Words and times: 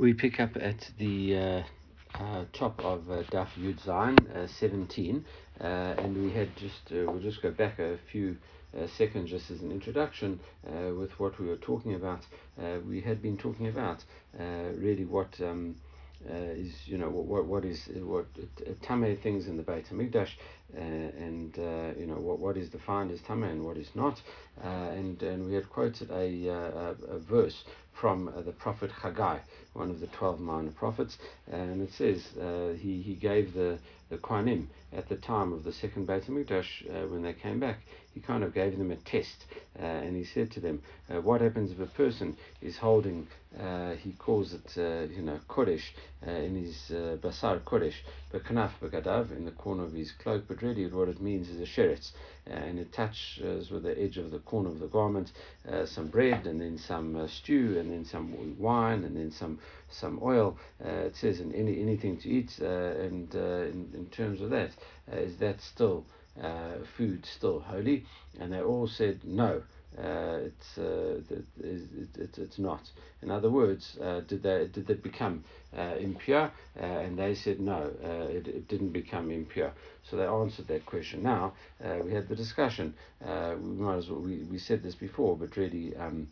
We 0.00 0.14
pick 0.14 0.40
up 0.40 0.56
at 0.56 0.92
the 0.96 1.36
uh, 1.36 1.62
uh, 2.18 2.44
top 2.54 2.82
of 2.82 3.10
uh, 3.10 3.22
Daf 3.24 3.48
Yud 3.58 3.84
Zayin, 3.84 4.34
uh, 4.34 4.46
17, 4.46 5.26
uh, 5.60 5.64
and 5.64 6.16
we 6.24 6.32
had 6.32 6.56
just, 6.56 6.90
uh, 6.90 7.04
we'll 7.04 7.20
just 7.20 7.42
go 7.42 7.50
back 7.50 7.78
a 7.78 7.98
few 8.10 8.38
uh, 8.74 8.86
seconds 8.86 9.28
just 9.28 9.50
as 9.50 9.60
an 9.60 9.70
introduction 9.70 10.40
with 10.64 11.10
what 11.20 11.38
we 11.38 11.46
were 11.48 11.58
talking 11.58 11.94
about. 11.94 12.24
we 12.86 13.02
had 13.02 13.20
been 13.20 13.36
talking 13.36 13.68
about 13.68 14.02
really 14.38 15.04
what 15.04 15.38
um, 15.42 15.76
is, 16.26 16.72
you 16.86 16.96
know, 16.96 17.10
what, 17.10 17.44
what 17.44 17.66
is, 17.66 17.90
what 17.96 18.26
Tameh 18.80 19.22
things 19.22 19.48
in 19.48 19.58
the 19.58 19.62
Beit 19.62 19.84
HaMikdash, 19.90 20.30
and, 20.74 21.54
you 21.98 22.06
know, 22.06 22.16
what, 22.16 22.38
what 22.38 22.56
is 22.56 22.70
defined 22.70 23.10
as 23.10 23.20
Tameh 23.20 23.52
and 23.52 23.66
what 23.66 23.76
is 23.76 23.90
not. 23.94 24.22
and, 24.62 25.22
and 25.22 25.44
we 25.44 25.52
had 25.52 25.68
quoted 25.68 26.10
a, 26.10 26.46
a, 26.48 26.96
a 27.06 27.18
verse 27.18 27.64
from 27.92 28.32
the 28.46 28.52
prophet 28.52 28.90
Haggai 28.90 29.40
one 29.72 29.90
of 29.90 30.00
the 30.00 30.06
12 30.08 30.40
minor 30.40 30.70
prophets, 30.70 31.18
and 31.50 31.82
it 31.82 31.92
says 31.92 32.22
uh, 32.40 32.74
he, 32.78 33.02
he 33.02 33.14
gave 33.14 33.54
the, 33.54 33.78
the 34.10 34.18
Kohanim 34.18 34.66
at 34.92 35.08
the 35.08 35.16
time 35.16 35.52
of 35.52 35.62
the 35.62 35.72
second 35.72 36.06
Beit 36.06 36.24
HaMikdash, 36.24 37.04
uh, 37.04 37.06
when 37.08 37.22
they 37.22 37.32
came 37.32 37.60
back, 37.60 37.78
he 38.12 38.20
kind 38.20 38.42
of 38.42 38.52
gave 38.52 38.76
them 38.76 38.90
a 38.90 38.96
test, 38.96 39.46
uh, 39.78 39.84
and 39.84 40.16
he 40.16 40.24
said 40.24 40.50
to 40.50 40.60
them, 40.60 40.82
uh, 41.08 41.20
what 41.20 41.40
happens 41.40 41.70
if 41.70 41.78
a 41.78 41.86
person 41.86 42.36
is 42.60 42.76
holding, 42.76 43.28
uh, 43.60 43.92
he 43.92 44.10
calls 44.12 44.52
it, 44.52 44.76
uh, 44.76 45.06
you 45.12 45.22
know, 45.22 45.38
Kodesh, 45.48 45.92
in 46.26 46.56
his 46.56 46.90
Basar 47.22 47.60
Kodesh, 47.60 47.94
but 48.32 48.44
Kanaf 48.44 48.72
Bagadav, 48.82 49.30
in 49.30 49.44
the 49.44 49.52
corner 49.52 49.84
of 49.84 49.92
his 49.92 50.10
cloak, 50.12 50.44
but 50.48 50.60
really 50.60 50.86
what 50.88 51.08
it 51.08 51.20
means 51.20 51.48
is 51.48 51.60
a 51.60 51.64
sheretz, 51.64 52.10
and 52.46 52.78
it 52.80 52.92
touches 52.92 53.70
with 53.70 53.84
the 53.84 53.98
edge 53.98 54.18
of 54.18 54.32
the 54.32 54.40
corner 54.40 54.68
of 54.68 54.80
the 54.80 54.88
garment 54.88 55.30
some 55.86 56.08
bread, 56.08 56.46
and 56.46 56.60
then 56.60 56.76
some 56.76 57.28
stew, 57.28 57.78
and 57.78 57.90
then 57.92 58.04
some 58.04 58.58
wine, 58.58 59.04
and 59.04 59.16
then 59.16 59.30
some 59.30 59.58
some 59.90 60.20
oil. 60.22 60.56
Uh, 60.84 61.06
it 61.06 61.16
says 61.16 61.40
in 61.40 61.52
any 61.54 61.80
anything 61.80 62.16
to 62.18 62.28
eat, 62.28 62.58
uh, 62.60 62.66
and 62.66 63.34
uh, 63.34 63.62
in, 63.72 63.90
in 63.94 64.06
terms 64.10 64.40
of 64.40 64.50
that, 64.50 64.70
is 65.12 65.36
that 65.38 65.60
still 65.60 66.04
food 66.96 67.26
still 67.26 67.60
holy? 67.60 68.04
And 68.38 68.52
they 68.52 68.60
all 68.60 68.86
said 68.86 69.20
no. 69.24 69.62
Uh, 69.98 70.38
it's, 70.44 70.78
uh, 70.78 71.20
it, 71.30 71.44
it, 72.16 72.38
it's 72.38 72.58
not. 72.58 72.80
In 73.22 73.30
other 73.30 73.50
words, 73.50 73.98
uh, 74.00 74.20
did 74.20 74.42
they 74.42 74.68
did 74.72 74.86
they 74.86 74.94
become 74.94 75.44
impure? 75.98 76.50
and 76.76 77.18
they 77.18 77.34
said 77.34 77.60
no, 77.60 77.90
it, 78.30 78.46
it, 78.46 78.68
didn't 78.68 78.90
become 78.92 79.30
impure. 79.30 79.72
So 80.08 80.16
they 80.16 80.26
answered 80.26 80.68
that 80.68 80.86
question. 80.86 81.22
Now 81.24 81.52
we 82.04 82.12
had 82.12 82.28
the 82.28 82.36
discussion. 82.36 82.94
we 83.20 83.28
might 83.56 83.96
as 83.96 84.08
well, 84.08 84.20
we, 84.20 84.44
we 84.44 84.58
said 84.58 84.82
this 84.82 84.94
before, 84.94 85.36
but 85.36 85.56
really. 85.56 85.96
Um, 85.96 86.28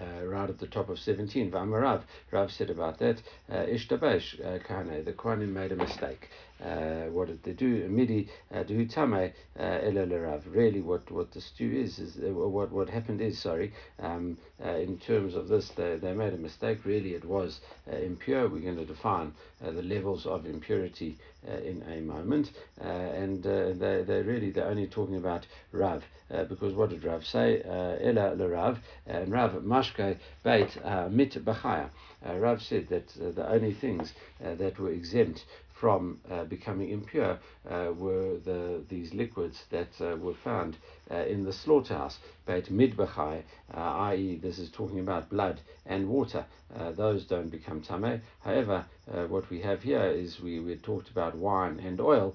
uh, 0.00 0.26
right 0.26 0.48
at 0.48 0.58
the 0.58 0.66
top 0.66 0.88
of 0.88 0.98
17. 0.98 1.50
V'amarav, 1.50 2.02
Rav 2.30 2.50
said 2.52 2.70
about 2.70 2.98
that, 2.98 3.22
uh, 3.50 3.66
Ishtabesh 3.66 4.40
uh, 4.40 4.58
Kahane, 4.58 5.04
the 5.04 5.12
Kohanim 5.12 5.52
made 5.52 5.72
a 5.72 5.76
mistake. 5.76 6.28
Uh, 6.62 7.10
what 7.10 7.26
did 7.26 7.42
they 7.42 7.52
do? 7.52 7.88
Midi 7.88 8.28
uh, 8.52 8.62
duhutame 8.62 9.32
uh, 9.58 10.38
Really, 10.50 10.80
what 10.80 11.10
what 11.10 11.32
the 11.32 11.40
stew 11.40 11.70
is 11.70 11.98
is 11.98 12.16
uh, 12.16 12.32
what 12.32 12.70
what 12.70 12.88
happened 12.88 13.20
is 13.20 13.38
sorry. 13.38 13.72
Um, 13.98 14.38
uh, 14.64 14.70
in 14.70 14.98
terms 14.98 15.34
of 15.34 15.48
this, 15.48 15.70
they, 15.70 15.96
they 15.96 16.12
made 16.12 16.32
a 16.32 16.38
mistake. 16.38 16.84
Really, 16.84 17.14
it 17.14 17.24
was 17.24 17.60
uh, 17.92 17.96
impure. 17.96 18.48
We're 18.48 18.60
going 18.60 18.76
to 18.76 18.84
define 18.84 19.34
uh, 19.64 19.72
the 19.72 19.82
levels 19.82 20.26
of 20.26 20.46
impurity 20.46 21.18
in 21.62 21.82
a 21.90 22.00
moment, 22.00 22.52
and 22.80 23.42
they 23.42 24.02
they 24.06 24.22
really 24.22 24.50
they're 24.50 24.64
only 24.64 24.86
talking 24.86 25.16
about 25.16 25.46
Rav 25.72 26.02
because 26.48 26.72
what 26.72 26.88
did 26.88 27.04
Rav 27.04 27.26
say? 27.26 27.60
Ela 27.62 28.34
Rav 28.34 28.78
and 29.06 29.30
Rav 29.30 29.52
mashke 29.62 30.16
beit 30.42 30.74
mit 31.10 31.32
bachaya. 31.44 31.90
Rav 32.24 32.62
said 32.62 32.88
that 32.88 33.08
the 33.08 33.46
only 33.46 33.74
things 33.74 34.14
that 34.40 34.78
were 34.78 34.90
exempt 34.90 35.44
from 35.84 36.18
uh, 36.30 36.44
becoming 36.44 36.88
impure 36.88 37.38
uh, 37.70 37.92
were 37.98 38.38
the 38.38 38.82
these 38.88 39.12
liquids 39.12 39.64
that 39.68 39.92
uh, 40.00 40.16
were 40.16 40.32
found 40.32 40.78
uh, 41.10 41.16
in 41.16 41.44
the 41.44 41.52
slaughterhouse, 41.52 42.18
beit 42.46 42.72
midbachai, 42.72 43.42
uh, 43.74 43.80
i.e., 43.80 44.36
this 44.42 44.58
is 44.58 44.70
talking 44.70 45.00
about 45.00 45.28
blood 45.28 45.60
and 45.86 46.08
water. 46.08 46.44
Uh, 46.74 46.92
those 46.92 47.24
don't 47.24 47.50
become 47.50 47.80
tameh. 47.80 48.20
However, 48.40 48.84
what 49.28 49.48
we 49.50 49.60
have 49.60 49.82
here 49.82 50.06
is 50.06 50.40
we, 50.40 50.60
we 50.60 50.76
talked 50.76 51.10
about 51.10 51.36
wine 51.36 51.78
and 51.78 52.00
oil. 52.00 52.34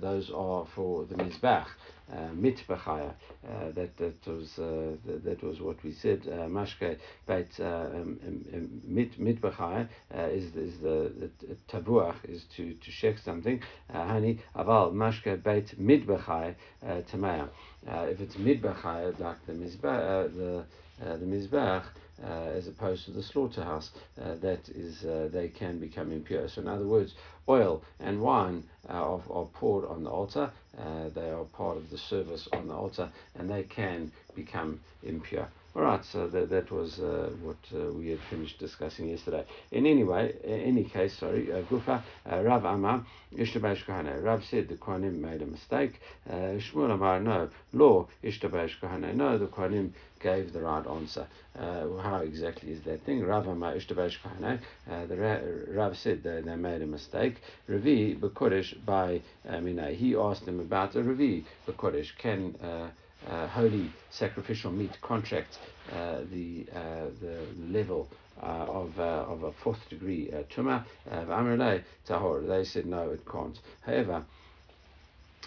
those 0.00 0.30
are 0.30 0.66
for 0.74 1.04
the 1.06 1.14
mizbach 1.14 1.66
uh, 2.12 2.28
mitbachaya. 2.34 3.14
Uh, 3.46 3.70
that 3.74 3.96
that 3.96 4.26
was 4.26 4.58
uh, 4.58 4.96
that, 5.06 5.24
that, 5.24 5.42
was 5.42 5.60
what 5.60 5.82
we 5.82 5.92
said. 5.92 6.20
Uh, 6.26 6.46
mashke 6.48 6.98
beit 7.26 7.58
mit 8.86 9.18
mitbachaya 9.18 9.88
is 10.30 10.54
is 10.54 10.78
the, 10.80 11.10
the 11.40 11.56
tavuach 11.68 12.16
is 12.28 12.44
to 12.56 12.74
to 12.74 12.90
shake 12.90 13.18
something. 13.18 13.60
Hani 13.92 14.38
aval 14.54 14.92
mashke 14.92 15.42
beit 15.42 15.78
mitbachaya 15.80 16.54
tamaya. 17.10 17.48
If 17.86 18.20
it's 18.20 18.36
midbachaya 18.36 19.18
like 19.18 19.44
the 19.46 19.52
mizbach 19.52 20.34
the 20.34 20.64
the 20.98 21.26
mizbach 21.26 21.84
uh, 22.22 22.26
as 22.54 22.68
opposed 22.68 23.04
to 23.04 23.10
the 23.10 23.22
slaughterhouse, 23.22 23.90
uh, 24.22 24.34
that 24.36 24.68
is, 24.68 25.04
uh, 25.04 25.28
they 25.32 25.48
can 25.48 25.78
become 25.78 26.12
impure. 26.12 26.48
So, 26.48 26.62
in 26.62 26.68
other 26.68 26.86
words, 26.86 27.14
oil 27.48 27.82
and 27.98 28.22
wine 28.22 28.62
are, 28.88 29.20
are 29.30 29.46
poured 29.46 29.84
on 29.86 30.04
the 30.04 30.10
altar, 30.10 30.50
they 31.14 31.30
are 31.30 31.44
part 31.44 31.76
of 31.76 31.90
the 31.90 31.98
service 31.98 32.48
on 32.52 32.68
the 32.68 32.74
altar, 32.74 33.10
and 33.34 33.50
they 33.50 33.64
can 33.64 34.12
become 34.34 34.80
impure. 35.02 35.48
All 35.76 35.82
right, 35.82 36.04
so 36.04 36.28
that, 36.28 36.50
that 36.50 36.70
was 36.70 37.00
uh, 37.00 37.30
what 37.42 37.56
uh, 37.74 37.90
we 37.92 38.10
had 38.10 38.20
finished 38.30 38.60
discussing 38.60 39.08
yesterday. 39.08 39.44
In 39.72 39.86
any 39.86 40.04
way, 40.04 40.32
in 40.44 40.60
any 40.60 40.84
case, 40.84 41.18
sorry, 41.18 41.52
uh, 41.52 41.62
Gufa, 41.62 42.00
uh, 42.30 42.42
Rav 42.42 42.64
Amar, 42.64 43.04
Ishtabash 43.36 43.84
Kahane. 43.84 44.22
Rav 44.22 44.44
said 44.44 44.68
the 44.68 44.76
Kohanim 44.76 45.18
made 45.18 45.42
a 45.42 45.46
mistake. 45.46 46.00
Uh, 46.30 46.60
Shmuel 46.60 46.92
Amar, 46.92 47.18
no, 47.18 47.50
law, 47.72 48.06
Ishtabash 48.22 48.78
Kahane. 48.80 49.16
No, 49.16 49.36
the 49.36 49.48
Kohanim 49.48 49.90
gave 50.20 50.52
the 50.52 50.60
right 50.60 50.86
answer. 50.86 51.26
Uh, 51.58 51.96
how 52.00 52.18
exactly 52.18 52.70
is 52.70 52.80
that 52.82 53.04
thing? 53.04 53.24
Rav 53.24 53.48
Amar, 53.48 53.74
Ishtabash 53.74 54.18
Kahane. 54.22 54.60
Uh, 54.88 55.06
the 55.06 55.16
Rav 55.70 55.96
said 55.98 56.22
they, 56.22 56.40
they 56.40 56.54
made 56.54 56.82
a 56.82 56.86
mistake. 56.86 57.38
Ravi, 57.66 58.14
Bekodesh, 58.14 58.76
by 58.86 59.20
Mina. 59.44 59.90
He 59.90 60.14
asked 60.14 60.46
him 60.46 60.60
about 60.60 60.94
a 60.94 61.02
Ravi, 61.02 61.44
Bekodesh. 61.66 62.16
Can 62.16 62.54
uh, 62.62 62.90
holy 63.48 63.90
sacrificial 64.10 64.70
meat 64.70 65.00
contract 65.00 65.58
uh, 65.92 66.20
the 66.32 66.66
uh, 66.74 67.06
the 67.20 67.38
level 67.70 68.08
uh, 68.42 68.66
of 68.68 68.98
uh, 68.98 69.24
of 69.28 69.42
a 69.44 69.52
fourth 69.52 69.88
degree 69.88 70.30
uh, 70.32 70.42
tumah. 70.54 70.84
tahor. 72.06 72.46
They 72.46 72.64
said 72.64 72.86
no, 72.86 73.10
it 73.10 73.24
can't. 73.30 73.58
However, 73.82 74.24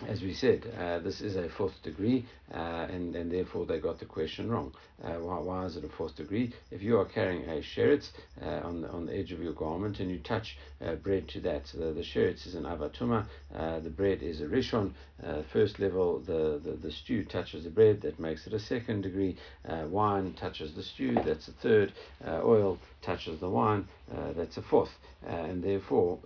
as 0.06 0.22
we 0.22 0.34
said, 0.34 0.62
uh, 0.80 1.00
this 1.00 1.22
is 1.22 1.35
a 1.35 1.50
fourth 1.50 1.81
degree, 1.81 2.25
uh, 2.53 2.88
and, 2.90 3.16
and 3.16 3.31
therefore 3.31 3.66
they 3.66 3.80
got 3.80 4.00
the 4.00 4.06
question 4.06 4.50
wrong. 4.50 4.72
Uh, 5.03 5.13
why, 5.13 5.40
why 5.40 5.66
is 5.66 5.75
it 5.75 5.84
a 5.84 5.90
fourth 5.90 6.16
degree? 6.16 6.53
If 6.72 6.81
you 6.81 7.00
are 7.00 7.06
carrying 7.06 7.44
a 7.50 7.62
sheretz 7.62 8.09
uh, 8.41 8.62
on, 8.63 8.81
the, 8.81 8.90
on 8.90 9.06
the 9.06 9.16
edge 9.16 9.31
of 9.31 9.41
your 9.41 9.53
garment 9.53 10.00
and 10.00 10.09
you 10.09 10.19
touch 10.19 10.58
uh, 10.81 10.96
bread 10.96 11.28
to 11.30 11.40
that, 11.41 11.66
the, 11.74 11.94
the 11.94 12.03
sheretz 12.03 12.46
is 12.46 12.56
an 12.56 12.63
avatuma, 12.63 13.25
uh, 13.56 13.80
the 13.80 13.90
bread 13.90 14.22
is 14.22 14.41
a 14.41 14.46
rishon, 14.46 14.91
first 15.52 15.80
level, 15.80 16.19
the, 16.19 16.62
the, 16.64 16.78
the 16.78 16.91
stew 16.91 17.24
touches 17.24 17.64
the 17.64 17.69
bread, 17.69 18.02
that 18.02 18.19
makes 18.19 18.46
it 18.46 18.53
a 18.53 18.59
second 18.59 19.02
degree, 19.02 19.35
wine 19.90 20.34
touches 20.34 20.74
the 20.75 20.84
stew, 20.84 21.16
that's 21.25 21.47
a 21.47 21.52
third, 21.53 21.91
oil 22.28 22.78
touches 23.02 23.40
the 23.40 23.50
wine, 23.50 23.88
that's 24.35 24.58
a 24.58 24.62
fourth, 24.62 24.91
and 25.25 25.64
therefore 25.64 26.19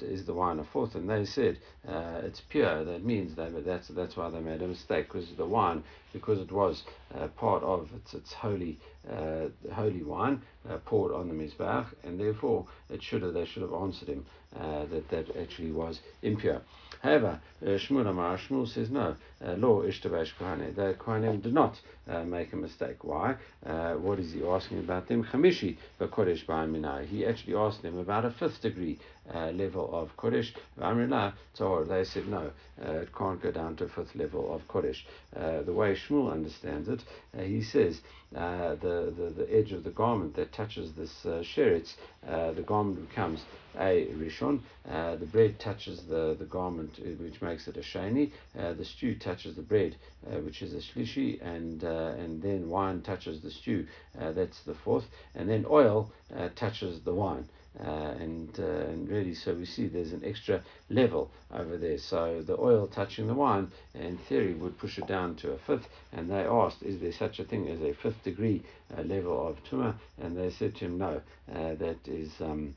is 0.00 0.24
the 0.26 0.34
wine 0.34 0.58
a 0.58 0.64
fourth, 0.64 0.96
and 0.96 1.08
they 1.08 1.24
said 1.24 1.56
it's 1.84 2.40
pure, 2.48 2.84
that 2.96 3.04
means 3.04 3.36
that 3.36 3.52
that's, 3.66 3.88
that's 3.88 4.16
why 4.16 4.30
they 4.30 4.40
made 4.40 4.62
a 4.62 4.66
mistake, 4.66 5.08
because 5.08 5.28
the 5.36 5.44
wine, 5.44 5.84
because 6.14 6.38
it 6.40 6.50
was 6.50 6.82
uh, 7.14 7.28
part 7.28 7.62
of 7.62 7.90
its, 7.94 8.14
its 8.14 8.32
holy 8.32 8.78
uh, 9.10 9.48
holy 9.72 10.02
wine 10.02 10.40
uh, 10.68 10.78
poured 10.86 11.12
on 11.12 11.28
the 11.28 11.34
mizbach, 11.34 11.86
and 12.04 12.18
therefore 12.18 12.66
it 12.88 13.02
should 13.02 13.22
have, 13.22 13.34
they 13.34 13.44
should 13.44 13.62
have 13.62 13.74
answered 13.74 14.08
him 14.08 14.24
uh, 14.58 14.86
that 14.86 15.08
that 15.10 15.36
actually 15.36 15.70
was 15.70 16.00
impure. 16.22 16.62
However, 17.02 17.38
uh, 17.62 17.66
Shmuel 17.66 18.08
Amar 18.08 18.38
Shmuel 18.38 18.66
says 18.66 18.88
no. 18.90 19.14
Law 19.42 19.82
ishtabash 19.82 20.30
kohanim. 20.40 20.74
The 20.74 20.96
kohanim 20.98 21.42
did 21.42 21.52
not 21.52 21.78
make 22.24 22.52
a 22.54 22.56
mistake. 22.56 23.04
Why? 23.04 23.36
What 23.62 24.18
is 24.18 24.32
he 24.32 24.42
asking 24.42 24.78
about 24.78 25.06
them? 25.06 25.22
Chamishi 25.22 25.76
b'kodesh 26.00 26.46
ba'aminai. 26.46 27.06
He 27.06 27.26
actually 27.26 27.54
asked 27.54 27.82
them 27.82 27.98
about 27.98 28.24
a 28.24 28.30
fifth 28.30 28.62
degree 28.62 28.98
uh, 29.34 29.50
level 29.50 29.94
of 29.94 30.16
kodesh. 30.16 30.52
V'amrila 30.78 31.32
tor. 31.56 31.84
They 31.84 32.04
said 32.04 32.28
no. 32.28 32.50
Uh, 32.84 32.92
it 32.92 33.14
can't 33.16 33.42
go 33.42 33.50
down 33.50 33.76
to 33.76 33.88
fifth 33.88 34.14
level 34.14 34.54
of 34.54 34.66
kodesh. 34.68 35.02
the 35.32 35.72
way 35.72 35.94
Shmuel 35.94 36.32
understands 36.32 36.88
it, 36.88 37.02
he 37.38 37.62
says 37.62 38.00
the, 38.32 39.12
the 39.16 39.32
the 39.36 39.54
edge 39.54 39.72
of 39.72 39.84
the 39.84 39.90
garment 39.90 40.34
that 40.36 40.52
touches 40.52 40.92
this 40.92 41.24
uh, 41.24 41.42
sheretz, 41.42 41.94
uh, 42.28 42.52
the 42.52 42.62
garment 42.62 43.08
becomes 43.08 43.40
a 43.78 44.06
rishon. 44.14 44.60
Uh, 44.88 45.16
the 45.16 45.26
bread 45.26 45.58
touches 45.58 46.02
the, 46.08 46.36
the 46.38 46.44
garment, 46.44 46.98
uh, 46.98 47.08
which 47.22 47.42
makes 47.42 47.68
it 47.68 47.76
a 47.76 47.80
sheni. 47.80 48.30
Uh, 48.58 48.72
the 48.72 48.84
stew 48.84 49.14
touches 49.14 49.54
the 49.56 49.62
bread, 49.62 49.96
uh, 50.26 50.38
which 50.40 50.62
is 50.62 50.72
a 50.72 50.78
shlishi, 50.78 51.40
and 51.42 51.84
uh, 51.84 52.14
and 52.18 52.42
then 52.42 52.68
wine 52.68 53.02
touches 53.02 53.40
the 53.40 53.50
stew. 53.50 53.86
that's 54.14 54.60
the 54.62 54.74
fourth, 54.74 55.04
and 55.34 55.48
then 55.48 55.64
oil 55.68 56.10
touches 56.54 57.00
the 57.00 57.14
wine. 57.14 57.48
Uh, 57.78 58.14
and, 58.18 58.58
uh, 58.58 58.62
and 58.62 59.08
really, 59.08 59.34
so 59.34 59.52
we 59.52 59.66
see 59.66 59.86
there's 59.86 60.12
an 60.12 60.22
extra 60.24 60.62
level 60.88 61.30
over 61.52 61.76
there. 61.76 61.98
So 61.98 62.42
the 62.42 62.58
oil 62.58 62.86
touching 62.86 63.26
the 63.26 63.34
wine, 63.34 63.70
in 63.94 64.16
theory, 64.16 64.54
would 64.54 64.78
push 64.78 64.98
it 64.98 65.06
down 65.06 65.36
to 65.36 65.52
a 65.52 65.58
fifth. 65.58 65.88
And 66.12 66.30
they 66.30 66.44
asked, 66.44 66.82
is 66.82 67.00
there 67.00 67.12
such 67.12 67.38
a 67.38 67.44
thing 67.44 67.68
as 67.68 67.82
a 67.82 67.92
fifth 67.92 68.22
degree 68.24 68.62
uh, 68.96 69.02
level 69.02 69.46
of 69.46 69.62
tuma? 69.64 69.94
And 70.22 70.36
they 70.36 70.50
said 70.50 70.74
to 70.76 70.86
him, 70.86 70.98
no, 70.98 71.20
uh, 71.54 71.74
that 71.74 71.98
is 72.06 72.30
um, 72.40 72.74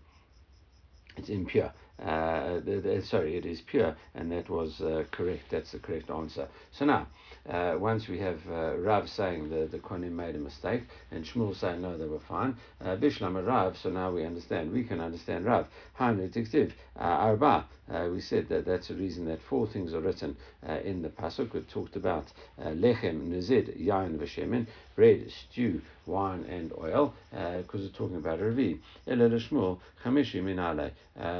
it's 1.18 1.30
impure. 1.30 1.72
Uh, 2.02 2.62
sorry, 3.04 3.36
it 3.36 3.45
is 3.45 3.60
pure, 3.62 3.94
and 4.16 4.31
that 4.31 4.50
was 4.50 4.80
uh, 4.80 5.04
correct. 5.12 5.44
That's 5.50 5.74
the 5.74 5.80
correct 5.80 6.10
answer. 6.10 6.48
So 6.72 6.86
now, 6.86 7.07
uh, 7.50 7.75
once 7.80 8.07
we 8.07 8.19
have 8.19 8.40
uh, 8.51 8.78
Rav 8.78 9.10
saying 9.10 9.50
the, 9.50 9.66
the 9.66 9.80
Konim 9.80 10.12
made 10.12 10.36
a 10.36 10.40
mistake, 10.40 10.84
and 11.12 11.25
Shmuel 11.25 11.56
saying 11.56 11.81
no, 11.81 11.98
they 11.98 12.06
were 12.06 12.19
fine. 12.19 12.56
Uh, 12.80 12.96
Bishlam 12.96 13.46
Rav, 13.46 13.78
so 13.78 13.90
now 13.90 14.12
we 14.12 14.24
understand. 14.24 14.72
We 14.72 14.84
can 14.84 15.00
understand 15.01 15.46
Rav. 15.46 15.68
Hanritiktiv, 16.00 16.72
uh, 17.00 17.04
Arba. 17.04 17.66
Uh, 17.92 18.07
we 18.12 18.22
said 18.22 18.48
that 18.50 18.66
that's 18.66 18.90
the 18.90 18.94
reason 18.94 19.25
that 19.25 19.42
four 19.42 19.66
things 19.66 19.96
are 19.96 20.00
written 20.00 20.38
uh, 20.68 20.74
in 20.84 21.01
the 21.01 21.10
pasuk. 21.10 21.54
We 21.54 21.62
talked 21.62 21.96
about 21.96 22.28
lechem, 22.60 23.30
nezid, 23.30 23.84
yain, 23.84 24.19
v'shemen, 24.19 24.68
bread, 24.95 25.31
stew, 25.31 25.81
wine, 26.06 26.45
and 26.48 26.72
oil, 26.74 27.16
because 27.31 27.81
we're 27.81 27.90
talking 27.90 28.18
about 28.18 28.40
Ravi. 28.40 28.80
Elel 29.07 29.40
Shmuel, 29.40 29.80
chamishi 30.04 30.44
minale. 30.44 30.92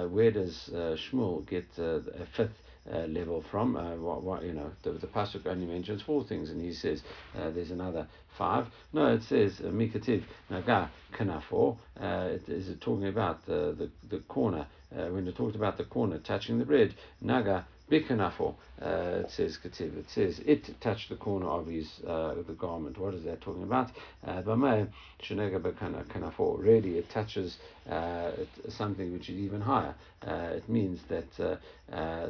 Where 0.10 0.32
does 0.32 0.72
Shmuel 0.74 1.48
get 1.48 1.68
a 1.78 2.26
fifth? 2.36 2.69
Uh, 2.92 3.00
level 3.00 3.44
from. 3.52 3.76
Uh, 3.76 3.96
what, 3.96 4.24
what, 4.24 4.44
you 4.44 4.54
know, 4.54 4.72
the, 4.84 4.92
the 4.92 5.08
pasuk 5.08 5.46
only 5.46 5.66
mentions 5.66 6.02
four 6.02 6.24
things, 6.24 6.50
and 6.50 6.62
he 6.62 6.74
says 6.74 7.02
uh, 7.38 7.50
there's 7.52 7.72
another 7.72 8.08
five. 8.38 8.68
No, 8.94 9.14
it 9.14 9.24
says 9.24 9.60
uh, 9.60 9.70
mikativ 9.70 10.24
naga 10.50 10.90
kanafor. 11.14 11.78
Uh, 12.00 12.38
is 12.48 12.70
it 12.70 12.82
talking 12.82 13.08
about 13.08 13.46
the 13.46 13.76
the, 13.78 13.90
the 14.10 14.20
corner? 14.24 14.68
Uh, 14.92 15.06
when 15.08 15.28
it 15.28 15.36
talked 15.36 15.56
about 15.56 15.78
the 15.78 15.84
corner 15.84 16.18
touching 16.18 16.58
the 16.58 16.66
bread, 16.66 16.96
naga 17.22 17.66
Bikanafo, 17.90 18.56
uh, 18.82 19.24
it 19.24 19.32
says 19.32 19.58
Kativ. 19.58 19.98
It 19.98 20.10
says 20.10 20.40
it 20.46 20.80
touched 20.80 21.10
the 21.10 21.16
corner 21.16 21.48
of 21.48 21.68
his 21.68 21.88
uh, 22.06 22.36
the 22.48 22.54
garment. 22.54 22.98
What 22.98 23.14
is 23.14 23.24
that 23.24 23.42
talking 23.42 23.64
about? 23.64 23.90
Uh, 24.26 24.42
Bamay 24.44 24.88
Shenega 25.24 25.60
Bikanafo. 25.60 26.58
Really, 26.60 26.98
it 26.98 27.10
touches 27.10 27.58
uh, 27.90 28.32
something 28.70 29.12
which 29.12 29.30
is 29.30 29.38
even 29.38 29.62
higher. 29.62 29.96
Uh, 30.26 30.54
it 30.54 30.70
means 30.70 31.00
that 31.10 31.40
uh, 31.40 31.58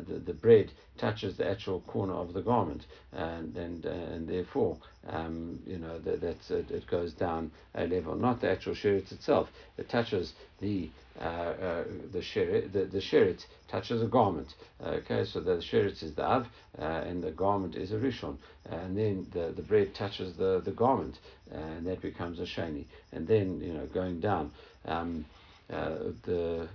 the, 0.07 0.21
the 0.25 0.33
bread 0.33 0.71
touches 0.99 1.37
the 1.37 1.49
actual 1.49 1.81
corner 1.81 2.13
of 2.13 2.33
the 2.33 2.41
garment, 2.41 2.85
and 3.13 3.55
and, 3.55 3.85
and 3.85 4.27
therefore, 4.27 4.77
um, 5.07 5.59
you 5.65 5.77
know, 5.77 5.97
that, 5.99 6.21
that's 6.21 6.51
it, 6.51 6.69
it, 6.69 6.85
goes 6.87 7.13
down 7.13 7.51
a 7.75 7.87
level, 7.87 8.15
not 8.15 8.41
the 8.41 8.49
actual 8.49 8.73
sheretz 8.73 9.11
itself. 9.11 9.49
It 9.77 9.89
touches 9.89 10.33
the 10.59 10.89
the 11.19 12.21
sheretz, 12.21 12.71
the, 12.71 12.85
the 12.85 12.99
sheretz 12.99 13.45
touches 13.67 14.01
a 14.01 14.07
garment. 14.07 14.53
Okay, 14.81 15.25
so 15.25 15.39
the 15.39 15.57
sheretz 15.57 16.03
is 16.03 16.13
the 16.15 16.23
av, 16.23 16.47
uh, 16.77 16.83
and 16.83 17.23
the 17.23 17.31
garment 17.31 17.75
is 17.75 17.91
a 17.91 17.97
rishon, 17.97 18.37
and 18.69 18.97
then 18.97 19.27
the, 19.33 19.53
the 19.55 19.61
bread 19.61 19.93
touches 19.93 20.35
the, 20.37 20.61
the 20.63 20.71
garment, 20.71 21.17
and 21.51 21.85
that 21.85 22.01
becomes 22.01 22.39
a 22.39 22.43
sheni, 22.43 22.85
and 23.11 23.27
then 23.27 23.59
you 23.61 23.73
know 23.73 23.85
going 23.87 24.19
down, 24.19 24.51
um, 24.85 25.25
uh, 25.71 25.95
the 26.23 26.67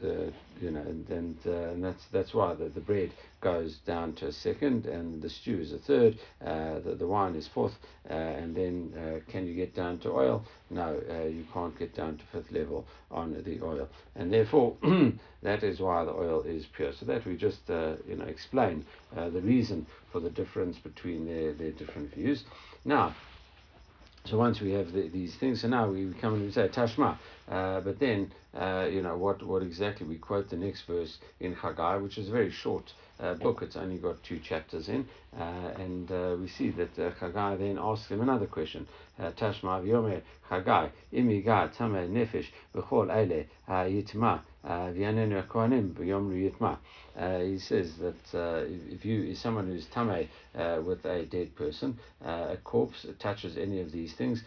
the 0.00 0.32
you 0.60 0.70
know 0.70 0.80
and 0.80 1.08
and, 1.08 1.36
uh, 1.46 1.70
and 1.70 1.84
that's 1.84 2.04
that's 2.12 2.34
why 2.34 2.54
the, 2.54 2.68
the 2.68 2.80
bread 2.80 3.10
goes 3.40 3.76
down 3.86 4.12
to 4.14 4.26
a 4.26 4.32
second 4.32 4.86
and 4.86 5.22
the 5.22 5.30
stew 5.30 5.60
is 5.60 5.72
a 5.72 5.78
third 5.78 6.18
uh, 6.44 6.78
the, 6.80 6.96
the 6.98 7.06
wine 7.06 7.34
is 7.34 7.48
fourth 7.48 7.74
uh, 8.10 8.12
and 8.12 8.54
then 8.54 8.92
uh, 8.96 9.30
can 9.30 9.46
you 9.46 9.54
get 9.54 9.74
down 9.74 9.98
to 9.98 10.10
oil? 10.10 10.44
No 10.70 11.00
uh, 11.10 11.26
you 11.26 11.44
can't 11.52 11.78
get 11.78 11.94
down 11.94 12.18
to 12.18 12.24
fifth 12.32 12.50
level 12.50 12.86
on 13.10 13.32
the 13.44 13.60
oil. 13.62 13.88
And 14.16 14.32
therefore 14.32 14.76
that 15.42 15.62
is 15.62 15.80
why 15.80 16.04
the 16.04 16.12
oil 16.12 16.42
is 16.42 16.66
pure. 16.66 16.92
So 16.92 17.06
that 17.06 17.24
we 17.24 17.36
just 17.36 17.70
uh, 17.70 17.94
you 18.08 18.16
know 18.16 18.24
explain 18.24 18.84
the 19.14 19.40
reason 19.40 19.86
for 20.10 20.20
the 20.20 20.30
difference 20.30 20.76
between 20.78 21.24
their, 21.24 21.52
their 21.52 21.70
different 21.70 22.12
views. 22.14 22.44
Now 22.84 23.14
so 24.26 24.38
once 24.38 24.60
we 24.60 24.72
have 24.72 24.92
the, 24.92 25.08
these 25.08 25.34
things, 25.34 25.60
so 25.60 25.68
now 25.68 25.88
we 25.88 26.10
come 26.20 26.34
and 26.34 26.44
we 26.44 26.50
say 26.50 26.68
Tashma. 26.68 27.18
Uh, 27.46 27.80
but 27.80 27.98
then, 27.98 28.32
uh, 28.56 28.88
you 28.90 29.02
know, 29.02 29.18
what, 29.18 29.42
what 29.42 29.62
exactly 29.62 30.06
we 30.06 30.16
quote 30.16 30.48
the 30.48 30.56
next 30.56 30.82
verse 30.86 31.18
in 31.40 31.52
Haggai, 31.52 31.96
which 31.96 32.16
is 32.16 32.28
a 32.28 32.32
very 32.32 32.50
short 32.50 32.94
uh, 33.20 33.34
book. 33.34 33.60
It's 33.60 33.76
only 33.76 33.98
got 33.98 34.22
two 34.22 34.38
chapters 34.38 34.88
in. 34.88 35.06
Uh, 35.38 35.42
and 35.78 36.10
uh, 36.10 36.36
we 36.40 36.48
see 36.48 36.70
that 36.70 36.98
uh, 36.98 37.10
Haggai 37.20 37.56
then 37.56 37.78
asks 37.78 38.08
him 38.08 38.22
another 38.22 38.46
question. 38.46 38.86
Tashma 39.20 39.84
v'yomer 39.84 40.22
Haggai, 40.48 40.88
imi 41.12 41.44
gad 41.44 41.74
tameh 41.74 42.08
nefesh 42.08 42.46
v'chol 42.74 43.08
eile 43.08 43.46
yitma 43.68 44.40
v'yanenu 44.64 45.46
kohanim 45.46 45.92
v'yomru 45.92 46.50
yitma. 46.50 46.78
He 47.16 47.58
says 47.58 47.92
that 47.98 48.38
uh, 48.38 48.64
if 48.90 49.04
you 49.04 49.22
is 49.22 49.38
someone 49.38 49.66
who's 49.66 49.86
tameh 49.86 50.28
uh, 50.54 50.80
with 50.82 51.04
a 51.04 51.24
dead 51.26 51.54
person, 51.56 51.98
uh, 52.24 52.48
a 52.50 52.56
corpse 52.64 53.06
touches 53.18 53.56
any 53.56 53.80
of 53.80 53.92
these 53.92 54.14
things, 54.14 54.42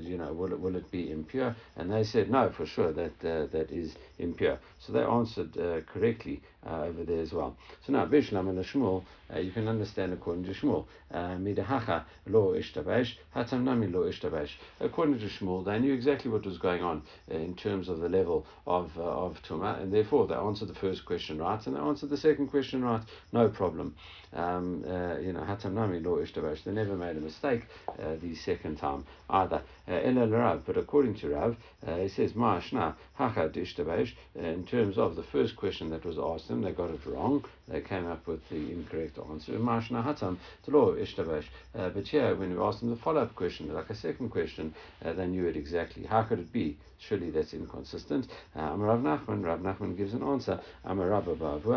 you 0.00 0.18
know, 0.18 0.32
will 0.32 0.52
it, 0.52 0.60
will 0.60 0.76
it 0.76 0.90
be 0.90 1.10
impure? 1.10 1.54
And 1.76 1.90
they 1.90 2.04
said 2.04 2.30
no, 2.30 2.50
for 2.50 2.66
sure 2.66 2.92
that 2.92 3.20
that 3.20 3.70
is 3.70 3.94
impure. 4.18 4.58
So 4.80 4.92
they 4.92 5.02
answered 5.02 5.54
correctly 5.86 6.42
over 6.66 7.04
there 7.04 7.20
as 7.20 7.32
well. 7.32 7.56
So 7.86 7.92
now 7.92 8.06
Bishlam 8.06 8.48
and 8.48 8.58
Shmuel, 8.64 9.04
you 9.36 9.52
can 9.52 9.68
understand 9.68 10.12
according 10.12 10.44
to 10.44 10.54
Shmuel. 10.54 10.86
Midahacha 11.12 12.04
lo 12.26 12.54
ishtabesh, 12.54 13.12
hatam 13.34 13.64
nami 13.64 13.86
lo 13.86 14.02
ishtabesh. 14.02 14.50
According 14.80 15.18
to 15.20 15.26
Shmuel, 15.26 15.64
they 15.64 15.78
knew 15.78 15.92
exactly 15.94 16.30
what 16.30 16.44
was 16.44 16.58
going 16.58 16.82
on 16.82 17.02
uh, 17.30 17.36
in 17.36 17.54
terms 17.54 17.88
of 17.88 18.00
the 18.00 18.08
level 18.08 18.46
of 18.66 18.90
uh, 18.98 19.02
of 19.02 19.42
tuma, 19.42 19.80
and 19.80 19.92
therefore 19.92 20.26
they 20.26 20.34
answered 20.34 20.68
the 20.68 20.74
first 20.74 21.04
question 21.04 21.38
right, 21.38 21.64
and 21.66 21.76
they 21.76 21.80
answered 21.80 21.93
the 22.02 22.16
second 22.16 22.48
question 22.48 22.84
right, 22.84 23.02
no 23.32 23.48
problem. 23.48 23.94
Um, 24.32 24.84
uh, 24.84 25.18
you 25.18 25.32
know, 25.32 25.40
hatam 25.40 25.74
nami 25.74 26.00
lo 26.00 26.16
ishtabesh. 26.16 26.64
They 26.64 26.72
never 26.72 26.96
made 26.96 27.16
a 27.16 27.20
mistake 27.20 27.62
uh, 27.88 28.16
the 28.20 28.34
second 28.34 28.78
time 28.78 29.04
either. 29.30 29.62
Ela 29.86 30.26
Rav, 30.26 30.64
but 30.66 30.76
according 30.76 31.14
to 31.16 31.28
Rav, 31.28 31.56
uh, 31.86 31.96
he 31.96 32.08
says 32.08 32.32
ma'ashna 32.32 32.94
hacha 33.14 33.48
ishtabesh. 33.50 34.12
In 34.34 34.66
terms 34.66 34.98
of 34.98 35.14
the 35.14 35.22
first 35.22 35.56
question 35.56 35.90
that 35.90 36.04
was 36.04 36.18
asked 36.18 36.48
them, 36.48 36.62
they 36.62 36.72
got 36.72 36.90
it 36.90 37.06
wrong. 37.06 37.44
They 37.68 37.80
came 37.80 38.06
up 38.06 38.26
with 38.26 38.46
the 38.48 38.56
incorrect 38.56 39.18
answer. 39.30 39.52
Ma'ashna 39.52 40.02
hatam 40.04 40.38
lo 40.66 40.94
ishtabesh. 40.94 41.44
Uh, 41.74 41.90
but 41.90 42.08
here, 42.08 42.34
when 42.34 42.56
we 42.56 42.62
asked 42.62 42.80
them 42.80 42.90
the 42.90 42.96
follow-up 42.96 43.34
question, 43.36 43.72
like 43.72 43.90
a 43.90 43.94
second 43.94 44.30
question, 44.30 44.74
uh, 45.04 45.12
they 45.12 45.26
knew 45.26 45.46
it 45.46 45.56
exactly. 45.56 46.04
How 46.04 46.22
could 46.22 46.40
it 46.40 46.52
be? 46.52 46.76
Surely 46.98 47.30
that's 47.30 47.52
inconsistent. 47.52 48.28
Uh, 48.56 48.74
Rav 48.76 49.00
Nachman, 49.00 49.44
Rav 49.44 49.60
Nachman 49.60 49.96
gives 49.96 50.14
an 50.14 50.22
answer. 50.22 50.60
Amar 50.84 51.10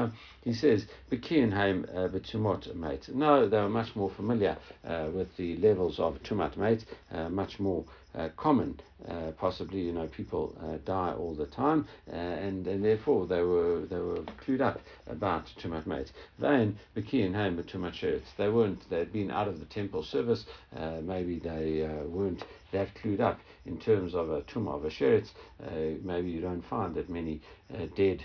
Rabba 0.07 0.17
He 0.43 0.53
says, 0.53 0.85
Bekienheim 1.11 1.83
uh, 1.93 2.07
betumot 2.07 2.73
mate. 2.73 3.09
No, 3.13 3.49
they 3.49 3.57
were 3.57 3.67
much 3.67 3.95
more 3.97 4.09
familiar 4.09 4.57
uh, 4.85 5.09
with 5.13 5.35
the 5.35 5.57
levels 5.57 5.99
of 5.99 6.23
tumat 6.23 6.55
mate, 6.55 6.85
uh, 7.11 7.27
much 7.27 7.59
more 7.59 7.83
uh, 8.15 8.29
common. 8.37 8.79
Uh, 9.07 9.31
possibly, 9.37 9.81
you 9.81 9.91
know, 9.91 10.07
people 10.07 10.55
uh, 10.63 10.77
die 10.85 11.13
all 11.13 11.35
the 11.35 11.45
time, 11.47 11.85
uh, 12.11 12.15
and, 12.15 12.65
and 12.65 12.83
therefore 12.83 13.27
they 13.27 13.41
were 13.41 13.81
they 13.89 13.99
were 13.99 14.23
clued 14.43 14.61
up 14.61 14.79
about 15.07 15.45
tumat 15.61 15.85
mate. 15.85 16.11
Then 16.39 16.79
Bekian 16.95 17.33
Haim 17.33 17.61
tumat 17.63 17.93
sheretz. 17.93 18.35
They 18.37 18.49
weren't. 18.49 18.89
They'd 18.89 19.13
been 19.13 19.29
out 19.29 19.47
of 19.47 19.59
the 19.59 19.65
temple 19.65 20.03
service. 20.03 20.45
Uh, 20.75 21.01
maybe 21.01 21.39
they 21.39 21.85
uh, 21.85 22.07
weren't 22.07 22.43
that 22.71 22.95
clued 22.95 23.19
up 23.19 23.39
in 23.65 23.77
terms 23.77 24.15
of 24.15 24.29
a 24.29 24.41
tumah 24.43 24.75
of 24.75 24.85
a 24.85 24.89
sheretz. 24.89 25.29
maybe 26.03 26.29
you 26.29 26.41
don't 26.41 26.63
find 26.63 26.95
that 26.95 27.09
many 27.09 27.41
dead 27.95 28.23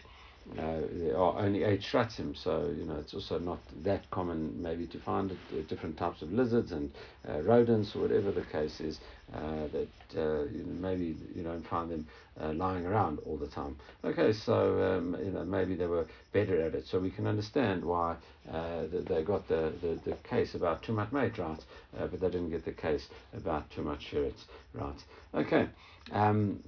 uh, 0.58 0.80
there 0.92 1.16
are 1.16 1.38
only 1.38 1.62
eight 1.62 1.80
shratzim, 1.80 2.36
so 2.36 2.70
you 2.76 2.84
know 2.84 2.96
it's 2.96 3.14
also 3.14 3.38
not 3.38 3.58
that 3.84 4.10
common 4.10 4.60
maybe 4.60 4.86
to 4.86 4.98
find 4.98 5.30
it, 5.30 5.38
uh, 5.52 5.62
different 5.68 5.96
types 5.96 6.20
of 6.20 6.32
lizards 6.32 6.72
and 6.72 6.90
uh, 7.28 7.40
rodents 7.42 7.94
or 7.94 8.00
whatever 8.00 8.32
the 8.32 8.42
case 8.42 8.80
is 8.80 8.98
uh, 9.32 9.68
that 9.72 9.88
uh, 10.16 10.44
you 10.50 10.64
know, 10.64 10.74
maybe 10.80 11.16
you 11.34 11.42
don't 11.42 11.66
find 11.68 11.90
them 11.90 12.06
uh, 12.40 12.52
lying 12.52 12.84
around 12.84 13.18
all 13.24 13.36
the 13.36 13.46
time. 13.46 13.76
Okay, 14.04 14.32
so 14.32 14.82
um, 14.82 15.16
you 15.24 15.30
know 15.30 15.44
maybe 15.44 15.74
they 15.74 15.86
were 15.86 16.06
better 16.32 16.60
at 16.60 16.74
it, 16.74 16.86
so 16.86 16.98
we 16.98 17.10
can 17.10 17.26
understand 17.26 17.84
why 17.84 18.16
they 18.44 19.22
got 19.22 19.46
the, 19.48 19.72
the, 19.80 19.98
the, 20.04 20.16
case 20.28 20.54
about 20.54 20.82
tumat 20.82 21.12
mate 21.12 21.38
right, 21.38 21.64
but 21.92 22.20
they 22.20 22.28
didn't 22.28 22.50
get 22.50 22.64
the 22.64 22.72
case 22.72 23.06
about 23.32 23.70
tumat 23.70 24.00
sheretz 24.00 24.44
right. 24.74 25.04
Okay. 25.34 25.68
Um, 26.10 26.62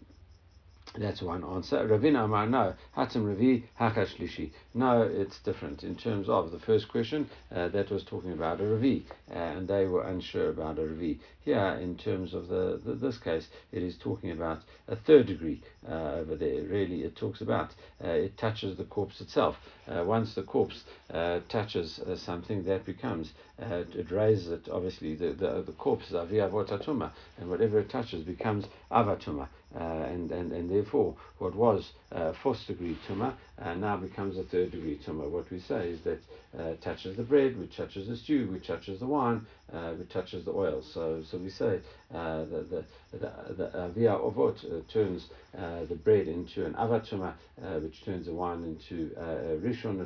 That's 0.96 1.22
one 1.22 1.42
answer. 1.42 1.88
Ravina 1.88 2.24
Amar, 2.24 2.46
no. 2.46 2.74
Hatim 2.96 3.26
Ravi, 3.26 3.64
Hakash 3.80 4.16
Lishi. 4.18 4.52
No, 4.74 5.02
it's 5.02 5.40
different. 5.40 5.82
In 5.82 5.96
terms 5.96 6.28
of 6.28 6.52
the 6.52 6.60
first 6.60 6.88
question, 6.88 7.28
uh, 7.52 7.66
that 7.68 7.90
was 7.90 8.04
talking 8.04 8.32
about 8.32 8.60
a 8.60 8.64
Ravi, 8.64 9.04
and 9.28 9.66
they 9.66 9.86
were 9.86 10.04
unsure 10.04 10.50
about 10.50 10.78
a 10.78 10.86
Ravi. 10.86 11.18
Here, 11.44 11.78
in 11.82 11.96
terms 11.96 12.32
of 12.32 12.46
the, 12.46 12.80
the 12.84 12.94
this 12.94 13.18
case, 13.18 13.48
it 13.72 13.82
is 13.82 13.96
talking 13.98 14.30
about 14.30 14.60
a 14.86 14.94
third 14.94 15.26
degree 15.26 15.60
uh, 15.86 16.12
over 16.20 16.36
there. 16.36 16.62
Really, 16.62 17.02
it 17.02 17.16
talks 17.16 17.40
about 17.40 17.70
uh, 18.02 18.08
it 18.08 18.38
touches 18.38 18.76
the 18.76 18.84
corpse 18.84 19.20
itself. 19.20 19.56
Uh, 19.86 20.04
once 20.04 20.34
the 20.34 20.42
corpse 20.42 20.84
uh, 21.12 21.40
touches 21.48 22.00
something, 22.16 22.64
that 22.64 22.86
becomes, 22.86 23.32
it 23.58 24.10
raises 24.10 24.48
it, 24.48 24.68
obviously, 24.72 25.14
the, 25.14 25.32
the, 25.32 25.62
the 25.66 25.72
corpse 25.72 26.12
and 26.12 27.50
whatever 27.50 27.80
it 27.80 27.90
touches 27.90 28.22
becomes 28.22 28.64
Avatuma. 28.94 29.48
Uh, 29.74 29.82
and, 30.08 30.30
and, 30.30 30.52
and 30.52 30.70
therefore 30.70 31.16
what 31.38 31.52
was 31.56 31.90
uh, 32.12 32.32
fourth 32.44 32.64
degree 32.68 32.96
tumah 33.08 33.34
uh, 33.60 33.74
now 33.74 33.96
becomes 33.96 34.38
a 34.38 34.44
third 34.44 34.70
degree 34.70 35.00
tumah. 35.04 35.28
What 35.28 35.50
we 35.50 35.58
say 35.58 35.88
is 35.88 36.00
that 36.02 36.20
uh, 36.56 36.74
touches 36.80 37.16
the 37.16 37.24
bread, 37.24 37.58
which 37.58 37.76
touches 37.76 38.06
the 38.06 38.16
stew, 38.16 38.46
which 38.52 38.68
touches 38.68 39.00
the 39.00 39.06
wine, 39.06 39.44
uh, 39.72 39.90
which 39.94 40.10
touches 40.10 40.44
the 40.44 40.52
oil. 40.52 40.80
So 40.80 41.24
so 41.28 41.38
we 41.38 41.50
say 41.50 41.80
uh, 42.14 42.44
the 42.44 42.66
the 42.70 42.84
the, 43.18 43.90
via 43.96 44.12
ovot 44.12 44.88
turns 44.88 45.26
the 45.52 45.98
bread 46.04 46.28
into 46.28 46.64
an 46.64 46.74
avatuma, 46.74 47.32
which 47.82 48.04
turns 48.04 48.26
the 48.26 48.32
wine 48.32 48.62
into 48.62 49.10
a 49.18 49.56
rishon 49.56 49.98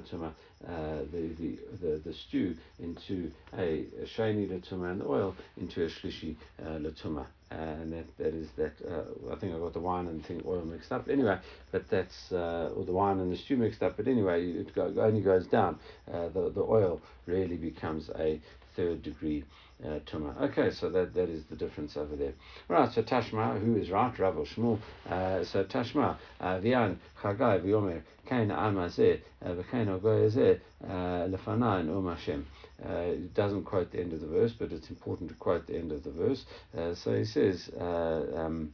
the, 0.67 1.35
the 1.38 1.59
the 1.81 2.00
the 2.05 2.15
stew 2.15 2.57
into 2.81 3.31
a, 3.57 3.87
a 4.03 4.07
shani 4.17 4.49
latuma, 4.49 4.91
and 4.91 5.00
the 5.00 5.07
oil 5.07 5.35
into 5.57 5.85
a 5.85 5.88
shlishi 5.88 6.37
latuma. 6.61 7.27
And 7.50 7.95
that, 7.95 8.19
that 8.19 8.35
is 8.35 8.49
that 8.59 8.75
uh, 8.87 9.33
I 9.33 9.37
think 9.37 9.55
I 9.55 9.59
got 9.59 9.73
the 9.73 9.81
wine 9.81 10.07
and 10.07 10.25
thing 10.27 10.43
oil 10.47 10.62
mixed 10.67 10.93
up. 10.93 11.09
Anyway 11.09 11.38
but 11.71 11.88
that's 11.91 12.33
uh, 12.33 12.71
or 12.77 12.85
the 12.85 12.93
wine 12.93 13.21
and 13.21 13.33
the 13.33 13.37
stew 13.37 13.57
mixed 13.57 13.83
up. 13.83 13.97
But 13.97 14.09
anyway 14.09 14.47
it 14.50 14.75
go, 14.75 14.93
only 14.99 15.21
goes 15.21 15.47
down. 15.47 15.79
Uh, 16.12 16.29
the, 16.29 16.50
the 16.50 16.62
oil 16.62 17.00
really 17.27 17.57
becomes 17.57 18.11
a 18.19 18.41
third 18.77 19.03
degree 19.03 19.45
uh, 19.85 19.99
tumah. 20.00 20.40
Okay, 20.42 20.70
so 20.70 20.90
that, 20.90 21.14
that 21.14 21.28
is 21.28 21.44
the 21.44 21.56
difference 21.56 21.97
over 21.97 22.16
there. 22.16 22.32
Right, 22.68 22.90
so 22.92 23.02
Tashma, 23.02 23.61
who 23.61 23.76
is 23.76 23.90
right, 23.90 24.16
Rav 24.18 24.35
Shmuel. 24.35 24.78
Uh, 25.08 25.44
so 25.44 25.64
Tashma, 25.64 26.16
uh, 26.40 26.58
Vian, 26.58 26.97
Chagai, 27.23 27.62
Viomer, 27.62 28.02
Kain 28.26 28.49
Amazeh, 28.49 29.20
V'kain 29.44 29.87
Ogoyezeh, 30.00 30.61
Lefanayin, 30.82 31.88
Um 31.88 32.06
Hashem. 32.08 32.47
Uh, 32.85 32.92
it 32.92 33.35
doesn't 33.35 33.64
quote 33.64 33.90
the 33.90 33.99
end 33.99 34.12
of 34.12 34.20
the 34.20 34.26
verse, 34.26 34.52
but 34.52 34.70
it's 34.70 34.88
important 34.88 35.28
to 35.28 35.35
quote 35.35 35.66
the 35.66 35.76
end 35.76 35.90
of 35.90 36.04
the 36.04 36.11
verse. 36.11 36.44
Uh, 36.76 36.94
so 36.94 37.16
he 37.16 37.25
says, 37.25 37.68
uh, 37.80 38.23
um, 38.37 38.73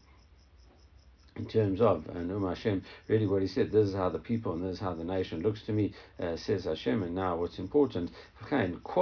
in 1.37 1.47
terms 1.47 1.81
of 1.81 2.07
and 2.15 2.31
Um 2.31 2.47
Hashem, 2.47 2.83
really 3.09 3.27
what 3.27 3.43
he 3.43 3.49
said, 3.49 3.73
this 3.73 3.89
is 3.89 3.95
how 3.95 4.09
the 4.09 4.19
people 4.19 4.53
and 4.53 4.65
this 4.65 4.75
is 4.75 4.81
how 4.81 4.95
the 4.95 5.05
nation 5.05 5.43
looks 5.43 5.63
to 5.63 5.73
me, 5.73 5.93
uh, 6.21 6.37
says 6.37 6.65
Hashem. 6.65 7.03
And 7.03 7.15
now 7.15 7.37
what's 7.37 7.59
important, 7.59 8.11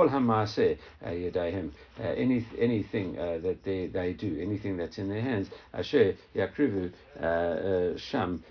Hamaseh 0.08 0.78
uh, 2.00 2.02
any 2.02 2.46
anything 2.58 3.18
uh, 3.18 3.38
that 3.42 3.62
they, 3.64 3.86
they 3.86 4.14
do, 4.14 4.38
anything 4.40 4.76
that's 4.76 4.98
in 4.98 5.08
their 5.08 5.20
hands, 5.20 5.48
Asher 5.74 6.14
Yakrivu 6.34 6.92
uh, 7.20 7.98
Sham 7.98 8.42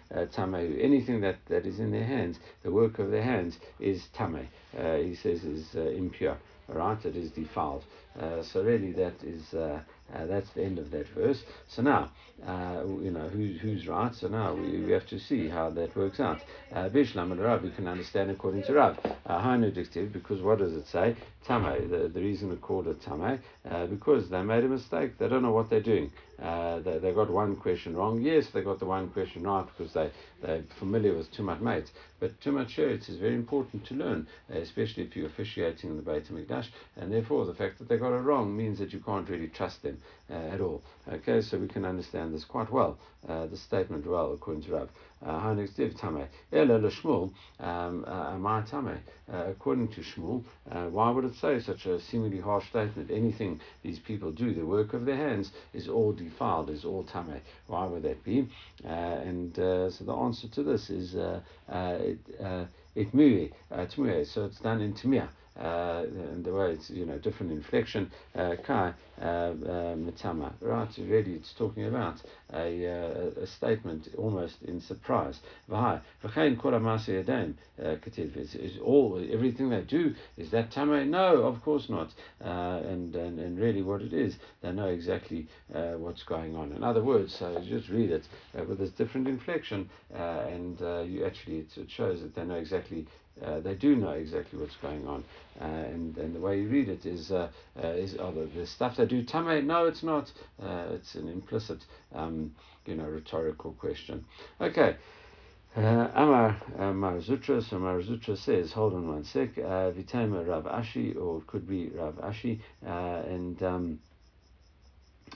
anything 0.80 1.22
that, 1.22 1.38
that 1.48 1.66
is 1.66 1.80
in 1.80 1.92
their 1.92 2.06
hands, 2.06 2.38
the 2.64 2.72
work 2.72 3.00
of 3.00 3.10
their 3.10 3.24
hands 3.24 3.58
is 3.80 4.04
Tameh. 4.16 4.48
he 5.04 5.16
says 5.16 5.44
is 5.44 5.74
impure, 5.76 6.38
right? 6.68 7.04
It 7.04 7.16
is 7.16 7.32
defiled. 7.32 7.84
so 8.44 8.62
really 8.64 8.92
that 8.94 9.24
is 9.24 9.56
uh, 10.13 10.25
that's 10.25 10.50
the 10.51 10.63
end 10.63 10.80
of 10.80 10.91
that 10.91 11.08
verse. 11.10 11.44
So 11.68 11.82
now, 11.82 12.12
uh, 12.46 12.84
you 13.01 13.12
know, 13.12 13.30
who's, 13.30 13.60
who's 13.62 13.88
right? 13.88 14.13
So 14.15 14.27
now 14.27 14.53
we, 14.53 14.82
we 14.82 14.91
have 14.91 15.08
to 15.08 15.20
see 15.20 15.48
how 15.48 15.70
that 15.72 15.96
works 15.96 16.20
out. 16.20 16.39
Uh, 16.74 16.89
Bishlam 16.89 17.32
and 17.32 17.39
Rav, 17.39 17.63
you 17.63 17.72
can 17.72 17.88
understand 17.88 18.32
according 18.32 18.63
to 18.63 18.74
Rav. 18.74 18.98
Uh, 19.25 19.58
because 20.12 20.41
what 20.41 20.60
does 20.60 20.74
it 20.74 20.88
say? 20.88 21.15
Tame. 21.48 21.89
The, 21.89 22.08
the 22.08 22.22
reason 22.22 22.50
we 22.50 22.56
called 22.58 22.88
it 22.88 23.01
Tame, 23.01 23.39
uh, 23.70 23.86
because 23.88 24.30
they 24.30 24.41
made 24.41 24.63
a 24.63 24.68
mistake. 24.68 25.18
They 25.18 25.27
don't 25.27 25.41
know 25.41 25.51
what 25.51 25.70
they're 25.70 25.82
doing. 25.82 26.12
Uh, 26.41 26.80
they, 26.80 26.98
they 26.98 27.13
got 27.13 27.30
one 27.30 27.56
question 27.56 27.96
wrong. 27.96 28.22
Yes, 28.22 28.48
they 28.53 28.62
got 28.62 28.80
the 28.80 28.86
one 28.86 29.10
question 29.10 29.44
right 29.44 29.65
because 29.65 29.94
they, 29.94 30.10
they're 30.41 30.63
familiar 30.80 31.15
with 31.15 31.32
too 31.32 31.44
much 31.44 31.60
mates. 31.60 31.91
But 32.20 32.39
too 32.41 32.51
much 32.51 32.72
shirts 32.72 33.10
is 33.10 33.18
very 33.18 33.36
important 33.36 33.86
to 33.88 33.94
learn, 33.96 34.27
especially 34.51 35.03
if 35.03 35.15
you're 35.15 35.27
officiating 35.27 35.91
in 35.91 35.98
the 35.98 36.03
Beit 36.03 36.25
HaMikdash. 36.25 36.68
And 36.96 37.12
therefore, 37.12 37.46
the 37.46 37.53
fact 37.53 37.77
that 37.80 37.89
they 37.89 37.98
got 37.98 38.13
it 38.13 38.22
wrong 38.22 38.56
means 38.56 38.80
that 38.80 38.94
you 38.94 39.00
can't 39.00 39.30
really 39.30 39.48
trust 39.48 39.84
them 39.84 39.91
uh, 39.91 40.00
at 40.29 40.62
all. 40.62 40.81
Okay, 41.12 41.41
so 41.41 41.58
we 41.58 41.67
can 41.67 41.84
understand 41.86 42.34
this 42.34 42.46
quite 42.46 42.72
well, 42.72 42.98
uh, 43.27 43.48
the 43.48 43.58
statement 43.58 44.05
well, 44.05 44.31
according 44.34 44.63
to 44.63 44.72
Rav. 44.72 44.89
Um, 47.60 48.05
my 48.41 48.62
Tame. 48.62 48.98
According 49.27 49.89
to 49.89 50.01
Shmuel, 50.01 50.43
uh, 50.72 50.86
why 50.88 51.12
would 51.12 51.25
it 51.25 51.36
say 51.36 51.60
such 51.60 51.86
a 51.86 52.00
seemingly 52.00 52.39
harsh 52.39 52.67
statement? 52.70 53.12
Anything 53.12 53.60
these 53.84 54.00
people 54.00 54.31
do, 54.31 54.53
the 54.53 54.65
work 54.65 54.93
of 54.93 55.05
their 55.05 55.15
hands, 55.15 55.51
is 55.74 55.88
all 55.88 56.12
defiled, 56.12 56.70
is 56.70 56.86
all 56.86 57.03
Tame. 57.03 57.41
Why 57.67 57.86
would 57.86 58.03
that 58.03 58.24
be? 58.24 58.48
Uh, 58.84 58.88
and 58.88 59.58
uh, 59.60 59.89
so 59.91 60.05
the 60.05 60.13
answer 60.13 60.48
to 60.50 60.63
this 60.63 60.89
is 60.89 61.13
it, 61.15 61.43
it, 61.60 62.20
uh, 62.41 62.65
so 64.25 64.46
it's 64.46 64.60
done 64.60 64.81
in 64.81 64.93
Tmiyah 64.93 65.29
uh, 65.60 66.03
and 66.05 66.46
the 66.46 66.53
way 66.53 66.72
it's 66.72 66.89
you 66.89 67.05
know 67.05 67.17
different 67.17 67.51
inflection 67.51 68.10
uh, 68.36 68.55
kai 68.65 68.93
uh, 69.22 69.25
uh, 69.25 69.96
mitama 69.96 70.53
right 70.62 70.89
really 70.98 71.34
it's 71.34 71.53
talking 71.58 71.86
about 71.86 72.15
a, 72.53 72.86
a 73.41 73.48
statement 73.48 74.08
almost 74.17 74.62
in 74.63 74.81
surprise. 74.81 75.39
Is 75.70 75.77
all 78.84 79.25
everything 79.31 79.70
they 79.70 79.81
do 79.81 80.13
is 80.38 80.51
that 80.51 80.72
tama? 80.72 81.05
No 81.05 81.43
of 81.43 81.62
course 81.62 81.89
not. 81.89 82.10
And, 82.39 83.15
and 83.15 83.39
and 83.39 83.60
really 83.60 83.81
what 83.81 84.01
it 84.01 84.13
is 84.13 84.36
they 84.62 84.72
know 84.72 84.88
exactly 84.88 85.48
what's 85.70 86.24
going 86.24 86.55
on. 86.55 86.72
In 86.72 86.84
other 86.84 87.03
words 87.03 87.36
so 87.38 87.62
just 87.67 87.89
read 87.89 88.12
it 88.12 88.24
with 88.67 88.79
this 88.79 88.91
different 88.91 89.27
inflection 89.27 89.89
and 90.13 90.79
you 91.10 91.25
actually 91.25 91.65
it 91.75 91.89
shows 91.89 92.22
that 92.22 92.36
they 92.36 92.43
know 92.43 92.55
exactly 92.55 93.08
uh, 93.44 93.60
they 93.60 93.76
do 93.76 93.96
know 93.96 94.12
exactly 94.12 94.60
what's 94.60 94.76
going 94.78 95.08
on, 95.08 95.24
uh, 95.60 95.66
and 95.66 96.18
and 96.18 96.36
the 96.36 96.40
way 96.40 96.60
you 96.60 96.68
read 96.68 96.90
it 96.90 97.06
is 97.06 97.32
uh, 97.32 97.50
uh 97.82 97.88
is 97.88 98.16
oh, 98.20 98.32
the, 98.32 98.46
the, 98.60 98.68
stuff 98.68 98.98
they 98.98 99.06
do. 99.06 99.24
Tame, 99.24 99.66
no, 99.66 99.86
it's 99.86 100.04
not. 100.04 100.32
Uh, 100.62 100.88
it's 100.92 101.16
an 101.16 101.28
implicit, 101.28 101.80
um, 102.14 102.54
you 102.86 102.96
know, 102.96 103.06
rhetorical 103.06 103.72
question. 103.74 104.26
Okay. 104.60 104.96
Uh, 105.76 106.10
Amar 106.16 106.62
Marzutra, 106.78 107.64
so 107.64 107.78
Marzutra 107.78 108.38
says, 108.38 108.74
hold 108.74 108.94
on 108.94 109.08
one 109.08 109.24
sec, 109.24 109.56
Vitama 109.56 110.46
Rav 110.46 110.66
Ashi, 110.66 111.16
or 111.16 111.42
could 111.48 111.66
be 111.66 111.88
Rav 111.88 112.16
Ashi, 112.16 112.60
and 112.82 113.64
um, 113.64 114.00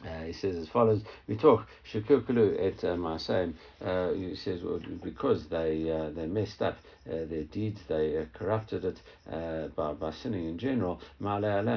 uh, 0.05 0.24
he 0.24 0.33
says 0.33 0.55
as 0.55 0.69
follows: 0.69 1.01
We 1.27 1.35
talk 1.35 1.67
shekukulu 1.91 2.59
et 2.59 2.83
uh, 2.83 2.95
Marseim. 2.95 3.55
Uh, 3.83 4.12
he 4.12 4.35
says 4.35 4.62
well, 4.62 4.79
because 5.03 5.47
they 5.47 5.91
uh, 5.91 6.12
they 6.12 6.27
messed 6.27 6.62
up 6.62 6.77
uh, 7.07 7.25
their 7.29 7.43
deeds, 7.43 7.81
they 7.88 8.17
uh, 8.17 8.25
corrupted 8.33 8.83
it 8.83 9.00
uh, 9.31 9.67
by, 9.75 9.93
by 9.93 10.12
sinning 10.12 10.50
in 10.50 10.57
general. 10.57 11.00
It's 11.21 11.67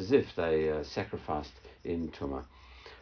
as 0.00 0.12
if 0.12 0.34
they 0.36 0.80
sacrificed 0.82 1.52
in 1.84 2.08
tuma. 2.08 2.42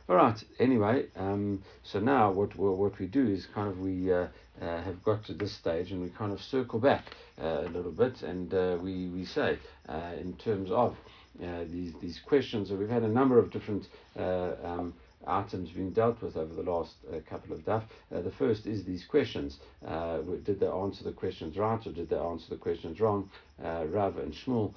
All 0.09 0.17
right. 0.17 0.43
Anyway, 0.61 1.07
um, 1.17 1.63
so 1.83 1.99
now 1.99 2.31
what 2.31 2.55
what 2.55 2.99
we 2.99 3.07
do 3.07 3.27
is 3.27 3.47
kind 3.47 3.69
of 3.69 3.81
we 3.81 4.13
uh, 4.13 4.29
uh, 4.63 4.83
have 4.83 5.03
got 5.03 5.25
to 5.25 5.33
this 5.33 5.53
stage 5.53 5.91
and 5.91 6.01
we 6.01 6.11
kind 6.11 6.33
of 6.33 6.41
circle 6.41 6.79
back 6.79 7.07
uh, 7.43 7.63
a 7.65 7.69
little 7.71 7.91
bit 7.91 8.23
and 8.23 8.53
we 8.83 9.09
we 9.09 9.25
say 9.25 9.59
in 10.21 10.35
terms 10.35 10.71
of 10.71 10.97
uh, 11.43 11.65
these 11.71 11.93
these 12.01 12.19
questions. 12.19 12.69
So 12.69 12.77
we've 12.77 12.89
had 12.89 13.03
a 13.03 13.09
number 13.09 13.39
of 13.39 13.51
different 13.51 13.87
uh, 14.19 14.53
um, 14.65 14.95
items 15.27 15.71
being 15.71 15.91
dealt 15.91 16.23
with 16.23 16.37
over 16.37 16.55
the 16.55 16.63
last 16.63 16.95
uh, 17.13 17.19
couple 17.29 17.55
of 17.55 17.61
daf. 17.65 17.83
Uh, 18.15 18.21
the 18.21 18.31
first 18.31 18.67
is 18.67 18.85
these 18.85 19.05
questions. 19.05 19.59
Uh, 19.87 20.19
did 20.45 20.61
they 20.61 20.67
answer 20.67 21.05
the 21.05 21.13
questions 21.13 21.57
right 21.57 21.85
or 21.87 21.93
did 21.93 22.09
they 22.09 22.17
answer 22.17 22.47
the 22.51 22.57
questions 22.57 23.01
wrong? 23.01 23.29
Uh, 23.63 23.85
Rav 23.89 24.19
and 24.19 24.33
Shmuel. 24.33 24.75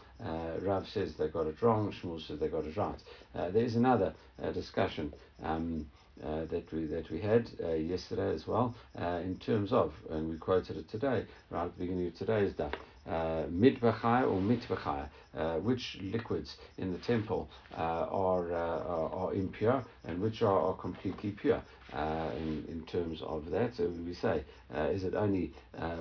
Rav 0.62 0.88
says 0.88 1.16
they 1.16 1.28
got 1.28 1.48
it 1.48 1.62
wrong. 1.62 1.92
Shmuel 1.92 2.26
says 2.26 2.40
they 2.40 2.48
got 2.48 2.66
it 2.66 2.76
right. 2.76 3.00
there 3.34 3.64
is 3.64 3.76
another 3.76 4.14
discussion. 4.54 5.14
Um, 5.44 5.86
uh, 6.24 6.46
that 6.46 6.72
we 6.74 6.86
that 6.86 7.10
we 7.12 7.20
had 7.20 7.50
uh, 7.64 7.70
yesterday 7.70 8.34
as 8.34 8.48
well, 8.48 8.76
uh, 9.00 9.22
in 9.24 9.38
terms 9.38 9.72
of, 9.72 9.94
and 10.10 10.30
we 10.30 10.38
quoted 10.38 10.78
it 10.78 10.90
today, 10.90 11.26
right 11.50 11.66
at 11.66 11.78
the 11.78 11.86
beginning 11.86 12.08
of 12.08 12.18
today's 12.18 12.52
daf, 12.54 12.74
uh, 13.08 13.46
mitbachai 13.48 14.24
or 14.24 14.40
mitbachai, 14.40 15.08
uh, 15.38 15.56
which 15.60 15.98
liquids 16.02 16.58
in 16.78 16.92
the 16.92 17.00
temple 17.00 17.50
uh, 17.78 18.06
are, 18.12 18.52
are, 18.54 19.14
are 19.14 19.34
impure 19.34 19.84
and 20.06 20.22
which 20.22 20.42
are, 20.42 20.60
are 20.60 20.74
completely 20.76 21.32
pure. 21.32 21.62
in, 21.94 22.66
in 22.68 22.84
terms 22.86 23.22
of 23.22 23.50
that, 23.50 23.76
so 23.76 23.88
we 24.06 24.14
say, 24.14 24.44
is 24.92 25.04
it 25.04 25.16
only 25.16 25.52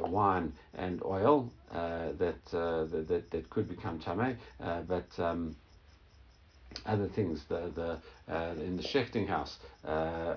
wine 0.01 0.53
and 0.75 1.03
oil 1.05 1.51
that, 1.73 2.45
that 2.51 3.25
that 3.31 3.51
could 3.51 3.69
become 3.69 3.99
tame, 3.99 4.37
but 4.87 5.09
um, 5.19 5.57
other 6.87 7.09
things, 7.09 7.45
the, 7.49 7.71
the 7.75 7.99
in 8.29 8.77
the 8.77 8.83
shechting 8.83 9.27
house, 9.27 9.57
uh, 9.87 9.91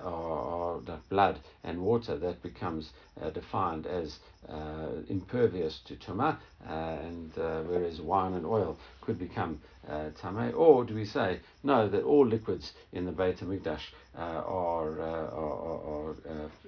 are, 0.04 0.80
are 0.88 1.00
blood 1.08 1.38
and 1.64 1.80
water 1.80 2.16
that 2.16 2.42
becomes 2.42 2.90
uh, 3.20 3.30
defined 3.30 3.86
as 3.86 4.18
uh, 4.48 4.88
impervious 5.08 5.80
to 5.86 5.94
tuma, 5.96 6.36
uh, 6.66 6.72
and 6.72 7.30
uh, 7.38 7.62
whereas 7.62 8.00
wine 8.00 8.34
and 8.34 8.44
oil 8.44 8.76
could 9.00 9.18
become 9.18 9.60
uh, 9.88 10.10
tame, 10.20 10.52
or 10.56 10.84
do 10.84 10.94
we 10.94 11.04
say 11.04 11.38
no 11.62 11.88
that 11.88 12.02
all 12.02 12.26
liquids 12.26 12.72
in 12.92 13.04
the 13.04 13.12
Beit 13.12 13.38
Hamikdash 13.38 13.82
are, 14.16 14.44
are, 14.44 15.00
are, 15.00 16.14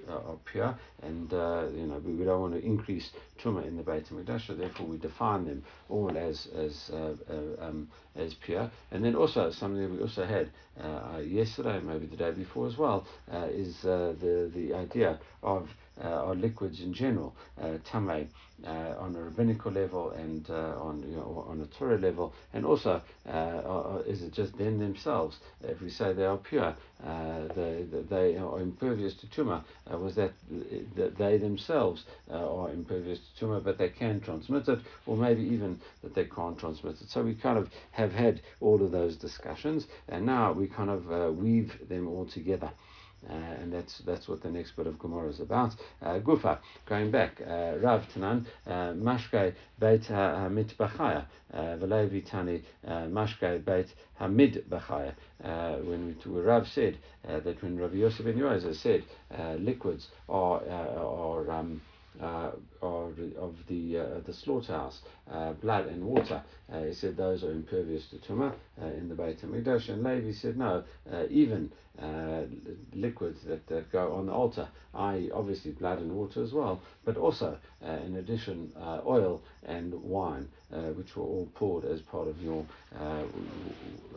are, 0.09 0.37
pure, 0.45 0.77
and 1.01 1.31
you 1.31 1.87
know 1.87 2.01
we, 2.05 2.23
don't 2.23 2.41
want 2.41 2.53
to 2.53 2.65
increase 2.65 3.11
tuma 3.41 3.65
in 3.65 3.75
the 3.75 3.83
Beit 3.83 4.09
Hamikdash, 4.09 4.47
so 4.47 4.53
therefore 4.53 4.85
we 4.85 4.97
define 4.97 5.45
them 5.45 5.63
all 5.89 6.17
as 6.17 6.47
as 6.55 6.91
um, 7.59 7.89
as 8.15 8.33
pure, 8.35 8.69
and 8.91 9.03
then 9.03 9.15
also 9.15 9.51
something 9.51 9.95
we 9.95 10.01
also 10.01 10.25
had 10.25 10.49
Uh, 11.15 11.19
yesterday, 11.19 11.79
maybe 11.79 12.07
the 12.07 12.17
day 12.17 12.31
before 12.31 12.67
as 12.67 12.77
well, 12.77 13.05
uh, 13.31 13.47
is 13.49 13.85
uh, 13.85 14.13
the 14.19 14.51
the 14.53 14.73
idea 14.73 15.19
of 15.43 15.69
uh, 16.03 16.31
liquids 16.33 16.81
in 16.81 16.93
general, 16.93 17.35
uh, 17.61 17.77
tame, 17.89 18.27
uh, 18.65 18.95
on 18.99 19.15
a 19.15 19.21
rabbinical 19.21 19.71
level 19.71 20.11
and 20.11 20.49
uh, 20.49 20.75
on 20.79 21.03
you 21.07 21.15
know, 21.15 21.45
on 21.47 21.61
a 21.61 21.65
Torah 21.77 21.97
level, 21.97 22.33
and 22.53 22.65
also 22.65 23.01
is 24.05 24.21
it 24.21 24.31
just 24.31 24.57
them 24.57 24.79
themselves? 24.79 25.37
If 25.63 25.81
we 25.81 25.89
say 25.89 26.13
they 26.13 26.25
are 26.25 26.37
pure, 26.37 26.75
they, 27.55 27.85
they 28.09 28.37
are 28.37 28.59
impervious 28.59 29.13
to 29.15 29.27
tumah. 29.27 29.63
Was 29.89 30.15
that, 30.15 30.33
that 30.95 31.17
they 31.17 31.37
themselves 31.37 32.03
are 32.31 32.69
impervious 32.71 33.19
to 33.19 33.45
tumah, 33.45 33.63
but 33.63 33.77
they 33.77 33.89
can 33.89 34.21
transmit 34.21 34.67
it, 34.67 34.79
or 35.05 35.17
maybe 35.17 35.43
even 35.43 35.79
that 36.01 36.15
they 36.15 36.25
can't 36.25 36.57
transmit 36.57 37.01
it? 37.01 37.09
So 37.09 37.23
we 37.23 37.35
kind 37.35 37.57
of 37.57 37.69
have 37.91 38.13
had 38.13 38.41
all 38.61 38.83
of 38.83 38.91
those 38.91 39.15
discussions, 39.17 39.87
and 40.07 40.25
now 40.25 40.51
we 40.53 40.67
kind 40.67 40.89
of 40.89 41.37
weave 41.37 41.87
them 41.89 42.07
all 42.07 42.25
together. 42.25 42.71
Uh, 43.29 43.33
and 43.33 43.73
that's 43.73 43.99
that's 43.99 44.27
what 44.27 44.41
the 44.41 44.49
next 44.49 44.75
bit 44.75 44.87
of 44.87 44.99
Gemara 44.99 45.29
is 45.29 45.39
about. 45.39 45.73
Uh, 46.01 46.19
Gufa, 46.19 46.59
going 46.85 47.09
back, 47.11 47.41
uh, 47.41 47.73
Rav 47.81 48.05
Tanan, 48.13 48.45
Mashke 48.67 49.53
Beit 49.79 50.03
Hamid 50.05 50.73
Bachaya, 50.77 51.25
V'lei 51.53 52.09
Vitani 52.09 52.61
Mashke 52.87 53.63
Beit 53.65 53.93
Hamid 54.19 54.65
Bachaya. 54.69 55.13
When 55.85 56.15
Rav 56.25 56.67
said 56.67 56.97
that 57.23 57.61
when 57.63 57.79
Rav 57.79 57.95
Yosef 57.95 58.25
ben 58.25 58.35
Yoezer 58.35 58.75
said 58.75 59.03
liquids 59.59 60.09
are 60.29 60.61
are 60.69 61.51
um, 61.51 61.81
uh, 62.21 62.51
of, 62.81 63.19
of 63.37 63.55
the 63.67 63.99
uh, 63.99 64.19
the 64.25 64.33
slaughterhouse, 64.33 64.99
uh, 65.31 65.53
blood 65.53 65.87
and 65.87 66.03
water. 66.03 66.41
Uh, 66.71 66.83
he 66.83 66.93
said 66.93 67.17
those 67.17 67.43
are 67.43 67.51
impervious 67.51 68.05
to 68.07 68.17
tumah 68.17 68.53
uh, 68.81 68.85
in 68.85 69.09
the 69.09 69.15
Beit 69.15 69.41
Hamikdash. 69.41 69.89
And 69.89 70.03
Levi 70.03 70.31
said 70.31 70.57
no, 70.57 70.83
uh, 71.11 71.23
even 71.29 71.71
liquids 72.93 73.39
that, 73.45 73.65
that 73.67 73.89
go 73.91 74.13
on 74.13 74.25
the 74.25 74.31
altar, 74.31 74.67
i.e., 74.95 75.31
obviously 75.33 75.71
blood 75.71 75.99
and 75.99 76.11
water 76.11 76.43
as 76.43 76.51
well, 76.51 76.81
but 77.05 77.15
also 77.15 77.57
in 77.81 78.17
addition 78.17 78.71
oil 79.05 79.41
and 79.63 79.93
wine, 79.93 80.47
which 80.95 81.15
were 81.15 81.23
all 81.23 81.47
poured 81.55 81.85
as 81.85 82.01
part 82.01 82.27
of 82.27 82.41
your 82.41 82.65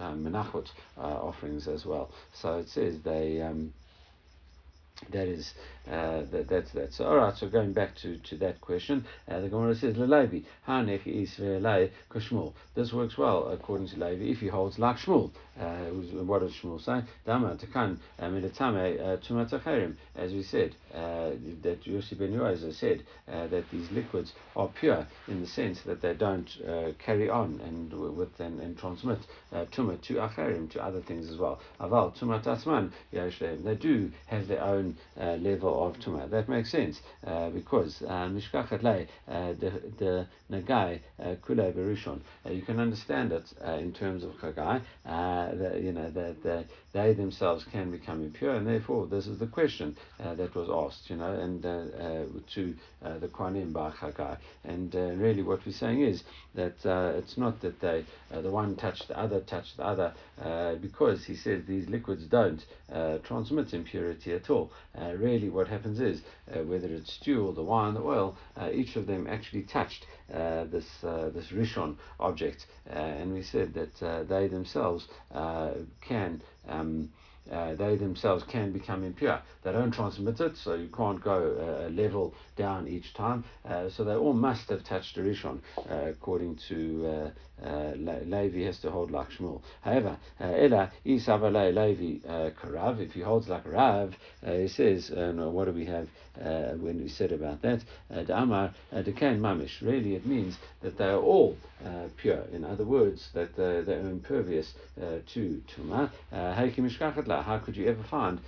menachot 0.00 0.66
offerings 0.96 1.68
as 1.68 1.86
well. 1.86 2.10
So 2.34 2.58
it 2.58 2.68
says 2.68 3.00
they. 3.04 3.40
Um, 3.40 3.72
that 5.10 5.28
is 5.28 5.54
uh, 5.90 6.22
that, 6.30 6.48
that's 6.48 6.72
that. 6.72 6.92
So 6.92 7.06
all 7.06 7.16
right. 7.16 7.36
So 7.36 7.48
going 7.48 7.72
back 7.72 7.94
to, 7.96 8.18
to 8.18 8.36
that 8.38 8.60
question, 8.60 9.04
uh, 9.28 9.40
the 9.40 9.48
Gemara 9.48 9.74
says 9.74 9.94
Lelevi 9.94 10.44
Hanech 10.66 11.06
is 11.06 11.30
Kashmul. 12.12 12.54
This 12.74 12.92
works 12.92 13.16
well 13.16 13.48
according 13.48 13.88
to 13.88 13.96
Levi 13.98 14.26
if 14.26 14.38
he 14.38 14.48
holds 14.48 14.78
like 14.78 14.96
Shmuel. 14.96 15.30
Uh, 15.58 15.86
what 16.24 16.40
does 16.40 16.52
Shmuel 16.52 16.80
say? 16.80 17.02
Dama 17.26 17.56
takan 17.56 17.98
uh, 18.18 18.26
midatame 18.26 19.00
uh, 19.00 19.16
tumatacherim. 19.16 19.94
As 20.14 20.32
we 20.32 20.42
said, 20.42 20.74
uh, 20.94 21.30
that 21.62 21.82
Yossi 21.84 22.18
ben 22.18 22.32
Yoezer 22.32 22.72
said 22.72 23.02
that 23.26 23.64
these 23.70 23.90
liquids 23.90 24.32
are 24.56 24.68
pure 24.68 25.06
in 25.26 25.40
the 25.40 25.46
sense 25.46 25.80
that 25.82 26.00
they 26.00 26.14
don't 26.14 26.48
carry 26.98 27.28
on 27.28 27.60
and 27.64 27.92
with 28.16 28.38
and, 28.40 28.60
and 28.60 28.78
transmit 28.78 29.18
tuma 29.72 30.00
to 30.02 30.14
acherim 30.14 30.70
to 30.70 30.82
other 30.82 31.00
things 31.00 31.28
as 31.30 31.36
well. 31.36 31.60
Aval 31.80 32.16
tumat 32.16 32.44
asman 32.44 32.90
They 33.64 33.74
do 33.74 34.12
have 34.26 34.48
their 34.48 34.62
own 34.62 34.96
level 35.16 35.77
of 35.86 35.98
Tumah. 35.98 36.30
That 36.30 36.48
makes 36.48 36.70
sense 36.70 37.00
uh, 37.26 37.50
because 37.50 38.02
uh, 38.02 38.28
Mishkachat 38.28 39.08
uh, 39.28 39.52
the 39.58 40.26
Nagai 40.50 41.00
uh, 41.20 41.34
Kulei 41.46 41.72
Berishon. 41.72 42.20
Uh, 42.46 42.50
you 42.50 42.62
can 42.62 42.80
understand 42.80 43.32
it 43.32 43.44
uh, 43.64 43.72
in 43.72 43.92
terms 43.92 44.24
of 44.24 44.32
Chagai. 44.38 44.80
Uh, 45.04 45.54
that 45.54 45.80
you 45.82 45.92
know 45.92 46.10
that 46.10 46.42
the, 46.42 46.64
they 46.92 47.12
themselves 47.12 47.64
can 47.70 47.90
become 47.90 48.22
impure, 48.22 48.54
and 48.54 48.66
therefore 48.66 49.06
this 49.06 49.26
is 49.26 49.38
the 49.38 49.46
question 49.46 49.96
that 50.18 50.54
was 50.54 50.68
asked. 50.70 51.10
You 51.10 51.16
know, 51.16 51.32
and 51.32 51.62
to 51.62 52.74
the 53.02 53.28
Kohanim 53.28 53.72
by 53.72 53.90
Chagai. 53.90 54.38
And 54.64 54.94
really, 54.94 55.42
what 55.42 55.64
we're 55.66 55.72
saying 55.72 56.00
is 56.00 56.24
that 56.54 56.76
it's 57.16 57.36
not 57.36 57.60
that 57.60 57.80
they 57.80 58.04
the 58.30 58.50
one 58.50 58.76
touched 58.76 59.08
the 59.08 59.18
other 59.18 59.40
touched 59.40 59.76
the 59.76 59.84
other 59.84 60.14
because 60.80 61.24
he 61.24 61.34
says 61.34 61.62
these 61.66 61.88
liquids 61.88 62.24
don't 62.24 62.64
transmit 63.24 63.74
impurity 63.74 64.32
at 64.32 64.48
all. 64.48 64.70
really, 65.16 65.50
what 65.50 65.67
happens 65.68 66.00
is, 66.00 66.22
uh, 66.52 66.60
whether 66.60 66.88
it's 66.88 67.12
stew 67.12 67.46
or 67.46 67.52
the 67.52 67.62
wine, 67.62 67.94
the 67.94 68.02
oil, 68.02 68.36
uh, 68.56 68.70
each 68.72 68.96
of 68.96 69.06
them 69.06 69.26
actually 69.26 69.62
touched 69.62 70.06
uh, 70.32 70.64
this 70.64 70.86
uh, 71.04 71.30
this 71.30 71.46
rishon 71.48 71.96
object, 72.20 72.66
uh, 72.90 72.94
and 72.94 73.32
we 73.32 73.42
said 73.42 73.74
that 73.74 74.26
they 74.28 74.48
themselves 74.48 75.08
can. 76.00 76.42
Um, 76.68 77.10
uh, 77.50 77.74
they 77.74 77.96
themselves 77.96 78.44
can 78.44 78.72
become 78.72 79.04
impure. 79.04 79.40
They 79.62 79.72
don't 79.72 79.90
transmit 79.90 80.40
it, 80.40 80.56
so 80.56 80.74
you 80.74 80.88
can't 80.88 81.22
go 81.22 81.86
a 81.86 81.90
level 81.90 82.34
down 82.56 82.88
each 82.88 83.14
time. 83.14 83.44
Uh, 83.68 83.88
so 83.88 84.04
they 84.04 84.14
all 84.14 84.32
must 84.32 84.68
have 84.68 84.84
touched 84.84 85.16
a 85.16 85.20
rishon, 85.20 85.60
uh, 85.90 86.10
according 86.10 86.58
to 86.68 87.32
uh, 87.64 87.66
uh, 87.66 87.92
Levi 87.96 88.62
has 88.64 88.78
to 88.80 88.90
hold 88.90 89.10
like 89.10 89.30
Shmuel. 89.30 89.62
However, 89.82 90.16
uh, 90.40 90.44
Ela 90.44 90.92
isavale 91.04 91.74
Levi 91.74 92.20
karav. 92.52 93.00
If 93.00 93.12
he 93.12 93.20
holds 93.20 93.48
like 93.48 93.66
Rav, 93.66 94.14
he 94.44 94.68
says, 94.68 95.10
what 95.14 95.64
do 95.64 95.72
we 95.72 95.86
have 95.86 96.08
when 96.80 97.00
we 97.02 97.08
said 97.08 97.32
about 97.32 97.62
that? 97.62 97.80
The 98.10 98.36
Amar 98.36 98.72
dekain 98.92 99.40
mamish. 99.40 99.80
Really, 99.82 100.14
it 100.14 100.24
means 100.24 100.56
that 100.82 100.96
they 100.98 101.06
are 101.06 101.18
all 101.20 101.56
pure. 102.16 102.44
In 102.52 102.64
other 102.64 102.84
words, 102.84 103.28
that 103.34 103.56
they 103.56 103.94
are 103.94 104.08
impervious 104.08 104.74
to 105.34 105.62
tuma. 105.76 106.10
How 107.42 107.58
could 107.58 107.76
you 107.76 107.86
ever 107.88 108.02
find 108.02 108.40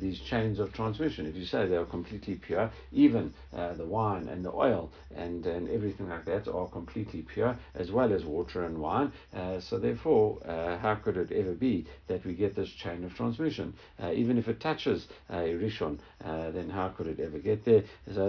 these 0.00 0.20
chains 0.20 0.58
of 0.58 0.72
transmission? 0.72 1.26
If 1.26 1.36
you 1.36 1.44
say 1.44 1.66
they 1.66 1.76
are 1.76 1.84
completely 1.84 2.34
pure, 2.34 2.70
even 2.92 3.32
uh, 3.56 3.74
the 3.74 3.84
wine 3.84 4.28
and 4.28 4.44
the 4.44 4.52
oil 4.52 4.90
and, 5.14 5.46
and 5.46 5.68
everything 5.68 6.08
like 6.08 6.24
that 6.24 6.48
are 6.48 6.68
completely 6.68 7.22
pure, 7.22 7.56
as 7.74 7.90
well 7.90 8.12
as 8.12 8.24
water 8.24 8.64
and 8.64 8.78
wine. 8.78 9.12
Uh, 9.34 9.60
so 9.60 9.78
therefore, 9.78 10.38
uh, 10.46 10.76
how 10.78 10.94
could 10.94 11.16
it 11.16 11.32
ever 11.32 11.52
be 11.52 11.86
that 12.08 12.24
we 12.24 12.34
get 12.34 12.54
this 12.54 12.70
chain 12.70 13.04
of 13.04 13.14
transmission? 13.14 13.74
Uh, 14.02 14.12
even 14.12 14.38
if 14.38 14.48
it 14.48 14.60
touches 14.60 15.06
a 15.30 15.54
rishon, 15.54 15.98
uh, 16.24 16.50
then 16.50 16.68
how 16.70 16.88
could 16.88 17.06
it 17.06 17.20
ever 17.20 17.38
get 17.38 17.64
there? 17.64 17.82
So 18.12 18.28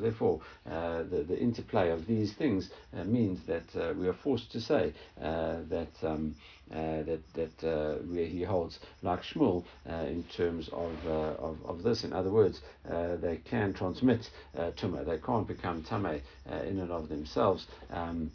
therefore, 0.00 0.40
uh, 0.70 1.02
the, 1.02 1.24
the 1.28 1.38
interplay 1.38 1.90
of 1.90 2.06
these 2.06 2.32
things 2.34 2.70
means 3.04 3.40
that 3.46 3.96
we 3.96 4.08
are 4.08 4.14
forced 4.14 4.52
to 4.52 4.60
say 4.60 4.92
that. 5.20 5.88
Um, 6.02 6.34
uh, 6.72 7.02
that 7.02 7.20
that 7.34 7.64
uh, 7.64 7.94
where 8.04 8.26
he 8.26 8.42
holds 8.42 8.78
like 9.02 9.22
Shmuel 9.22 9.64
uh, 9.88 9.94
in 10.06 10.24
terms 10.24 10.68
of, 10.68 10.92
of 11.06 11.58
of 11.64 11.82
this. 11.82 12.04
In 12.04 12.12
other 12.12 12.30
words, 12.30 12.60
they 12.84 13.40
can 13.44 13.72
transmit 13.72 14.30
tumah. 14.56 15.06
They 15.06 15.18
can't 15.18 15.46
become 15.46 15.82
tame 15.82 16.20
in 16.46 16.80
and 16.80 16.90
of 16.90 17.08
themselves. 17.08 17.66
Um, 17.90 18.32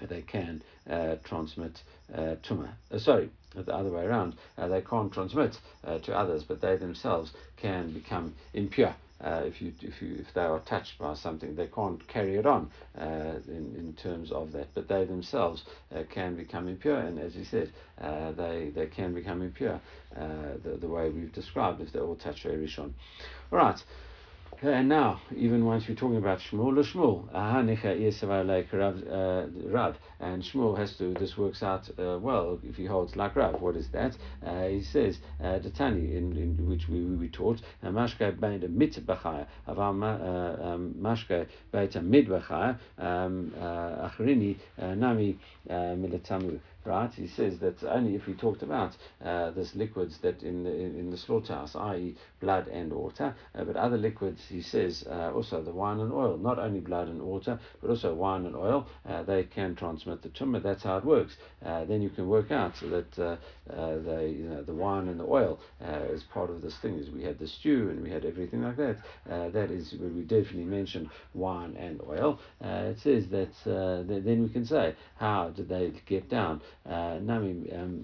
they 0.00 0.22
can 0.22 0.62
transmit 1.24 1.82
uh, 2.14 2.36
tumah. 2.42 2.70
Uh, 2.90 2.98
sorry, 2.98 3.30
the 3.54 3.74
other 3.74 3.90
way 3.90 4.04
around. 4.04 4.34
Uh, 4.56 4.68
they 4.68 4.80
can't 4.80 5.12
transmit 5.12 5.58
uh, 5.84 5.98
to 5.98 6.16
others, 6.16 6.44
but 6.44 6.60
they 6.60 6.76
themselves 6.76 7.32
can 7.56 7.92
become 7.92 8.34
impure. 8.54 8.94
Uh, 9.22 9.42
if 9.44 9.62
you 9.62 9.72
if 9.80 10.02
you 10.02 10.16
if 10.18 10.32
they 10.34 10.42
are 10.42 10.60
touched 10.60 10.98
by 10.98 11.14
something, 11.14 11.54
they 11.54 11.68
can't 11.68 12.06
carry 12.06 12.36
it 12.36 12.44
on 12.44 12.70
uh, 12.98 13.38
in 13.48 13.74
in 13.76 13.96
terms 14.02 14.30
of 14.30 14.52
that. 14.52 14.68
But 14.74 14.88
they 14.88 15.04
themselves 15.04 15.64
uh, 15.94 16.02
can 16.10 16.36
become 16.36 16.68
impure, 16.68 16.98
and 16.98 17.18
as 17.18 17.34
you 17.34 17.44
said, 17.44 17.72
uh, 18.00 18.32
they 18.32 18.70
they 18.74 18.86
can 18.86 19.14
become 19.14 19.40
impure 19.42 19.80
uh, 20.14 20.58
the 20.62 20.76
the 20.78 20.88
way 20.88 21.08
we've 21.08 21.32
described 21.32 21.80
if 21.80 21.92
they 21.92 22.00
all 22.00 22.16
touch 22.16 22.44
a 22.44 22.48
rishon. 22.48 22.92
All 23.50 23.58
right. 23.58 23.82
And 24.62 24.88
now, 24.88 25.20
even 25.36 25.64
once 25.64 25.86
we're 25.88 25.94
talking 25.94 26.16
about 26.16 26.38
Shmuel, 26.40 26.78
or 26.78 26.82
Shmuel, 26.82 27.28
uh, 27.34 27.62
Rav, 29.68 29.96
and 30.20 30.42
Shmuel 30.42 30.78
has 30.78 30.96
to. 30.96 31.14
This 31.14 31.36
works 31.36 31.62
out 31.62 31.88
uh, 31.98 32.18
well 32.18 32.58
if 32.62 32.76
he 32.76 32.86
holds 32.86 33.16
like 33.16 33.36
Rav. 33.36 33.60
What 33.60 33.76
is 33.76 33.88
that? 33.90 34.16
Uh, 34.44 34.68
he 34.68 34.82
says 34.82 35.18
uh, 35.42 35.58
the 35.58 35.70
Tani, 35.70 36.16
in, 36.16 36.36
in 36.36 36.68
which 36.68 36.88
we, 36.88 37.04
we 37.04 37.28
taught 37.28 37.60
uh, 37.82 37.88
Mashke 37.88 38.38
Beida 38.38 38.68
Mit 38.68 38.94
Bachaya, 39.06 39.46
Aval 39.68 40.64
um, 40.64 40.94
Mashke 40.98 41.46
Beita 41.72 42.02
Mid 42.02 42.28
Bachaya, 42.28 42.78
um, 42.98 43.52
Achrini 43.58 44.56
Nami 44.78 45.38
Militamu 45.68 46.58
right? 46.86 47.12
He 47.12 47.26
says 47.26 47.58
that 47.58 47.82
only 47.84 48.14
if 48.14 48.26
we 48.26 48.34
talked 48.34 48.62
about 48.62 48.96
uh, 49.24 49.50
this 49.50 49.74
liquids 49.74 50.18
that 50.18 50.42
in 50.42 50.64
the, 50.64 50.70
in 50.70 51.10
the 51.10 51.16
slaughterhouse, 51.16 51.74
i.e., 51.74 52.16
blood 52.40 52.68
and 52.68 52.92
water, 52.92 53.34
uh, 53.54 53.64
but 53.64 53.76
other 53.76 53.96
liquids, 53.96 54.40
he 54.48 54.62
says, 54.62 55.04
uh, 55.10 55.32
also 55.34 55.62
the 55.62 55.72
wine 55.72 56.00
and 56.00 56.12
oil, 56.12 56.36
not 56.38 56.58
only 56.58 56.80
blood 56.80 57.08
and 57.08 57.20
water, 57.20 57.58
but 57.80 57.90
also 57.90 58.14
wine 58.14 58.46
and 58.46 58.54
oil, 58.54 58.86
uh, 59.08 59.22
they 59.24 59.44
can 59.44 59.74
transmit 59.74 60.22
the 60.22 60.28
tumah. 60.28 60.62
That's 60.62 60.82
how 60.82 60.98
it 60.98 61.04
works. 61.04 61.36
Uh, 61.64 61.84
then 61.84 62.02
you 62.02 62.10
can 62.10 62.28
work 62.28 62.50
out 62.50 62.74
that 62.80 63.18
uh, 63.18 63.36
the 63.68 64.34
you 64.36 64.48
know, 64.48 64.62
the 64.62 64.74
wine 64.74 65.08
and 65.08 65.18
the 65.18 65.24
oil 65.24 65.58
is 66.10 66.22
part 66.24 66.50
of 66.50 66.62
this 66.62 66.76
thing. 66.78 66.98
Is 66.98 67.10
we 67.10 67.24
had 67.24 67.38
the 67.38 67.48
stew 67.48 67.88
and 67.90 68.02
we 68.02 68.10
had 68.10 68.24
everything 68.24 68.62
like 68.62 68.76
that. 68.76 68.96
that 69.26 69.70
is 69.70 69.94
where 69.98 70.10
we 70.10 70.22
definitely 70.22 70.64
mentioned 70.64 71.08
wine 71.34 71.76
and 71.76 72.00
oil. 72.08 72.38
it 72.60 72.98
says 73.00 73.26
that 73.28 73.52
then 73.64 74.42
we 74.42 74.48
can 74.48 74.64
say 74.64 74.94
how 75.16 75.50
did 75.50 75.68
they 75.68 75.92
get 76.06 76.28
down. 76.28 76.60
Nami 76.84 77.54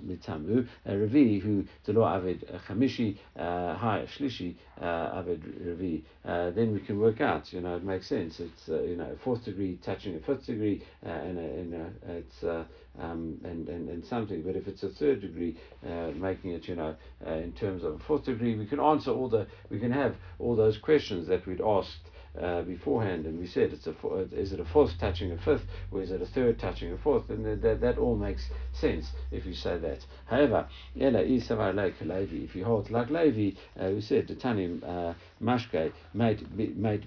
mitamu 0.05 0.67
Ravi 0.87 1.39
who 1.39 1.65
Delo 1.85 2.05
Avid 2.05 2.45
Chamishi 2.69 3.17
Hi 3.37 4.07
Shlishi 4.17 4.55
Avid 4.81 5.43
Ravi. 5.65 6.05
Then 6.25 6.73
we 6.73 6.81
can 6.81 6.99
work 6.99 7.21
out. 7.21 7.53
You 7.53 7.61
know, 7.61 7.77
it 7.77 7.85
makes 7.85 8.09
sense. 8.09 8.41
It's 8.41 8.69
uh, 8.69 8.83
you 8.83 8.97
know 8.97 9.17
fourth 9.25 9.45
degree 9.45 9.79
touching 9.85 10.17
a 10.17 10.21
fifth 10.21 10.47
degree, 10.47 10.83
uh, 11.05 11.09
and, 11.09 11.39
and 11.39 11.95
it's 12.09 12.43
uh, 12.43 12.65
um, 13.01 13.41
and, 13.45 13.69
and 13.69 13.89
and 13.89 14.05
something. 14.05 14.43
But 14.43 14.57
if 14.57 14.67
it's 14.69 14.83
a 14.83 14.89
third 14.91 15.21
degree, 15.21 15.57
uh, 15.87 16.11
making 16.15 16.53
it 16.53 16.69
you 16.69 16.77
know 16.77 16.95
in 17.27 17.53
terms 17.53 17.85
of 17.85 17.95
a 17.95 17.99
fourth 18.01 18.25
degree, 18.25 18.57
we 18.57 18.67
can 18.67 18.81
answer 18.81 19.11
all 19.11 19.29
the 19.29 19.47
we 19.71 19.79
can 19.79 19.93
have 19.93 20.17
all 20.39 20.57
those 20.57 20.79
questions 20.79 21.29
that 21.29 21.47
we'd 21.47 21.61
asked 21.61 22.11
uh, 22.41 22.63
beforehand, 22.63 23.27
and 23.27 23.39
we 23.39 23.47
said 23.47 23.73
it's 23.73 23.87
a 23.87 23.95
is 24.33 24.53
it 24.53 24.61
a 24.61 24.65
fourth 24.65 24.97
touching 24.99 25.33
a 25.33 25.37
fifth, 25.37 25.67
or 25.91 26.01
is 26.01 26.11
it 26.11 26.23
a 26.23 26.27
third 26.27 26.59
touching 26.59 26.93
a 26.93 26.97
fourth, 26.97 27.29
and 27.29 27.63
that, 27.63 27.81
that 27.81 27.99
all 27.99 28.17
makes 28.17 28.49
sense 28.73 29.13
if 29.31 29.47
you 29.47 29.55
say 29.55 29.79
that. 29.79 30.05
However, 30.27 30.67
if 30.95 32.57
you 32.57 32.65
hold 32.65 32.91
like 32.91 33.11
Levi, 33.11 33.57
uh, 33.81 33.91
we 33.91 34.01
said 34.01 34.29
the 34.29 34.35
Tanim 34.35 34.83
uh, 34.83 35.15
mashke 35.43 35.93
made 36.15 36.77
made. 36.77 37.07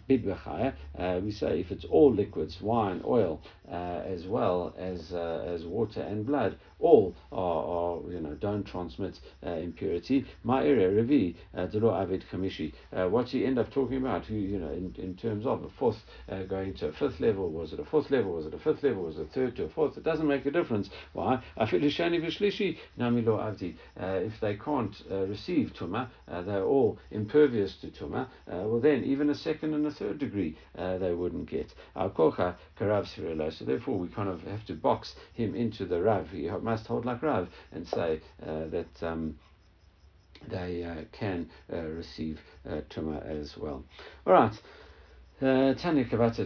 Uh, 0.98 1.20
we 1.24 1.32
say 1.32 1.60
if 1.60 1.72
it's 1.72 1.86
all 1.86 2.14
liquids, 2.14 2.62
wine, 2.62 3.02
oil, 3.06 3.42
uh, 3.72 4.02
as 4.06 4.26
well 4.26 4.74
as 4.78 5.14
uh, 5.14 5.44
as 5.48 5.66
water 5.66 6.02
and 6.02 6.26
blood, 6.26 6.58
all 6.80 7.16
are, 7.32 7.66
are 7.66 8.12
you 8.12 8.20
know 8.20 8.34
don't 8.36 8.64
transmit 8.64 9.20
uh, 9.46 9.52
impurity. 9.52 10.26
My 10.44 10.64
area 10.64 10.90
revi 10.90 11.36
delo 11.72 11.94
avid 11.94 12.26
kamishi. 12.32 12.74
What's 12.92 13.32
he 13.32 13.46
end 13.46 13.60
up 13.60 13.72
talking 13.72 13.98
about? 13.98 14.26
Who 14.26 14.36
you 14.36 14.60
know 14.60 14.72
in, 14.72 14.96
in 14.98 15.16
terms 15.16 15.46
of 15.46 15.64
a 15.64 15.70
fourth 15.70 15.98
going 16.48 16.74
to 16.76 16.88
a 16.88 16.94
fifth 16.94 17.20
level? 17.20 17.50
Was 17.50 17.74
it 17.74 17.80
a 17.80 17.86
fourth 17.86 18.12
level? 18.12 18.34
Was 18.34 18.46
it 18.46 18.54
a 18.54 18.60
fifth 18.60 18.84
level? 18.84 19.04
Was 19.04 19.18
it 19.18 19.24
a 19.24 19.34
third 19.34 19.56
to 19.58 19.66
a 19.66 19.70
fourth? 19.70 19.98
It 19.98 20.04
doesn't 20.04 20.28
make 20.28 20.46
a 20.46 20.52
difference. 20.52 20.90
Why? 21.14 21.42
Avdi. 23.40 23.76
If 23.98 24.40
they 24.40 24.56
can't 24.56 24.96
receive 25.10 25.74
tuma, 25.74 26.10
they're 26.28 26.64
all 26.64 26.98
impervious 27.12 27.76
to 27.78 27.88
tuma 27.88 28.26
uh, 28.52 28.68
well 28.68 28.80
then 28.80 29.04
even 29.04 29.30
a 29.30 29.36
second 29.36 29.74
and 29.74 29.86
a 29.86 29.92
third 29.92 30.20
degree 30.20 30.58
uh, 30.78 30.98
they 30.98 31.14
wouldn't 31.14 31.50
get. 31.50 31.74
Karav 31.96 33.54
So 33.54 33.66
therefore 33.66 33.98
we 33.98 34.08
kind 34.08 34.30
of 34.30 34.42
have 34.44 34.66
to 34.68 34.74
box 34.74 35.16
him 35.34 35.56
into 35.56 35.86
the 35.86 36.02
Rav. 36.02 36.30
He 36.30 36.50
must 36.50 36.88
hold 36.88 37.06
like 37.06 37.22
Rav 37.22 37.50
and 37.72 37.88
say 37.88 38.22
uh, 38.46 38.66
that 38.68 39.04
um, 39.04 39.38
they 40.48 40.84
uh, 40.84 41.04
can 41.12 41.50
uh, 41.72 41.82
receive 41.82 42.40
uh, 42.70 42.82
as 43.26 43.58
well. 43.58 43.84
All 44.28 44.34
right. 44.34 44.54
Uh, 45.42 45.74
Tanya 45.74 46.06
Rav, 46.14 46.38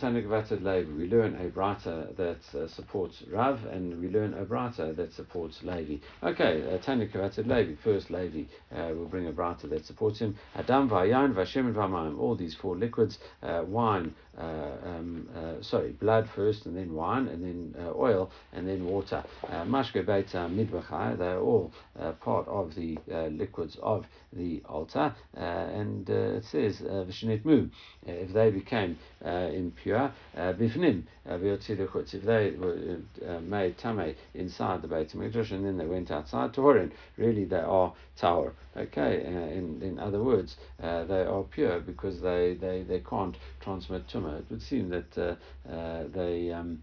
Tanya 0.00 0.20
Kavated 0.20 0.64
Levi. 0.64 0.90
We 0.98 1.08
learn 1.08 1.36
a 1.36 1.48
brata 1.48 2.08
that 2.16 2.40
uh, 2.58 2.66
supports 2.66 3.22
Rav, 3.30 3.64
and 3.66 4.00
we 4.00 4.08
learn 4.08 4.34
a 4.34 4.44
brata 4.44 4.92
that 4.96 5.12
supports 5.12 5.60
Levi. 5.62 5.98
Okay, 6.24 6.74
uh, 6.74 6.78
Tanya 6.78 7.06
Levi. 7.46 7.76
First, 7.84 8.10
Levi 8.10 8.46
uh, 8.74 8.94
will 8.94 9.06
bring 9.06 9.28
a 9.28 9.32
brata 9.32 9.68
that 9.68 9.86
supports 9.86 10.18
him. 10.18 10.36
Adam 10.56 10.90
Vayan 10.90 11.32
Vashem 11.32 11.72
Vamayim. 11.72 12.18
All 12.18 12.34
these 12.34 12.56
four 12.60 12.76
liquids, 12.76 13.18
uh, 13.44 13.62
wine, 13.64 14.12
Uh, 14.38 14.70
um, 14.86 15.28
uh, 15.36 15.62
sorry, 15.62 15.90
blood 15.90 16.26
first, 16.34 16.64
and 16.64 16.74
then 16.74 16.94
wine, 16.94 17.28
and 17.28 17.44
then 17.44 17.74
uh, 17.84 17.92
oil, 17.94 18.30
and 18.54 18.66
then 18.66 18.86
water. 18.86 19.22
Uh, 19.46 19.62
Mashke 19.64 20.04
Beta 20.06 20.48
Midbachai, 20.50 21.18
they're 21.18 21.38
all 21.38 21.70
uh, 22.00 22.12
part 22.12 22.48
of 22.48 22.74
the 22.74 22.98
liquids 23.30 23.76
of 23.82 24.06
the 24.32 24.62
altar. 24.66 25.14
and 25.34 26.08
it 26.08 26.44
says, 26.46 26.80
Vishnit 26.80 27.44
Mu, 27.44 27.68
if 28.06 28.32
they 28.32 28.50
became 28.50 28.96
impure, 29.22 30.10
Bifnim, 30.34 31.02
if 31.26 32.22
they 32.22 32.50
were 32.52 33.40
made 33.40 33.76
Tame 33.76 34.14
inside 34.32 34.80
the 34.80 34.88
Beit 34.88 35.12
HaMikdash 35.12 35.50
and 35.50 35.66
then 35.66 35.76
they 35.76 35.86
went 35.86 36.10
outside, 36.10 36.54
Tohorin, 36.54 36.90
really 37.18 37.44
they 37.44 37.56
are 37.60 37.92
tahor. 38.18 38.52
Okay, 38.74 39.22
in, 39.22 39.82
in 39.82 39.98
other 39.98 40.22
words, 40.22 40.56
they 40.80 41.26
are 41.26 41.44
pure 41.50 41.80
because 41.80 42.22
they, 42.22 42.54
they, 42.58 42.82
they 42.82 43.00
can't 43.00 43.36
transmit 43.62 44.06
tumah 44.08 44.38
it 44.38 44.46
would 44.50 44.62
seem 44.62 44.88
that 44.88 45.18
uh, 45.18 45.72
uh, 45.72 46.04
they, 46.14 46.52
um, 46.52 46.82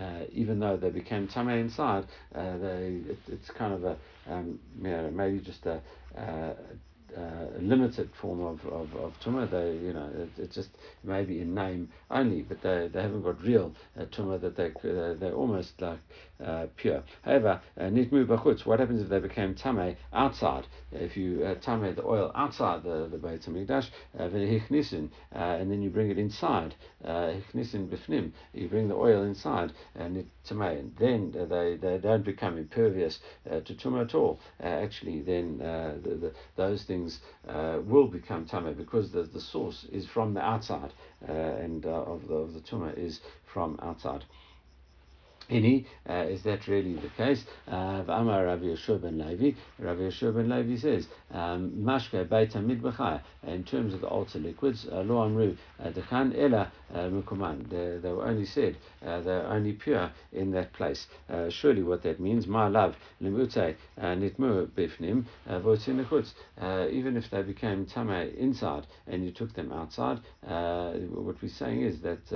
uh, 0.00 0.24
even 0.32 0.58
though 0.58 0.76
they 0.76 0.90
became 0.90 1.28
tamei 1.28 1.60
inside, 1.60 2.06
they 2.32 3.00
it, 3.08 3.18
it's 3.28 3.50
kind 3.50 3.74
of 3.74 3.84
a 3.84 3.96
um, 4.28 4.58
you 4.80 4.90
know, 4.90 5.10
maybe 5.10 5.38
just 5.40 5.66
a, 5.66 5.80
a 6.16 6.54
uh, 7.16 7.46
limited 7.60 8.08
form 8.20 8.40
of, 8.40 8.64
of, 8.66 8.94
of 8.96 9.12
tumah. 9.24 9.50
They, 9.50 9.72
you 9.84 9.92
know, 9.92 10.08
it, 10.16 10.42
it, 10.42 10.52
just 10.52 10.70
maybe 11.04 11.40
in 11.40 11.54
name 11.54 11.90
only, 12.10 12.42
but 12.42 12.62
they, 12.62 12.88
they 12.92 13.02
haven't 13.02 13.22
got 13.22 13.42
real 13.42 13.72
uh, 13.98 14.04
tumah 14.04 14.40
that 14.40 14.56
they, 14.56 14.68
uh, 14.68 15.14
they're 15.18 15.34
almost 15.34 15.80
like 15.80 15.98
uh, 16.44 16.66
pure. 16.76 17.02
However, 17.22 17.60
uh, 17.78 17.84
nitmu 17.84 18.26
bachutz, 18.26 18.66
what 18.66 18.80
happens 18.80 19.00
if 19.02 19.08
they 19.08 19.18
became 19.18 19.54
tame 19.54 19.96
outside? 20.12 20.66
If 20.90 21.16
you 21.16 21.44
uh, 21.44 21.54
tame 21.56 21.94
the 21.94 22.04
oil 22.04 22.32
outside 22.34 22.82
the, 22.82 23.08
the 23.10 23.18
Beit 23.18 23.42
HaMikdash, 23.42 23.88
uh, 24.18 24.22
uh, 24.22 25.38
and 25.38 25.70
then 25.70 25.82
you 25.82 25.90
bring 25.90 26.10
it 26.10 26.18
inside, 26.18 26.74
hichnisin 27.04 28.32
you 28.52 28.68
bring 28.68 28.88
the 28.88 28.94
oil 28.94 29.22
inside, 29.22 29.72
and 29.94 30.26
tame, 30.44 30.92
then 30.98 31.32
they, 31.50 31.76
they 31.76 31.98
don't 31.98 32.24
become 32.24 32.58
impervious 32.58 33.20
to 33.44 33.74
tumah 33.74 34.02
at 34.02 34.14
all. 34.14 34.40
actually, 34.60 35.20
then 35.22 35.58
the, 35.58 36.10
the, 36.10 36.32
those 36.56 36.82
things 36.84 37.20
will 37.86 38.08
become 38.08 38.44
tame 38.46 38.74
because 38.74 39.10
the, 39.12 39.22
the 39.22 39.40
source 39.40 39.84
is 39.92 40.06
from 40.06 40.34
the 40.34 40.40
outside, 40.40 40.92
and 41.26 41.86
of 41.86 42.26
the, 42.28 42.34
of 42.34 42.54
the 42.54 42.60
tumah 42.60 42.96
is 42.98 43.20
from 43.52 43.78
outside. 43.82 44.24
Any, 45.52 45.86
uh, 46.08 46.24
is 46.30 46.42
that 46.44 46.66
really 46.66 46.94
the 46.94 47.10
case? 47.10 47.44
Uh, 47.68 48.02
Amar 48.08 48.46
Rav 48.46 48.60
Yeshua 48.60 49.02
ben 49.02 49.18
Levi, 49.18 49.54
Rav 49.78 49.98
Yeshua 49.98 50.34
ben 50.34 50.48
Levi 50.48 50.76
says, 50.80 51.06
um, 51.30 51.72
Mashke 51.76 52.26
Beita 52.26 52.56
Midbachai, 52.56 53.20
in 53.46 53.62
terms 53.62 53.92
of 53.92 54.00
the 54.00 54.06
altar 54.06 54.38
liquids, 54.38 54.86
uh, 54.90 55.02
Lo 55.02 55.22
Amru, 55.22 55.54
uh, 55.78 55.90
Dechan 55.90 56.34
Ela 56.38 56.72
Mukuman, 56.94 57.68
they 57.68 58.10
were 58.10 58.24
only 58.24 58.46
said, 58.46 58.78
uh, 59.04 59.20
they're 59.20 59.46
only 59.46 59.72
pure 59.74 60.10
in 60.32 60.50
that 60.52 60.72
place. 60.72 61.06
Surely 61.50 61.82
what 61.82 62.02
that 62.02 62.18
means, 62.18 62.46
my 62.46 62.68
love, 62.68 62.96
Limute, 63.22 63.76
Nitmu 63.98 64.68
Bifnim, 64.68 65.24
Votinachutz, 65.48 66.32
even 66.90 67.16
if 67.16 67.28
they 67.30 67.42
became 67.42 67.84
Tame 67.84 68.32
inside 68.38 68.86
and 69.06 69.22
you 69.22 69.30
took 69.30 69.52
them 69.54 69.70
outside, 69.70 70.20
what 70.42 71.42
we're 71.42 71.48
saying 71.48 71.82
is 71.82 72.00
that 72.00 72.26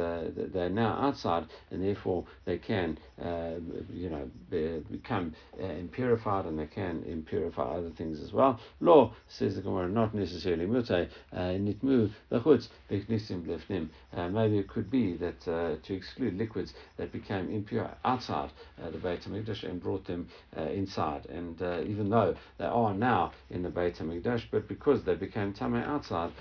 they're 0.53 0.69
now 0.69 0.99
outside 1.01 1.47
and 1.71 1.83
therefore 1.83 2.25
they 2.45 2.59
can 2.59 2.99
uh, 3.23 3.53
you 3.93 4.11
know, 4.11 4.31
be, 4.51 4.83
become 4.91 5.35
uh, 5.59 5.67
impurified 5.67 6.47
and 6.47 6.59
they 6.59 6.67
can 6.67 7.03
impurify 7.03 7.79
other 7.79 7.91
things 7.91 8.21
as 8.21 8.33
well. 8.33 8.61
Law 8.81 9.13
says 9.29 9.55
the 9.57 9.63
Gemara, 9.63 9.89
not 9.89 10.15
necessarily 10.15 10.67
mute, 10.67 10.91
uh, 10.91 11.07
nitmu 11.33 12.11
lechutz 12.31 12.69
v'knisim 12.91 13.47
lefnim. 13.47 13.89
Maybe 14.33 14.59
it 14.59 14.69
could 14.69 14.91
be 14.91 15.15
that 15.17 15.41
to 15.41 15.95
exclude 15.95 16.37
liquids 16.37 16.75
that 16.97 17.13
became 17.13 17.51
impure 17.51 17.91
outside 18.05 18.51
the 18.93 18.99
Beit 18.99 19.23
HaMikdash 19.23 19.65
and 19.65 19.83
brought 19.83 20.05
them 20.07 20.29
inside. 20.57 21.27
And 21.27 21.61
even 21.89 22.11
though 22.11 22.35
they 22.59 22.67
are 22.67 22.95
now 22.95 23.33
in 23.51 23.63
the 23.63 23.71
Beit 23.71 23.97
HaMikdash, 23.97 24.45
but 24.51 24.69
because 24.69 25.05
they 25.05 25.15
became 25.15 25.53
tame 25.53 25.77
outside, 25.77 26.33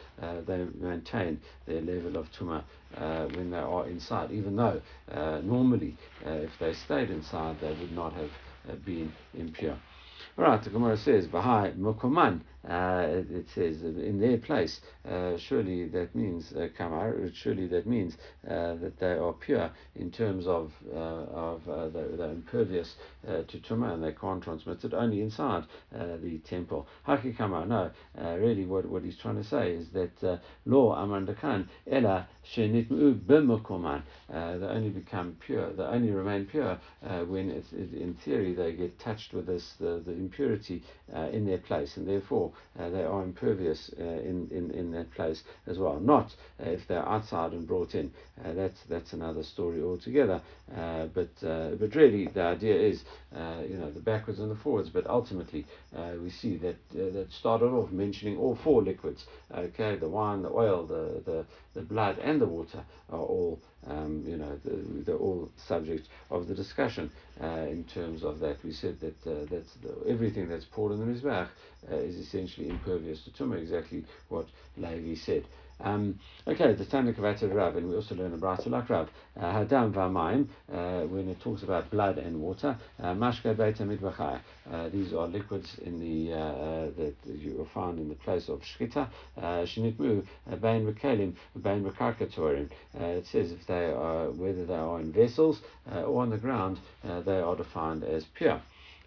they 0.45 0.65
maintain 0.79 1.39
their 1.65 1.81
level 1.81 2.17
of 2.17 2.31
tumah 2.31 2.63
uh, 2.97 3.25
when 3.35 3.51
they 3.51 3.57
are 3.57 3.87
inside, 3.87 4.31
even 4.31 4.55
though 4.55 4.81
uh, 5.11 5.41
normally 5.43 5.97
uh, 6.25 6.31
if 6.31 6.57
they 6.59 6.73
stayed 6.73 7.09
inside 7.09 7.59
they 7.61 7.71
would 7.71 7.91
not 7.91 8.13
have 8.13 8.31
uh, 8.69 8.75
been 8.85 9.11
impure. 9.33 9.77
All 10.37 10.45
right, 10.45 10.61
the 10.63 10.69
Gemara 10.69 10.97
says, 10.97 11.27
"V'hai 11.27 11.77
mukoman 11.77 12.41
Uh, 12.67 13.05
it, 13.09 13.31
it, 13.31 13.45
says 13.53 13.83
uh, 13.83 13.87
in 13.87 14.19
their 14.19 14.37
place. 14.37 14.81
Uh, 15.07 15.37
surely 15.37 15.87
that 15.87 16.15
means 16.15 16.51
kamar. 16.75 17.15
Surely 17.33 17.67
that 17.67 17.85
means 17.85 18.17
that 18.43 18.93
they 18.99 19.11
are 19.11 19.33
pure 19.33 19.69
in 19.95 20.09
terms 20.11 20.47
of 20.47 20.71
of 20.93 21.63
the, 21.65 22.15
they're 22.17 22.31
impervious 22.31 22.95
to 23.25 23.59
tuma 23.59 23.93
and 23.93 24.03
they 24.03 24.11
can't 24.13 24.43
transmit 24.43 24.83
it 24.83 24.93
only 24.93 25.21
inside 25.21 25.65
the 25.91 26.39
temple. 26.39 26.87
Haki 27.07 27.37
kamar. 27.37 27.65
No, 27.65 27.91
really, 28.17 28.65
what 28.65 28.85
what 28.87 29.03
he's 29.03 29.17
trying 29.17 29.35
to 29.37 29.43
say 29.43 29.73
is 29.73 29.89
that 29.89 30.39
law 30.65 30.95
amandakan 30.95 31.67
ela 31.85 32.27
shenitmu 32.55 33.19
b'makoman. 33.25 34.01
They 34.29 34.65
only 34.65 34.89
become 34.89 35.37
pure. 35.39 35.71
They 35.73 35.83
only 35.83 36.11
remain 36.11 36.45
pure 36.45 36.79
when 37.27 37.51
it's 37.51 37.71
in 37.73 38.15
theory 38.25 38.55
they 38.55 38.73
get 38.73 38.97
touched 38.99 39.33
with 39.33 39.45
this 39.45 39.73
the, 39.79 40.01
the 40.05 40.13
impurity 40.13 40.83
uh, 41.15 41.29
in 41.31 41.45
their 41.45 41.59
place, 41.59 41.97
and 41.97 42.07
therefore 42.07 42.51
uh, 42.79 42.89
they 42.89 43.03
are 43.03 43.23
impervious 43.23 43.91
uh, 43.99 44.03
in, 44.03 44.47
in, 44.51 44.71
in 44.71 44.91
that 44.91 45.11
place 45.11 45.43
as 45.67 45.77
well. 45.77 45.99
Not 45.99 46.35
uh, 46.59 46.69
if 46.69 46.87
they're 46.87 47.07
outside 47.07 47.51
and 47.51 47.67
brought 47.67 47.95
in. 47.95 48.11
Uh, 48.43 48.53
that's 48.53 48.79
that's 48.89 49.13
another 49.13 49.43
story 49.43 49.81
altogether. 49.81 50.41
Uh, 50.75 51.05
but 51.13 51.29
but 51.41 51.95
really, 51.95 52.27
the 52.27 52.41
idea 52.41 52.75
is 52.75 53.03
you 53.69 53.77
know 53.77 53.91
the 53.91 54.01
backwards 54.01 54.39
and 54.39 54.51
the 54.51 54.55
forwards. 54.55 54.89
But 54.89 55.07
ultimately, 55.07 55.65
we 56.21 56.29
see 56.29 56.57
that 56.57 56.75
that 56.93 57.27
started 57.31 57.67
off 57.67 57.91
mentioning 57.91 58.37
all 58.37 58.57
four 58.63 58.81
liquids. 58.81 59.25
Okay, 59.53 59.95
the 59.95 60.09
wine, 60.09 60.41
the 60.41 60.49
oil, 60.49 60.85
the 60.85 61.21
the, 61.25 61.45
the 61.73 61.81
blood, 61.81 62.17
and 62.19 62.41
the 62.41 62.45
water 62.45 62.83
are 63.09 63.19
all 63.19 63.59
um, 63.87 64.23
you 64.27 64.37
know 64.37 64.57
the, 64.63 65.03
they're 65.03 65.15
all 65.15 65.49
subject 65.67 66.07
of 66.29 66.47
the 66.47 66.55
discussion 66.55 67.11
in 67.41 67.85
terms 67.93 68.23
of 68.23 68.39
that. 68.39 68.63
We 68.63 68.71
said 68.71 68.99
that 69.01 69.49
that's 69.49 69.73
the, 69.75 69.95
everything 70.07 70.47
that's 70.49 70.65
poured 70.65 70.93
in 70.93 70.99
the 70.99 71.05
Mizbach 71.05 71.49
uh, 71.91 71.95
is 71.95 72.15
essentially 72.15 72.69
impervious 72.69 73.23
to 73.23 73.31
Tumah, 73.31 73.61
exactly 73.61 74.05
what 74.29 74.47
Levi 74.77 75.15
said. 75.15 75.45
Um, 75.81 76.19
okay, 76.47 76.73
the 76.73 76.85
Tanakh 76.85 77.17
of 77.17 77.51
Rav, 77.51 77.75
and 77.75 77.89
we 77.89 77.95
also 77.95 78.15
learn 78.15 78.33
about 78.33 78.65
like 78.65 78.89
Rav. 78.89 79.09
Uh, 79.37 79.41
Hadam 79.41 79.91
v'amayim, 79.91 80.47
uh, 80.71 81.05
when 81.07 81.27
it 81.29 81.39
talks 81.41 81.63
about 81.63 81.89
blood 81.91 82.17
and 82.17 82.39
water. 82.39 82.77
Uh, 83.01 83.13
Mashke 83.13 83.55
beita 83.55 83.81
midbachai. 83.81 84.39
These 84.91 85.13
are 85.13 85.27
liquids 85.27 85.77
in 85.83 85.99
the 85.99 86.31
that 86.95 87.15
you 87.25 87.55
will 87.57 87.69
find 87.73 87.99
in 87.99 88.09
the 88.09 88.15
place 88.15 88.49
of 88.49 88.61
shchita. 88.61 89.09
Shinitmu 89.37 90.25
bein 90.61 90.91
bekalim 90.91 91.33
bein 91.61 91.83
bekarkatorim. 91.83 92.69
It 92.93 93.27
says 93.27 93.51
if 93.51 93.67
they 93.67 93.91
are 93.91 94.31
whether 94.31 94.65
they 94.65 94.73
are 94.73 94.99
in 94.99 95.11
vessels 95.11 95.61
or 95.91 96.21
on 96.21 96.29
the 96.29 96.37
ground, 96.37 96.79
they 97.03 97.39
are 97.39 97.55
defined 97.55 98.03
as 98.03 98.23
pure. 98.33 98.61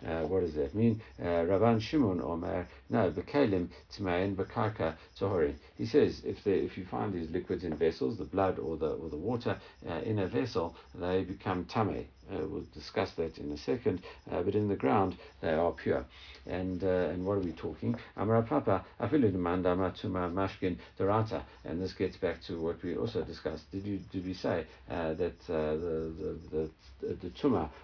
Uh, 0.06 0.22
what 0.22 0.40
does 0.40 0.54
that 0.54 0.74
mean? 0.74 1.00
Uh, 1.20 1.44
Rabban 1.44 1.80
Shimon 1.80 2.20
Omer, 2.20 2.68
no, 2.88 3.10
Bekalim 3.10 3.68
Tmayin 3.92 4.36
Bekarka 4.36 4.94
Tohorin. 5.18 5.54
He 5.76 5.86
says 5.86 6.22
if 6.24 6.44
they, 6.44 6.58
if 6.60 6.78
you 6.78 6.84
find 6.84 7.12
these 7.12 7.30
liquids 7.30 7.64
in 7.64 7.74
vessels, 7.74 8.16
the 8.16 8.24
blood 8.24 8.58
or 8.58 8.76
the 8.76 8.90
or 8.90 9.08
the 9.08 9.16
water 9.16 9.58
uh, 9.88 10.00
in 10.04 10.18
a 10.20 10.26
vessel, 10.26 10.76
they 10.94 11.24
become 11.24 11.64
tame. 11.64 12.06
Uh, 12.32 12.46
we'll 12.46 12.64
discuss 12.74 13.12
that 13.12 13.38
in 13.38 13.50
a 13.52 13.58
second. 13.58 14.02
Uh, 14.30 14.42
but 14.42 14.54
in 14.54 14.68
the 14.68 14.76
ground, 14.76 15.16
they 15.40 15.52
are 15.52 15.72
pure. 15.72 16.04
And 16.46 16.82
uh, 16.82 17.10
and 17.12 17.26
what 17.26 17.34
are 17.38 17.40
we 17.40 17.52
talking? 17.52 17.94
Amra 18.16 18.42
Papa 18.42 18.84
Mashkin 19.00 20.76
Dorata. 20.98 21.42
And 21.64 21.80
this 21.82 21.92
gets 21.92 22.16
back 22.16 22.42
to 22.44 22.60
what 22.60 22.82
we 22.82 22.96
also 22.96 23.22
discussed. 23.22 23.70
Did 23.70 23.84
you 23.84 24.00
did 24.12 24.24
we 24.24 24.34
say 24.34 24.64
uh, 24.90 25.14
that 25.14 25.36
uh, 25.48 25.74
the, 25.74 26.38
the 26.50 26.70
the 27.00 27.14
the 27.22 27.30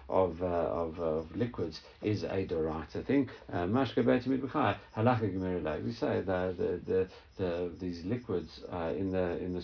of 0.09 0.41
uh, 0.41 0.45
of, 0.45 0.99
of 0.99 1.35
liquids 1.35 1.81
is 2.01 2.23
a 2.23 2.45
Dorata 2.45 3.05
thing? 3.05 3.29
Mashka 3.51 4.03
We 5.83 5.91
say 5.91 6.21
that 6.21 6.57
the, 6.57 6.79
the, 6.85 7.07
the 7.37 7.71
these 7.79 8.03
liquids 8.05 8.61
uh, 8.71 8.93
in 8.97 9.11
the 9.11 9.37
in 9.37 9.53
the 9.53 9.61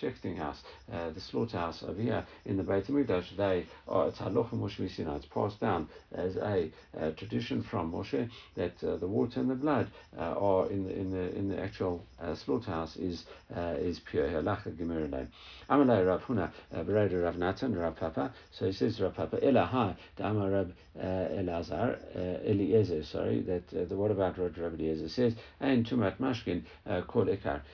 shechting 0.00 0.36
house, 0.36 0.62
uh, 0.92 1.10
the 1.10 1.20
slaughterhouse 1.20 1.82
over 1.82 2.00
here 2.00 2.24
in 2.44 2.56
the 2.56 2.62
Beit 2.62 2.86
Hamikdash, 2.86 3.36
they 3.36 3.66
are 3.88 4.08
it's 4.08 4.18
halacha 4.18 4.50
Moshe 4.50 4.94
Sinai. 4.94 5.16
It's 5.16 5.26
passed 5.26 5.60
down 5.60 5.88
as 6.12 6.36
a, 6.36 6.70
a 6.94 7.12
tradition 7.12 7.62
from 7.62 7.92
Moshe 7.92 8.28
that 8.56 8.82
uh, 8.84 8.96
the 8.96 9.06
water 9.06 9.40
and 9.40 9.50
the 9.50 9.54
blood 9.54 9.90
uh, 10.16 10.22
are 10.22 10.70
in 10.70 10.84
the 10.84 10.96
in 10.96 11.10
the 11.10 11.36
in 11.36 11.48
the 11.48 11.60
actual 11.60 12.04
uh, 12.20 12.34
slaughterhouse 12.34 12.96
is 12.96 13.24
uh, 13.56 13.74
is 13.78 14.00
pure. 14.00 14.28
Halacha 14.28 14.70
Gemirulay. 14.76 15.26
Amalei 15.70 16.06
Rav 16.06 16.22
Huna 16.22 16.50
Bereda 16.74 17.22
Rav 17.24 17.36
Natan 17.36 17.76
Rav 17.76 17.96
Papa. 17.96 18.32
So 18.52 18.66
he 18.66 18.72
says 18.72 19.00
Rav 19.00 19.14
Papa 19.14 19.38
Ela 19.42 19.64
Ha 19.64 19.96
Amar 20.18 20.50
Rav 20.50 20.72
Elazar 20.98 21.98
Eliezer. 22.46 23.04
Sorry, 23.04 23.40
that 23.42 23.88
the 23.88 23.96
what 23.96 24.10
about 24.10 24.38
Rav 24.38 24.56
Eliezer 24.74 25.08
says 25.08 25.34
and 25.60 25.86
Tumat 25.86 26.18
Mashkin 26.18 26.62
Kol. 27.08 27.26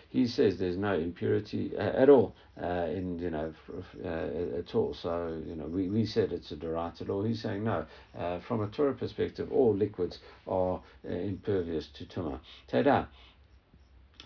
He 0.09 0.27
says 0.27 0.59
there's 0.59 0.77
no 0.77 0.95
impurity 0.95 1.77
at 1.77 2.09
all 2.09 2.35
uh, 2.63 2.87
in 2.89 3.19
you 3.19 3.31
know 3.31 3.53
uh, 4.05 4.59
at 4.59 4.75
all. 4.75 4.95
So 4.95 5.41
you 5.47 5.57
know 5.57 5.67
we, 5.67 5.89
we 5.89 6.07
said 6.07 6.33
it's 6.33 6.53
a 6.53 6.57
derata 6.57 7.07
law. 7.07 7.23
He's 7.23 7.43
saying 7.43 7.65
no. 7.65 7.85
Uh, 8.19 8.39
from 8.41 8.63
a 8.63 8.69
Torah 8.69 8.95
perspective, 8.95 9.53
all 9.53 9.75
liquids 9.75 10.19
are 10.47 10.81
uh, 11.09 11.13
impervious 11.13 11.89
to 11.99 12.05
tumah. 12.07 12.41
Teda. 12.71 13.09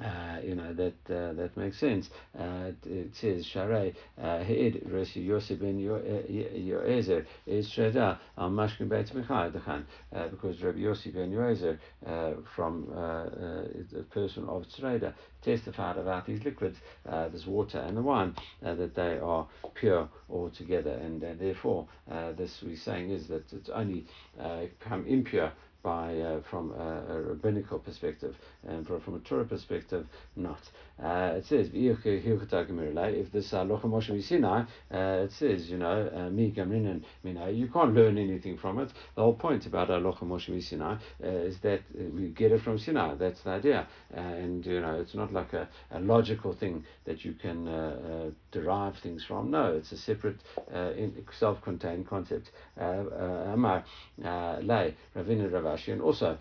Uh, 0.03 0.39
you 0.45 0.55
know 0.55 0.73
that 0.75 0.95
uh, 1.11 1.33
that 1.33 1.57
makes 1.57 1.79
sense. 1.79 2.09
Uh, 2.39 2.71
it 2.87 3.15
says 3.17 3.45
Sharei 3.45 3.95
Heid 4.21 4.87
Resi 4.89 5.25
Yosef 5.25 5.59
ben 5.59 5.79
Yoezer 5.81 7.27
is 7.47 7.69
Sheda 7.69 8.19
al 8.37 8.51
Mashkin 8.51 8.89
Beit 8.89 9.09
Mechai 9.09 9.53
because 10.31 10.63
Rabbi 10.63 10.79
Yosef 10.79 11.15
ben 11.15 11.33
Yoezer 11.33 11.79
from 12.55 12.87
uh, 12.95 12.99
uh, 12.99 13.65
the 13.93 14.05
person 14.11 14.45
of 14.49 14.65
Tzreda 14.69 15.15
testified 15.43 15.97
about 15.97 16.27
these 16.27 16.45
liquids, 16.45 16.79
uh, 17.09 17.29
this 17.29 17.47
water 17.47 17.79
and 17.79 17.97
the 17.97 18.03
wine, 18.03 18.35
that 18.63 18.95
they 18.95 19.19
are 19.19 19.49
pure 19.75 20.09
altogether, 20.31 20.93
and 20.93 21.21
therefore 21.41 21.89
this 22.37 22.63
we're 22.65 22.77
saying 22.77 23.11
is 23.11 23.27
that 23.27 23.53
it's 23.53 23.69
only 23.71 24.07
become 24.79 25.05
impure 25.07 25.51
by 25.83 26.19
uh, 26.19 26.41
from 26.51 26.73
a, 26.73 27.15
a, 27.15 27.21
rabbinical 27.23 27.79
perspective, 27.79 28.35
and 28.67 28.87
from, 28.87 29.01
from 29.01 29.15
a 29.15 29.19
Torah 29.21 29.45
perspective, 29.45 30.07
not. 30.35 30.61
Uh, 31.03 31.35
it 31.37 31.47
says 31.47 31.71
if 31.73 32.03
this 33.33 33.53
halacha 33.53 33.85
Moshe 33.85 34.23
Sinai, 34.25 34.63
uh, 34.93 35.25
it 35.25 35.33
says 35.33 35.71
you 35.71 35.79
know 35.79 36.11
uh, 36.15 36.29
mi 36.31 36.51
gamrinan 36.51 37.05
mina. 37.23 37.51
You 37.51 37.69
can't 37.69 37.95
learn 37.95 38.19
anything 38.19 38.59
from 38.59 38.81
it. 38.81 38.93
The 39.15 39.23
whole 39.23 39.35
point 39.35 39.67
about 39.67 39.89
halacha 39.89 40.23
Moshe 40.23 40.61
Sinai 40.63 40.97
uh, 41.23 41.27
is 41.27 41.59
that 41.61 41.83
we 42.13 42.29
get 42.31 42.51
it 42.51 42.63
from 42.63 42.79
Sinai. 42.79 43.15
That's 43.15 43.41
the 43.43 43.51
idea, 43.51 43.87
and 44.13 44.67
you 44.67 44.81
know 44.81 45.01
it's 45.01 45.15
not 45.15 45.33
like 45.33 45.53
a, 45.53 45.69
a 45.93 46.01
logical 46.01 46.53
thing 46.53 46.85
that 47.05 47.25
you 47.25 47.35
can 47.35 48.35
derive 48.51 48.97
things 48.99 49.25
from. 49.25 49.53
No, 49.53 49.77
it's 49.77 49.93
a 49.93 49.97
separate, 49.97 50.41
self-contained 51.39 52.09
concept. 52.09 52.51
Amar 52.77 53.85
lay 54.19 54.97
Ravina 55.15 55.49
Ravashi, 55.69 55.93
and 55.93 56.03
also 56.03 56.39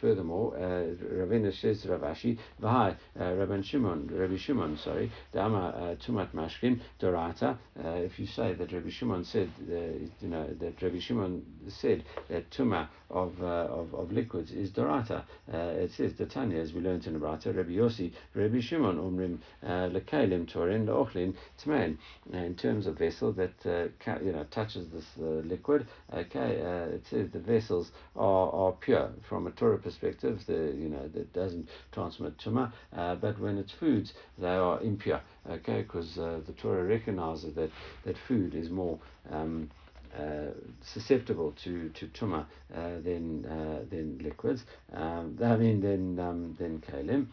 furthermore 0.00 0.52
Ravina 0.52 1.52
says 1.60 1.84
Ravashi, 1.84 2.38
Vahai 2.60 2.96
Rabban 3.18 3.64
Shimon, 3.64 4.08
Rabbi 4.12 4.36
Shimon, 4.36 4.78
sorry, 4.78 5.10
Dama 5.32 5.68
uh, 5.68 5.94
Tumat 6.04 6.32
Mashkin, 6.32 6.80
Dorata. 7.00 7.58
Uh, 7.78 7.88
if 7.90 8.18
you 8.18 8.26
say 8.26 8.54
that 8.54 8.72
Rabbi 8.72 8.90
Shimon 8.90 9.24
said, 9.24 9.50
uh, 9.70 9.74
you 10.20 10.28
know, 10.28 10.46
that 10.60 10.80
Rabbi 10.80 10.98
Shimon 10.98 11.44
said 11.68 12.04
that 12.28 12.50
Tuma 12.50 12.88
of, 13.10 13.42
uh, 13.42 13.46
of, 13.46 13.94
of 13.94 14.12
liquids 14.12 14.50
is 14.50 14.70
Dorata, 14.70 15.24
uh, 15.52 15.56
it 15.56 15.90
says 15.92 16.14
the 16.14 16.26
Tanya, 16.26 16.58
as 16.58 16.72
we 16.72 16.80
learned 16.80 17.06
in 17.06 17.14
the 17.14 17.18
Brata, 17.18 17.54
Rabbi 17.56 17.70
Yossi, 17.70 18.12
Rabbi 18.34 18.60
Shimon, 18.60 18.96
Umrim, 18.96 19.38
uh, 19.62 19.88
Lekalim, 19.88 20.46
Torin, 20.46 20.86
Ochlin, 20.86 21.34
Tman. 21.62 21.96
In 22.32 22.54
terms 22.54 22.86
of 22.86 22.98
vessel 22.98 23.32
that, 23.32 23.52
you 23.64 24.32
know, 24.32 24.44
touches 24.50 24.88
this 24.90 25.06
liquid, 25.18 25.86
okay, 26.12 26.60
it 26.92 27.06
says 27.08 27.30
the 27.32 27.38
vessels 27.38 27.90
are, 28.16 28.50
are 28.52 28.72
pure 28.72 29.10
from 29.28 29.46
a 29.46 29.50
Torah 29.52 29.78
perspective, 29.78 30.40
the, 30.46 30.74
you 30.76 30.88
know, 30.88 31.08
that 31.08 31.32
doesn't 31.32 31.68
transmit 31.92 32.36
Tuma, 32.38 32.72
but 32.92 33.38
when 33.40 33.58
its 33.58 33.72
foods, 33.72 34.12
they 34.38 34.48
are 34.48 34.80
impure. 34.82 35.20
Okay, 35.48 35.82
because 35.82 36.18
uh, 36.18 36.40
the 36.46 36.52
Torah 36.52 36.84
recognizes 36.84 37.54
that 37.54 37.70
that 38.04 38.16
food 38.26 38.54
is 38.54 38.68
more 38.68 38.98
um, 39.30 39.70
uh, 40.18 40.52
susceptible 40.82 41.52
to 41.64 41.90
to 41.90 42.06
tuma 42.08 42.46
uh, 42.74 43.00
than 43.02 43.44
uh, 43.46 43.84
than 43.90 44.18
liquids. 44.18 44.64
Um, 44.92 45.38
I 45.42 45.56
mean, 45.56 45.80
than 45.80 46.18
um, 46.18 46.56
than 46.58 46.80
kalim. 46.80 47.28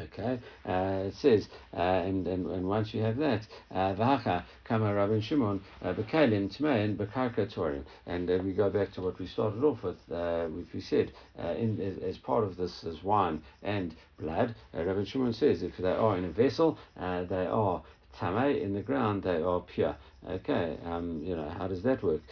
Okay, 0.00 0.40
uh, 0.66 1.04
it 1.06 1.14
says, 1.14 1.48
uh, 1.72 1.80
and, 1.80 2.26
and 2.26 2.46
and 2.46 2.66
once 2.66 2.92
you 2.92 3.00
have 3.02 3.16
that, 3.18 3.46
uh, 3.70 3.94
v'hacha 3.94 4.42
kama 4.64 4.92
Rabbi 4.92 5.20
Shimon 5.20 5.60
uh, 5.82 5.92
bekalim 5.92 6.50
tmein 6.56 6.96
bekarka 6.96 7.46
torim, 7.54 7.84
and 8.04 8.28
uh, 8.28 8.38
we 8.42 8.52
go 8.52 8.70
back 8.70 8.92
to 8.94 9.02
what 9.02 9.20
we 9.20 9.26
started 9.28 9.62
off 9.62 9.84
with, 9.84 9.98
uh, 10.10 10.46
which 10.46 10.66
we 10.74 10.80
said 10.80 11.12
in 11.38 11.80
as, 11.80 11.98
as, 11.98 12.18
part 12.18 12.42
of 12.42 12.56
this 12.56 12.82
is 12.82 13.04
wine 13.04 13.40
and 13.62 13.94
blood. 14.18 14.56
Rabbi 14.72 15.04
Shimon 15.04 15.32
says 15.32 15.62
if 15.62 15.76
they 15.76 15.92
are 15.92 16.16
in 16.16 16.24
a 16.24 16.30
vessel, 16.30 16.76
they 16.96 17.46
are 17.46 17.82
tame 18.18 18.56
in 18.56 18.74
the 18.74 18.82
ground, 18.82 19.22
they 19.22 19.42
are 19.42 19.60
pure. 19.60 19.96
Okay, 20.26 20.78
um, 20.86 21.22
you 21.22 21.36
know, 21.36 21.48
how 21.50 21.68
does 21.68 21.82
that 21.82 22.02
work? 22.02 22.22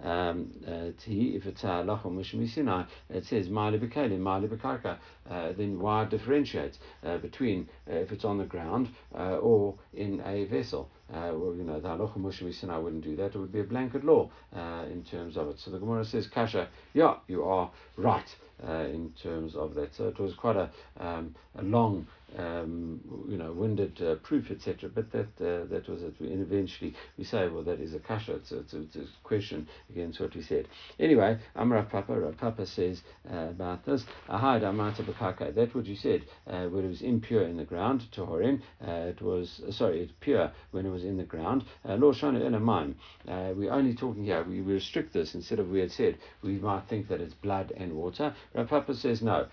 Um, 0.00 0.50
uh, 0.66 0.90
if 1.06 1.46
it's 1.46 1.62
a 1.62 2.88
it 3.08 3.24
says 3.24 3.48
mali 3.48 3.78
bekalim, 3.78 4.18
mali 4.18 4.48
bekarka. 4.48 4.98
Uh, 5.30 5.52
then 5.52 5.78
why 5.78 6.04
differentiate 6.04 6.76
uh, 7.04 7.18
between 7.18 7.68
uh, 7.88 7.94
if 7.94 8.10
it's 8.10 8.24
on 8.24 8.38
the 8.38 8.44
ground 8.44 8.88
uh, 9.14 9.36
or 9.36 9.76
in 9.94 10.20
a 10.26 10.44
vessel? 10.46 10.90
Uh, 11.12 11.30
well, 11.34 11.54
you 11.54 11.62
know, 11.62 11.78
the 11.78 11.88
halacha 11.88 12.18
Moshe 12.18 12.68
I 12.68 12.78
wouldn't 12.78 13.04
do 13.04 13.14
that. 13.14 13.34
It 13.34 13.36
would 13.36 13.52
be 13.52 13.60
a 13.60 13.64
blanket 13.64 14.04
law 14.04 14.30
in 14.52 15.04
terms 15.08 15.36
of 15.36 15.48
it. 15.50 15.60
So 15.60 15.70
the 15.70 15.78
Gemara 15.78 16.04
says, 16.04 16.26
Kasha, 16.26 16.68
yeah, 16.94 17.16
you 17.28 17.44
are 17.44 17.70
right 17.96 18.26
in 18.62 19.12
terms 19.22 19.54
of 19.54 19.74
that. 19.74 19.94
So 19.94 20.08
it 20.08 20.18
was 20.18 20.34
quite 20.34 20.56
a, 20.56 20.70
um, 20.98 21.34
a 21.56 21.62
long 21.62 22.06
um, 22.38 23.00
you 23.28 23.36
know, 23.36 23.52
winded 23.52 24.00
uh, 24.00 24.14
proof, 24.16 24.50
etc. 24.50 24.90
But 24.94 25.10
that 25.12 25.26
uh, 25.40 25.66
that 25.66 25.88
was 25.88 26.02
it. 26.02 26.18
And 26.20 26.40
eventually 26.40 26.94
we 27.18 27.24
say, 27.24 27.48
well, 27.48 27.62
that 27.64 27.80
is 27.80 27.94
a 27.94 27.98
kasha. 27.98 28.36
It's 28.36 28.52
it's, 28.52 28.74
it's 28.74 28.96
a 28.96 29.04
question 29.22 29.68
against 29.90 30.20
what 30.20 30.34
we 30.34 30.42
said. 30.42 30.68
Anyway, 30.98 31.38
Amra 31.56 31.84
Papa, 31.84 32.18
Rav 32.18 32.36
Papa 32.38 32.66
says 32.66 33.02
uh, 33.30 33.48
about 33.50 33.84
this. 33.84 34.04
Ahad 34.28 34.62
Amata. 34.62 35.02
That 35.02 35.74
what 35.74 35.86
you 35.86 35.96
said, 35.96 36.22
uh, 36.46 36.66
when 36.66 36.84
it 36.84 36.88
was 36.88 37.02
impure 37.02 37.42
in 37.42 37.56
the 37.56 37.64
ground, 37.64 38.02
Tohorin, 38.16 38.60
uh, 38.86 39.08
it 39.10 39.20
was, 39.20 39.60
sorry, 39.70 40.00
it's 40.02 40.12
pure 40.20 40.50
when 40.70 40.86
it 40.86 40.90
was 40.90 41.04
in 41.04 41.16
the 41.16 41.24
ground. 41.24 41.64
Uh, 41.88 41.94
Lo 41.94 42.12
Shana 42.12 42.40
Elamim. 42.40 42.94
We're 43.56 43.72
only 43.72 43.94
talking 43.94 44.24
here, 44.24 44.44
we 44.44 44.60
restrict 44.60 45.12
this 45.12 45.34
instead 45.34 45.58
of 45.58 45.68
we 45.68 45.80
had 45.80 45.90
said, 45.90 46.18
we 46.42 46.58
might 46.58 46.88
think 46.88 47.08
that 47.08 47.20
it's 47.20 47.34
blood 47.34 47.72
and 47.76 47.92
water. 47.94 48.34
Papa 48.54 48.94
says 48.94 49.22
no. 49.22 49.46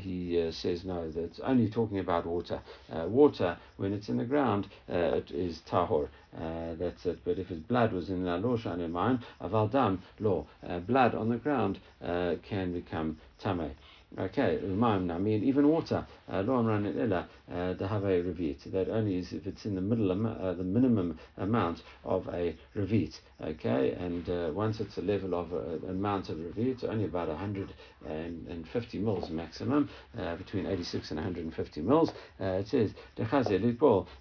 he 0.00 0.50
says 0.52 0.84
no, 0.84 1.10
that's 1.10 1.40
only 1.40 1.68
talking 1.68 1.98
about 1.98 2.26
water. 2.26 2.60
Uh, 2.90 3.06
water, 3.06 3.56
when 3.76 3.92
it's 3.92 4.08
in 4.08 4.16
the 4.16 4.24
ground, 4.24 4.68
uh, 4.90 5.20
is 5.30 5.60
tahor. 5.68 6.08
Uh, 6.36 6.74
that's 6.78 7.06
it. 7.06 7.18
But 7.24 7.38
if 7.38 7.48
his 7.48 7.60
blood 7.60 7.92
was 7.92 8.10
in 8.10 8.24
the 8.24 8.38
law 8.38 8.56
in 8.72 8.92
mind, 8.92 9.20
aval 9.40 9.70
dam 9.70 10.02
law, 10.18 10.46
blood 10.86 11.14
on 11.14 11.28
the 11.28 11.36
ground 11.36 11.78
can 12.00 12.72
become 12.72 13.18
tameh. 13.42 13.72
Okay, 14.16 14.58
remind 14.62 15.12
I 15.12 15.18
mean 15.18 15.44
even 15.44 15.68
water. 15.68 16.06
Uh, 16.28 16.42
uh. 16.42 18.64
That 18.72 18.88
only 18.88 19.18
is 19.18 19.34
if 19.34 19.46
it's 19.46 19.66
in 19.66 19.74
the 19.74 19.82
middle, 19.82 20.10
uh, 20.26 20.54
the 20.54 20.64
minimum 20.64 21.18
amount 21.36 21.82
of 22.04 22.26
a 22.28 22.56
revit. 22.74 23.20
Okay, 23.40 23.92
and 23.92 24.28
uh, 24.30 24.50
once 24.54 24.80
it's 24.80 24.96
a 24.96 25.02
level 25.02 25.34
of 25.34 25.52
uh, 25.52 25.86
amount 25.88 26.30
of 26.30 26.38
revit, 26.38 26.84
only 26.84 27.04
about 27.04 27.28
150 27.28 28.98
mils 28.98 29.28
maximum, 29.30 29.90
uh, 30.18 30.36
between 30.36 30.64
86 30.66 31.10
and 31.10 31.18
150 31.18 31.82
mils. 31.82 32.10
it 32.40 32.66
says 32.66 32.94
the 33.16 33.24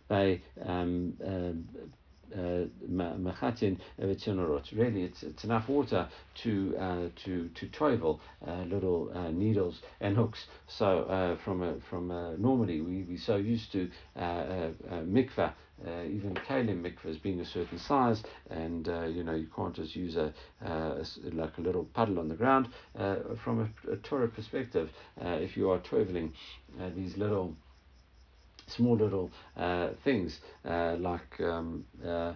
by 0.09 0.41
um, 0.65 1.13
machatin 2.35 3.77
Really, 3.97 5.03
it's, 5.03 5.23
it's 5.23 5.43
enough 5.43 5.69
water 5.69 6.07
to 6.43 6.75
uh, 6.77 7.09
to 7.23 7.49
to 7.49 7.67
toivel 7.67 8.19
uh, 8.47 8.63
little 8.63 9.11
uh, 9.13 9.31
needles 9.31 9.81
and 10.01 10.15
hooks. 10.15 10.45
So 10.67 11.03
uh, 11.03 11.37
from 11.43 11.63
a, 11.63 11.75
from 11.89 12.11
a, 12.11 12.37
normally 12.37 12.81
we 12.81 13.03
we 13.03 13.17
so 13.17 13.35
used 13.35 13.71
to 13.73 13.89
uh, 14.15 14.19
uh, 14.19 14.71
mikvah. 15.03 15.53
Uh, 15.85 16.01
even 16.05 16.33
kalim 16.33 16.81
mikvahs 16.81 17.21
being 17.21 17.39
a 17.39 17.45
certain 17.45 17.77
size, 17.77 18.23
and 18.49 18.89
uh, 18.89 19.03
you 19.03 19.23
know 19.23 19.35
you 19.35 19.47
can't 19.55 19.75
just 19.75 19.95
use 19.95 20.15
a, 20.15 20.33
uh, 20.65 21.03
like 21.33 21.55
a 21.59 21.61
little 21.61 21.83
puddle 21.93 22.17
on 22.17 22.27
the 22.27 22.33
ground. 22.33 22.67
from 23.43 23.71
a, 23.87 23.91
a 23.91 23.97
Torah 23.97 24.27
perspective, 24.27 24.89
if 25.21 25.55
you 25.55 25.69
are 25.69 25.77
toiveling 25.77 26.31
these 26.95 27.15
little 27.15 27.55
small 28.67 28.95
little 28.95 29.31
uh, 29.55 29.89
things 30.03 30.39
uh, 30.65 30.95
like 30.99 31.39
um, 31.39 31.85
uh, 32.05 32.33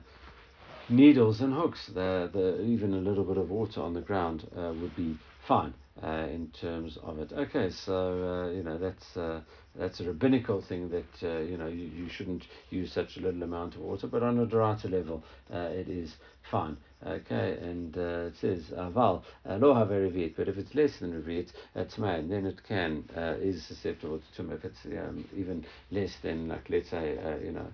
needles 0.89 1.41
and 1.41 1.53
hooks. 1.53 1.89
The, 1.93 2.29
the, 2.33 2.61
even 2.63 2.93
a 2.93 2.97
little 2.97 3.23
bit 3.23 3.37
of 3.37 3.49
water 3.49 3.81
on 3.81 3.93
the 3.93 4.01
ground 4.01 4.47
uh, 4.57 4.73
would 4.81 4.95
be 4.95 5.17
fine 5.47 5.73
uh, 6.03 6.27
in 6.29 6.51
terms 6.59 6.97
of 7.03 7.19
it. 7.19 7.31
Okay, 7.31 7.69
so 7.85 8.47
uh, 8.47 8.51
you 8.51 8.63
know 8.63 8.77
that's 8.77 9.41
that's 9.75 9.99
a 9.99 10.03
rabbinical 10.03 10.61
thing 10.61 10.89
that 10.89 11.47
you 11.49 11.57
know 11.57 11.67
you, 11.67 11.89
you 11.95 12.09
shouldn't 12.09 12.43
use 12.69 12.91
such 12.91 13.17
a 13.17 13.19
little 13.19 13.43
amount 13.43 13.75
of 13.75 13.81
water, 13.81 14.07
but 14.07 14.23
on 14.23 14.39
a 14.39 14.45
dorata 14.45 14.89
level, 14.89 15.23
it 15.49 15.87
is 15.87 16.13
fine. 16.49 16.77
Okay, 17.05 17.57
and 17.61 17.97
uh, 17.97 18.29
it 18.29 18.35
says 18.39 18.65
aval 18.77 19.23
uh, 19.49 19.55
lo 19.55 19.73
have 19.73 19.87
revit, 19.87 20.35
but 20.37 20.47
if 20.47 20.57
it's 20.57 20.75
less 20.75 20.99
than 20.99 21.11
revit, 21.11 21.49
it's 21.75 21.97
mine. 21.97 22.29
Then 22.29 22.45
it 22.45 22.61
can 22.67 23.03
uh, 23.17 23.37
is 23.41 23.63
susceptible 23.65 24.19
to 24.19 24.43
tumah. 24.43 24.55
If 24.57 24.65
it's 24.65 24.85
um, 24.85 25.27
even 25.35 25.65
less 25.89 26.11
than 26.21 26.47
like 26.47 26.69
let's 26.69 26.89
say 26.89 27.17
uh, 27.17 27.37
you 27.43 27.51
know. 27.51 27.67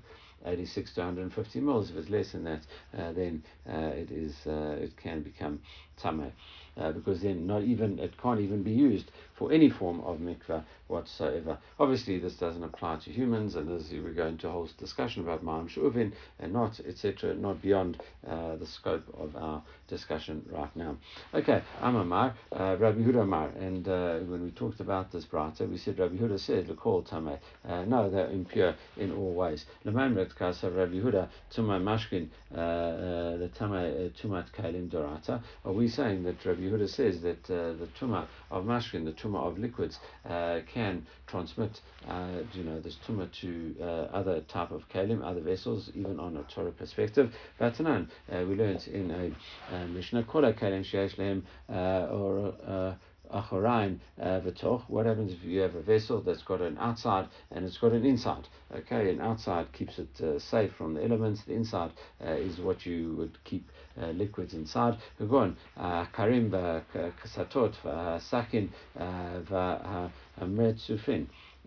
86 0.45 0.93
to 0.93 1.01
150 1.01 1.59
mils. 1.61 1.89
If 1.89 1.97
it's 1.97 2.09
less 2.11 2.31
than 2.31 2.43
that, 2.43 2.61
uh, 2.95 3.11
then 3.11 3.43
uh, 3.67 3.89
it 3.95 4.11
is 4.11 4.35
it 4.45 4.95
can 4.95 5.23
become 5.23 5.59
tameh. 5.99 6.31
Uh, 6.77 6.91
because 6.91 7.21
then 7.21 7.47
not 7.47 7.63
even 7.63 7.97
it 7.97 8.13
can't 8.21 8.39
even 8.39 8.61
be 8.61 8.71
used 8.71 9.09
for 9.37 9.51
any 9.51 9.67
form 9.67 9.99
of 10.01 10.19
mikveh 10.19 10.63
whatsoever. 10.87 11.57
Obviously, 11.79 12.19
this 12.19 12.33
doesn't 12.35 12.63
apply 12.63 12.97
to 12.97 13.11
humans, 13.11 13.55
and 13.55 13.69
as 13.71 13.91
we 13.91 13.99
go 14.11 14.27
into 14.27 14.47
a 14.47 14.51
whole 14.51 14.69
discussion 14.77 15.23
about 15.23 15.43
ma'am 15.43 15.67
shuvin 15.67 16.11
and 16.39 16.53
not 16.53 16.79
etc. 16.87 17.33
Not 17.35 17.61
beyond 17.61 18.01
uh, 18.27 18.55
the 18.55 18.65
scope 18.65 19.03
of 19.19 19.35
our 19.35 19.63
discussion 19.87 20.45
right 20.51 20.75
now. 20.75 20.97
Okay, 21.33 21.61
Amamar, 21.81 22.33
uh, 22.51 22.77
Rabbi 22.77 22.99
Huda 22.99 23.21
Amar, 23.21 23.49
and 23.59 23.87
uh, 23.87 24.17
when 24.19 24.43
we 24.43 24.51
talked 24.51 24.79
about 24.79 25.11
this 25.11 25.25
brata, 25.25 25.69
we 25.69 25.77
said 25.77 25.99
Rabbi 25.99 26.15
Huda 26.15 26.39
said 26.39 26.75
call 26.77 27.03
tame. 27.03 27.37
Uh, 27.67 27.83
no, 27.85 28.09
they're 28.09 28.29
impure 28.29 28.75
in 28.97 29.11
all 29.11 29.33
ways. 29.33 29.65
Lemam 29.85 30.17
Kasa 30.35 30.69
Rabbi 30.69 30.95
Huda 30.95 31.29
Tumay 31.55 31.81
Mashkin 31.81 32.29
uh, 32.55 32.59
uh, 32.59 33.37
the 33.37 33.49
Tame 33.49 34.11
Tumat 34.21 34.51
Kalim 34.57 34.89
Dorata. 34.89 35.41
Are 35.65 35.71
we 35.71 35.87
saying 35.87 36.23
that 36.23 36.45
Rabbi 36.45 36.61
Huda 36.61 36.89
says 36.89 37.21
that 37.21 37.43
uh, 37.49 37.73
the 37.73 37.87
Tuma 37.99 38.27
of 38.51 38.63
Mashkin, 38.63 39.05
the 39.05 39.11
Tuma 39.11 39.45
of 39.45 39.57
liquids, 39.57 39.99
uh, 40.25 40.59
can 40.77 41.07
transmit, 41.25 41.81
uh, 42.07 42.43
you 42.53 42.63
know, 42.63 42.79
this 42.79 42.97
Tuma 43.07 43.27
to 43.41 43.75
uh, 43.81 43.85
other 44.19 44.41
type 44.41 44.71
of 44.71 44.87
Kalim, 44.93 45.23
other 45.23 45.41
vessels, 45.41 45.89
even 45.95 46.19
on 46.19 46.37
a 46.37 46.43
Torah 46.53 46.71
perspective. 46.71 47.33
But 47.57 47.79
no, 47.79 48.05
we 48.31 48.55
learned 48.55 48.87
in 48.87 49.09
a 49.11 49.87
Mishnah, 49.87 50.23
Kola 50.23 50.53
Kalim 50.53 50.83
Sheesh 50.85 51.17
Lehem, 51.17 51.41
or 51.67 52.95
achorain 53.33 53.99
uh, 54.21 54.39
v'toch. 54.39 54.83
What 54.87 55.05
happens 55.05 55.33
if 55.33 55.43
you 55.43 55.59
have 55.61 55.75
a 55.75 55.81
vessel 55.81 56.21
that's 56.21 56.43
got 56.43 56.61
an 56.61 56.77
outside 56.79 57.27
and 57.51 57.65
it's 57.65 57.77
got 57.77 57.91
an 57.91 58.05
inside? 58.05 58.47
Okay, 58.73 59.09
an 59.09 59.21
outside 59.21 59.71
keeps 59.73 59.99
it 59.99 60.21
uh, 60.21 60.39
safe 60.39 60.71
from 60.77 60.93
the 60.93 61.03
elements. 61.03 61.41
The 61.45 61.53
inside 61.53 61.91
uh, 62.25 62.31
is 62.31 62.59
what 62.59 62.85
you 62.85 63.15
would 63.17 63.37
keep 63.43 63.69
uh, 63.69 63.73
Uh, 63.99 64.11
liquids 64.11 64.53
inside. 64.53 64.95
Go 65.17 65.39
uh, 65.75 66.05
Karim 66.13 66.53
uh, 66.53 66.81
kasatot 66.93 67.73
uh, 67.83 68.19
sakin 68.19 68.69
v'amret 68.95 70.79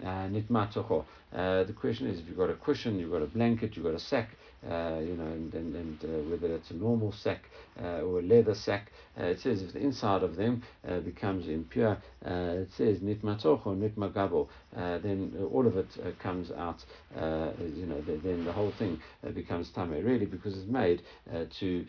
nitmatocho. 0.00 1.04
The 1.32 1.74
question 1.74 2.06
is 2.06 2.20
if 2.20 2.28
you've 2.28 2.36
got 2.36 2.50
a 2.50 2.54
cushion, 2.54 3.00
you've 3.00 3.10
got 3.10 3.22
a 3.22 3.26
blanket, 3.26 3.74
you've 3.74 3.84
got 3.84 3.94
a 3.94 3.98
sack, 3.98 4.30
uh, 4.68 4.98
you 5.00 5.14
know, 5.14 5.24
and, 5.24 5.54
and, 5.54 5.74
and 5.74 6.04
uh, 6.04 6.30
whether 6.30 6.54
it's 6.54 6.70
a 6.70 6.74
normal 6.74 7.12
sack 7.12 7.44
uh, 7.82 8.00
or 8.00 8.20
a 8.20 8.22
leather 8.22 8.54
sack. 8.54 8.92
Uh, 9.18 9.24
it 9.24 9.40
says 9.40 9.62
if 9.62 9.72
the 9.72 9.78
inside 9.78 10.22
of 10.22 10.36
them 10.36 10.62
uh, 10.86 11.00
becomes 11.00 11.48
impure, 11.48 11.96
uh, 12.26 12.30
it 12.30 12.70
says 12.76 12.98
nitmatoch 12.98 13.66
or 13.66 13.74
nitmagabo, 13.74 14.48
then 15.02 15.48
all 15.52 15.66
of 15.66 15.76
it 15.76 16.18
comes 16.18 16.50
out, 16.52 16.84
you 17.14 17.86
know, 17.86 18.00
then 18.02 18.44
the 18.44 18.52
whole 18.52 18.72
thing 18.78 19.00
becomes 19.34 19.70
tame, 19.70 19.90
really, 19.90 20.26
because 20.26 20.56
it's 20.56 20.68
made 20.68 21.02
to 21.58 21.86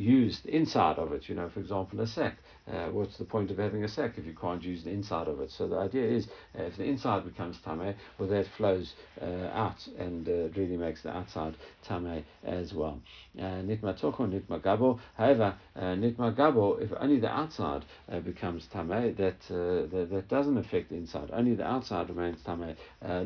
use 0.00 0.40
the 0.40 0.54
inside 0.56 0.98
of 0.98 1.12
it, 1.12 1.28
you 1.28 1.34
know, 1.34 1.48
for 1.48 1.60
example, 1.60 2.00
a 2.00 2.06
sack. 2.06 2.38
Uh, 2.70 2.86
what's 2.86 3.18
the 3.18 3.24
point 3.24 3.50
of 3.50 3.58
having 3.58 3.84
a 3.84 3.88
sack 3.88 4.14
if 4.16 4.24
you 4.24 4.34
can't 4.34 4.62
use 4.62 4.84
the 4.84 4.90
inside 4.90 5.28
of 5.28 5.40
it? 5.40 5.50
So 5.50 5.68
the 5.68 5.76
idea 5.76 6.04
is 6.04 6.28
uh, 6.58 6.62
if 6.62 6.76
the 6.76 6.84
inside 6.84 7.24
becomes 7.24 7.58
tame, 7.58 7.94
well, 8.18 8.28
that 8.28 8.46
flows 8.56 8.94
uh, 9.20 9.48
out 9.52 9.86
and 9.98 10.28
uh, 10.28 10.48
really 10.58 10.76
makes 10.76 11.02
the 11.02 11.10
outside 11.10 11.54
tame 11.82 12.24
as 12.44 12.72
well. 12.72 13.00
Uh, 13.38 13.62
nitma 13.62 13.98
toko, 13.98 14.26
nitma 14.26 14.60
gabo. 14.60 14.98
However, 15.16 15.54
uh, 15.76 15.80
nitma 15.80 16.34
gabo, 16.34 16.80
if 16.80 16.90
only 16.98 17.20
the 17.20 17.30
outside 17.30 17.84
becomes 18.24 18.66
tame, 18.68 18.88
that, 18.88 19.14
that, 19.16 20.08
that 20.10 20.28
doesn't 20.28 20.56
affect 20.56 20.90
the 20.90 20.96
inside. 20.96 21.30
Only 21.32 21.54
the 21.54 21.66
outside 21.66 22.08
remains 22.08 22.42
tame. 22.42 22.76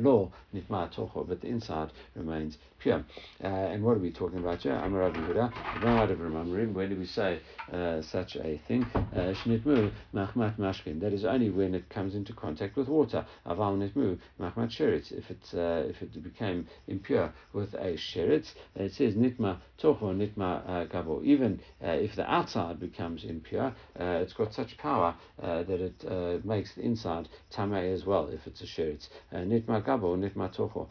law 0.02 0.30
nitma 0.54 0.90
toko, 0.90 1.24
but 1.24 1.40
the 1.40 1.48
inside 1.48 1.90
remains 2.16 2.58
pure. 2.84 3.02
Uh, 3.42 3.46
and 3.46 3.82
what 3.82 3.96
are 3.96 4.00
we 4.00 4.10
talking 4.10 4.38
about 4.38 4.60
here? 4.60 4.74
Amar 4.74 5.10
Yehuda, 5.10 5.84
out 5.86 6.10
of 6.10 6.20
remembering, 6.20 6.74
Where 6.74 6.86
do 6.86 6.96
we 6.96 7.06
say 7.06 7.40
uh, 7.72 8.02
such 8.02 8.36
a 8.36 8.60
thing? 8.68 8.84
Uh, 8.94 9.32
Shnitmu 9.42 9.90
machmat 10.14 10.58
mashkin. 10.58 11.00
That 11.00 11.14
is 11.14 11.24
only 11.24 11.48
when 11.48 11.74
it 11.74 11.88
comes 11.88 12.14
into 12.14 12.34
contact 12.34 12.76
with 12.76 12.88
water. 12.88 13.24
Aval 13.46 13.78
nitmu 13.78 14.18
machmat. 14.38 14.74
If 14.74 15.30
it 15.30 15.42
uh, 15.54 15.88
if 15.88 16.02
it 16.02 16.22
became 16.22 16.66
impure 16.86 17.32
with 17.54 17.72
a 17.74 17.94
sheretz, 17.94 18.52
it 18.74 18.92
says 18.92 19.14
nitma 19.14 19.58
tocho 19.80 20.12
nitma 20.14 20.86
gabo. 20.90 21.24
Even 21.24 21.60
if 21.80 22.14
the 22.16 22.30
outside 22.30 22.78
becomes 22.78 23.24
impure, 23.24 23.74
it's 23.96 24.34
got 24.34 24.52
such 24.52 24.76
power 24.76 25.14
that 25.40 25.70
it 25.70 26.44
makes 26.44 26.74
the 26.74 26.82
inside 26.82 27.28
tamei 27.50 27.94
as 27.94 28.04
well. 28.04 28.28
If 28.28 28.46
it's 28.46 28.60
a 28.60 28.66
sheretz, 28.66 29.08
nitma 29.32 29.82
gabo 29.82 30.16
nitma 30.18 30.54
tocho. 30.54 30.88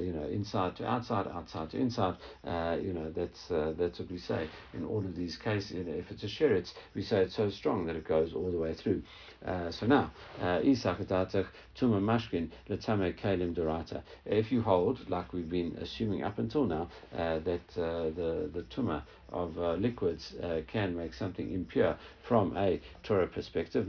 You 0.00 0.12
know, 0.12 0.24
inside 0.24 0.74
to 0.76 0.86
outside, 0.86 1.19
outside 1.28 1.70
to 1.70 1.78
inside. 1.78 2.16
You 2.44 2.92
know, 2.92 3.10
that's 3.10 3.48
that's 3.48 3.98
what 3.98 4.10
we 4.10 4.18
say 4.18 4.48
in 4.74 4.84
all 4.84 4.98
of 4.98 5.16
these 5.16 5.36
cases. 5.36 5.72
You 5.72 5.84
know, 5.84 5.92
if 5.92 6.10
it's 6.10 6.24
a 6.24 6.26
sheretz, 6.26 6.72
we 6.94 7.02
say 7.02 7.22
it's 7.22 7.36
so 7.36 7.50
strong 7.50 7.86
that 7.86 7.96
it 7.96 8.06
goes 8.06 8.32
all 8.34 8.50
the 8.50 8.58
way 8.58 8.74
through. 8.74 9.02
Uh, 9.44 9.70
so 9.70 9.86
now, 9.86 10.10
uh, 10.42 10.60
mashkin. 11.80 12.50
If 14.26 14.52
you 14.52 14.62
hold, 14.62 15.08
like 15.08 15.32
we've 15.32 15.48
been 15.48 15.76
assuming 15.80 16.22
up 16.24 16.38
until 16.38 16.64
now, 16.66 16.90
uh, 17.16 17.38
that 17.38 17.60
uh, 17.76 18.10
the 18.10 18.50
the 18.52 18.62
tuma 18.74 19.02
of 19.32 19.58
uh, 19.58 19.74
liquids 19.74 20.34
uh, 20.42 20.60
can 20.66 20.96
make 20.96 21.14
something 21.14 21.52
impure 21.52 21.96
from 22.22 22.56
a 22.56 22.80
Torah 23.02 23.26
perspective. 23.26 23.86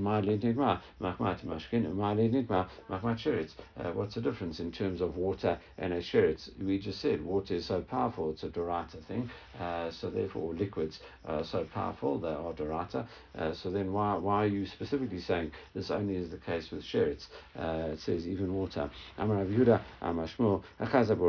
Uh, 3.78 3.92
what's 3.94 4.16
the 4.16 4.22
difference 4.22 4.60
in 4.60 4.72
terms 4.72 5.02
of 5.02 5.18
water 5.18 5.58
and 5.78 5.94
a 5.94 6.02
sheretz? 6.02 6.50
We 6.60 6.80
just 6.80 7.02
said 7.02 7.24
water 7.24 7.56
is 7.56 7.66
so 7.66 7.82
powerful, 7.82 8.32
it's 8.32 8.44
a 8.44 8.50
dorata 8.50 9.04
thing. 9.06 9.30
Uh, 9.60 9.92
so 9.92 10.10
therefore, 10.10 10.54
liquids 10.54 11.00
are 11.26 11.44
so 11.44 11.66
powerful, 11.74 12.20
they 12.20 12.28
are 12.28 12.54
dorata. 12.54 13.06
Uh, 13.38 13.54
so 13.54 13.70
then 13.70 13.92
why, 13.92 14.16
why 14.16 14.44
are 14.44 14.48
you 14.48 14.66
specifically 14.66 15.20
saying 15.20 15.52
this 15.74 15.92
only 15.92 16.16
is 16.16 16.30
the 16.30 16.38
case 16.38 16.72
with 16.72 16.84
sheretz? 16.84 17.28
Uh, 17.58 17.92
it 17.92 18.00
says 18.00 18.28
even 18.28 18.54
water. 18.54 18.90
Amar 19.18 19.38
Rabbi 19.38 19.52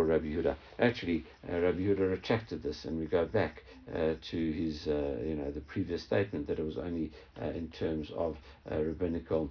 Rabbi 0.04 0.26
Yehuda. 0.26 0.56
Actually, 0.78 1.24
Rabbi 1.48 1.78
Yehuda 1.80 2.10
retracted 2.10 2.62
this, 2.62 2.84
and 2.84 2.98
we 2.98 3.06
go 3.06 3.26
back 3.26 3.62
to 3.92 4.52
his, 4.52 4.86
uh, 4.86 5.18
you 5.24 5.34
know, 5.34 5.50
the 5.50 5.60
previous 5.60 6.02
statement 6.02 6.46
that 6.46 6.58
it 6.58 6.64
was 6.64 6.78
only 6.78 7.10
in 7.40 7.68
terms 7.68 8.10
of 8.16 8.36
a 8.70 8.82
rabbinical 8.82 9.50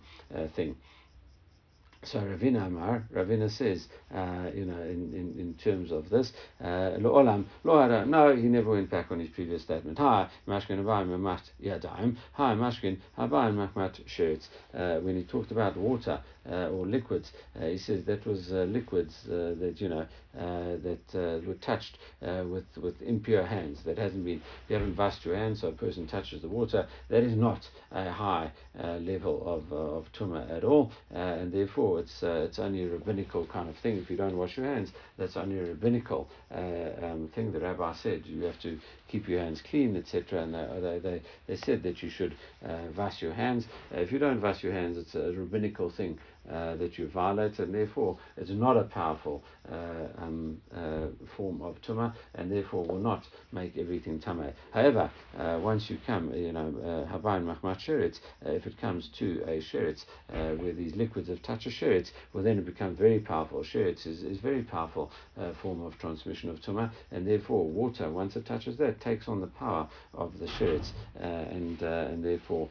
thing. 0.55 0.75
So 2.03 2.19
Ravina 2.19 2.65
Amar, 2.65 3.03
Ravina 3.13 3.47
says, 3.47 3.87
uh, 4.11 4.49
you 4.55 4.65
know, 4.65 4.81
in, 4.81 5.13
in, 5.13 5.35
in 5.39 5.53
terms 5.63 5.91
of 5.91 6.09
this, 6.09 6.33
Lo'olam, 6.59 7.45
uh, 7.63 8.05
no, 8.05 8.35
he 8.35 8.47
never 8.47 8.71
went 8.71 8.89
back 8.89 9.11
on 9.11 9.19
his 9.19 9.29
previous 9.29 9.61
statement. 9.61 9.99
Hi, 9.99 10.27
Mashkin 10.47 10.83
Abayim 10.83 11.09
Mamat 11.09 11.41
Yadaim. 11.63 12.15
Hi, 12.33 12.55
Mashkin 12.55 12.97
Abayim 13.19 13.69
Mamat 13.75 14.03
Sheretz. 14.07 14.47
Uh, 14.73 14.99
when 15.01 15.15
he 15.15 15.23
talked 15.23 15.51
about 15.51 15.77
water 15.77 16.19
or 16.49 16.85
liquids, 16.85 17.31
uh, 17.59 17.65
he 17.65 17.77
says 17.77 18.03
that 18.05 18.25
was 18.25 18.51
uh, 18.51 18.65
liquids 18.69 19.23
that, 19.27 19.75
you 19.77 19.89
know, 19.89 20.05
that 20.33 21.43
were 21.45 21.53
touched 21.55 21.97
with, 22.21 22.65
with 22.77 23.01
impure 23.01 23.45
hands. 23.45 23.83
That 23.83 23.97
hasn't 23.97 24.25
been, 24.25 24.41
you 24.69 24.75
haven't 24.75 24.95
washed 24.97 25.25
your 25.25 25.35
hands, 25.35 25.61
so 25.61 25.69
a 25.69 25.71
person 25.71 26.07
touches 26.07 26.41
the 26.41 26.47
water. 26.47 26.87
That 27.09 27.23
is 27.23 27.35
not 27.35 27.67
a 27.91 28.11
high 28.11 28.51
level 28.75 29.43
of, 29.45 29.71
of 29.73 30.11
tuma 30.13 30.49
at 30.55 30.63
all, 30.63 30.91
and 31.11 31.51
therefore 31.51 31.99
it's 31.99 32.23
uh, 32.23 32.45
it's 32.47 32.59
only 32.59 32.83
a 32.83 32.89
rabbinical 32.89 33.45
kind 33.47 33.69
of 33.69 33.75
thing. 33.77 33.97
If 33.97 34.09
you 34.09 34.17
don't 34.17 34.37
wash 34.37 34.57
your 34.57 34.65
hands, 34.65 34.91
that's 35.17 35.37
only 35.37 35.59
a 35.59 35.63
rabbinical 35.63 36.29
uh, 36.53 36.57
um, 37.05 37.29
thing. 37.33 37.51
The 37.51 37.59
rabbi 37.59 37.93
said 37.95 38.25
you 38.25 38.43
have 38.43 38.59
to 38.61 38.79
keep 39.07 39.27
your 39.27 39.39
hands 39.39 39.61
clean, 39.69 39.95
etc. 39.95 40.43
And 40.43 40.53
they, 40.53 40.99
they, 40.99 41.21
they 41.47 41.55
said 41.57 41.83
that 41.83 42.01
you 42.01 42.09
should 42.09 42.35
uh, 42.65 42.77
wash 42.95 43.21
your 43.21 43.33
hands. 43.33 43.65
Uh, 43.93 43.99
if 43.99 44.11
you 44.11 44.19
don't 44.19 44.41
wash 44.41 44.63
your 44.63 44.73
hands, 44.73 44.97
it's 44.97 45.15
a 45.15 45.33
rabbinical 45.33 45.89
thing 45.89 46.17
uh, 46.51 46.75
that 46.75 46.97
you 46.97 47.07
violate, 47.07 47.59
and 47.59 47.73
therefore 47.73 48.17
it's 48.35 48.49
not 48.49 48.75
a 48.75 48.83
powerful 48.83 49.41
uh, 49.71 49.75
um, 50.17 50.59
uh, 50.75 51.07
form 51.37 51.61
of 51.61 51.75
tuma, 51.81 52.13
and 52.35 52.51
therefore 52.51 52.83
will 52.85 52.99
not 52.99 53.23
make 53.53 53.77
everything 53.77 54.19
tameh. 54.19 54.51
However, 54.73 55.09
uh, 55.39 55.59
once 55.61 55.89
you 55.89 55.97
come, 56.05 56.33
you 56.33 56.51
know, 56.51 56.73
habayin 57.09 57.45
machmat 57.45 57.79
sheretz, 57.79 58.19
if 58.41 58.67
it 58.67 58.77
comes 58.81 59.09
to 59.17 59.41
a 59.47 59.61
sheretz 59.61 60.03
where 60.27 60.73
these 60.73 60.93
liquids 60.95 61.29
have 61.29 61.41
touched 61.41 61.67
a 61.67 61.69
sheretz, 61.69 62.09
well 62.33 62.43
then 62.43 62.57
it 62.57 62.65
becomes 62.65 62.97
very 62.97 63.19
powerful. 63.19 63.63
Sheretz 63.63 64.05
is, 64.05 64.23
is 64.23 64.39
very 64.39 64.63
powerful 64.63 65.09
form 65.61 65.81
of 65.81 65.97
transmission 65.99 66.49
of 66.49 66.59
tuma, 66.59 66.91
and 67.11 67.25
therefore 67.25 67.65
water, 67.65 68.09
once 68.09 68.35
it 68.35 68.45
touches 68.45 68.75
that, 68.77 68.99
takes 68.99 69.29
on 69.29 69.39
the 69.39 69.47
power 69.47 69.87
of 70.13 70.37
the 70.39 70.47
sheretz, 70.47 70.91
and 71.15 71.81
and 71.81 72.25
therefore 72.25 72.67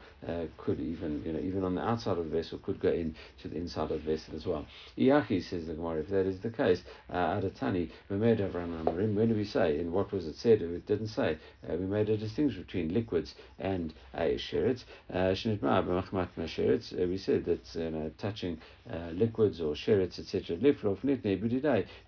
could 0.59 0.81
even, 0.81 1.23
you 1.25 1.33
know, 1.33 1.41
even 1.41 1.65
on 1.65 1.75
the 1.75 1.83
outside 1.83 2.19
of 2.19 2.25
the 2.25 2.37
vessel 2.37 2.59
could 2.59 2.79
go 2.79 2.91
into 2.91 3.49
the 3.49 3.57
inside 3.57 3.70
of 3.77 3.89
the 3.89 3.99
vessel 3.99 4.35
as 4.37 4.47
well. 4.47 4.67
Iyachi 4.99 5.43
says 5.43 5.67
the 5.67 5.75
Gemara, 5.75 6.01
if 6.01 6.09
that 6.09 6.27
is 6.27 6.41
the 6.41 6.51
case, 6.51 6.83
uh, 7.11 7.41
Adatani, 7.41 7.91
we 8.09 8.17
made 8.17 8.39
Avram 8.39 8.83
Amarim, 8.83 9.15
when 9.15 9.29
do 9.29 9.35
we 9.35 9.45
say, 9.45 9.79
and 9.79 9.93
what 9.93 10.13
was 10.13 10.27
it 10.27 10.37
said? 10.37 10.63
It 10.63 10.87
didn't 10.87 11.09
say. 11.09 11.39
Uh, 11.69 11.77
we 11.77 11.87
made 11.87 12.09
a 12.09 12.17
distinction 12.17 12.63
between 12.63 12.93
liquids 12.95 13.35
and 13.59 13.93
a 14.15 14.37
sheretz. 14.37 14.85
Uh, 15.13 15.19
uh, 15.21 17.07
we 17.07 17.19
said 17.19 17.45
that 17.45 17.75
you 17.75 17.91
know, 17.91 18.11
touching 18.19 18.59
uh, 18.91 19.11
liquids 19.13 19.61
or 19.61 19.75
sheretz, 19.75 20.19
etc., 20.19 20.57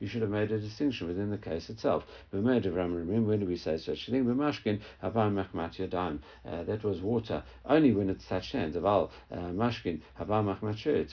you 0.01 0.09
should 0.09 0.23
have 0.23 0.31
made 0.31 0.51
a 0.53 0.59
distinction 0.59 1.09
within 1.09 1.31
the 1.31 1.39
case 1.39 1.71
itself. 1.71 2.05
We 2.33 2.41
made 2.41 2.65
Avram 2.65 2.95
Amarim, 2.95 3.27
when 3.27 3.41
do 3.41 3.47
we 3.47 3.57
say 3.57 3.77
such 3.79 4.09
a 4.09 4.11
thing? 4.11 4.25
Mashkin, 4.25 4.81
uh, 5.03 5.11
that 6.65 6.85
was 6.85 7.01
water, 7.01 7.43
only 7.67 7.93
when 7.93 8.11
it's 8.11 8.27
touched 8.27 8.53
hands. 8.53 8.77
Aval, 8.77 9.11
mashkin, 9.33 10.01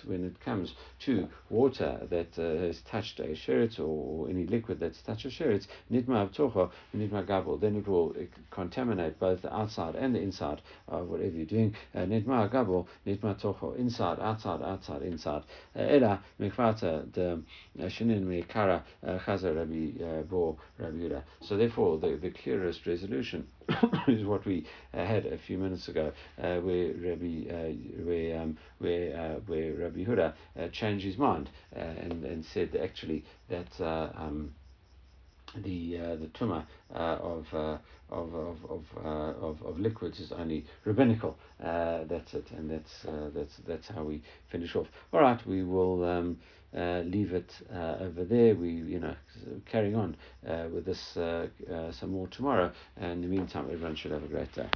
when 0.05 0.28
it 0.29 0.39
comes 0.39 0.73
to 0.99 1.27
water 1.49 1.99
that 2.09 2.37
uh, 2.37 2.61
has 2.61 2.81
touched 2.81 3.19
a 3.19 3.35
sheretz 3.35 3.79
or, 3.79 4.29
any 4.29 4.45
liquid 4.45 4.79
that's 4.79 5.01
touched 5.01 5.25
a 5.25 5.29
sheretz, 5.29 5.67
nitma 5.91 6.29
avtocha, 6.29 6.69
nitma 6.95 7.25
gabel, 7.25 7.57
then 7.57 7.75
it 7.75 7.87
will 7.87 8.15
contaminate 8.51 9.19
both 9.19 9.41
the 9.41 9.53
outside 9.53 9.95
and 9.95 10.15
the 10.15 10.19
inside 10.19 10.61
of 10.87 11.07
whatever 11.07 11.35
you're 11.35 11.45
doing. 11.45 11.75
Uh, 11.95 11.99
nitma 11.99 12.49
gabel, 12.51 12.87
nitma 13.05 13.39
tocho, 13.39 13.75
inside, 13.77 14.19
outside, 14.19 14.61
outside, 14.61 15.01
inside. 15.01 15.43
Uh, 15.75 15.81
ela 15.81 16.21
mikvata 16.39 17.11
the 17.13 17.33
uh, 17.33 17.85
shinin 17.85 18.23
meikara 18.23 18.83
chazer 19.03 19.55
rabbi 19.55 20.21
bo 20.29 20.57
rabbi 20.77 21.21
So 21.41 21.57
therefore, 21.57 21.97
the, 21.97 22.17
the 22.17 22.29
clearest 22.31 22.85
resolution 22.85 23.47
is 24.07 24.25
what 24.25 24.45
we 24.45 24.65
uh, 24.93 25.05
had 25.05 25.25
a 25.25 25.37
few 25.37 25.57
minutes 25.57 25.87
ago, 25.87 26.11
uh, 26.41 26.57
where 26.57 26.93
Rabbi, 26.93 27.45
uh, 27.49 28.03
where 28.03 28.41
um, 28.41 28.57
where 28.79 29.15
uh, 29.15 29.39
where 29.45 29.73
Rabbi 29.73 30.05
Huda 30.05 30.33
uh, 30.59 30.67
changed 30.69 31.05
his 31.05 31.17
mind 31.17 31.49
and 31.73 32.23
and 32.23 32.43
said 32.45 32.75
actually 32.81 33.25
that 33.49 33.79
um, 33.81 34.53
the 35.55 35.97
the 35.97 36.29
tuma 36.33 36.65
of 36.89 37.45
of 37.53 37.85
of 38.11 38.65
of, 38.69 38.85
of, 39.03 39.61
of 39.63 39.79
liquids 39.79 40.19
is 40.19 40.31
only 40.31 40.65
rabbinical. 40.85 41.37
that's 41.59 42.33
it, 42.33 42.49
and 42.51 42.69
that's 42.69 43.05
that's 43.35 43.57
that's 43.67 43.87
how 43.87 44.03
we 44.03 44.21
finish 44.51 44.75
off. 44.75 44.87
All 45.13 45.21
right, 45.21 45.45
we 45.45 45.63
will. 45.63 46.03
Um, 46.03 46.39
uh, 46.75 47.01
leave 47.05 47.33
it 47.33 47.51
uh, 47.73 47.97
over 48.01 48.23
there. 48.23 48.55
We, 48.55 48.69
you 48.69 48.99
know, 48.99 49.15
carrying 49.65 49.95
on 49.95 50.15
uh, 50.47 50.67
with 50.73 50.85
this 50.85 51.13
some 51.13 52.11
more 52.11 52.27
tomorrow. 52.27 52.71
And 52.97 53.11
in 53.11 53.21
the 53.21 53.27
meantime, 53.27 53.65
everyone 53.71 53.95
should 53.95 54.11
have 54.11 54.23
a 54.23 54.27
great 54.27 54.51
day. 54.53 54.69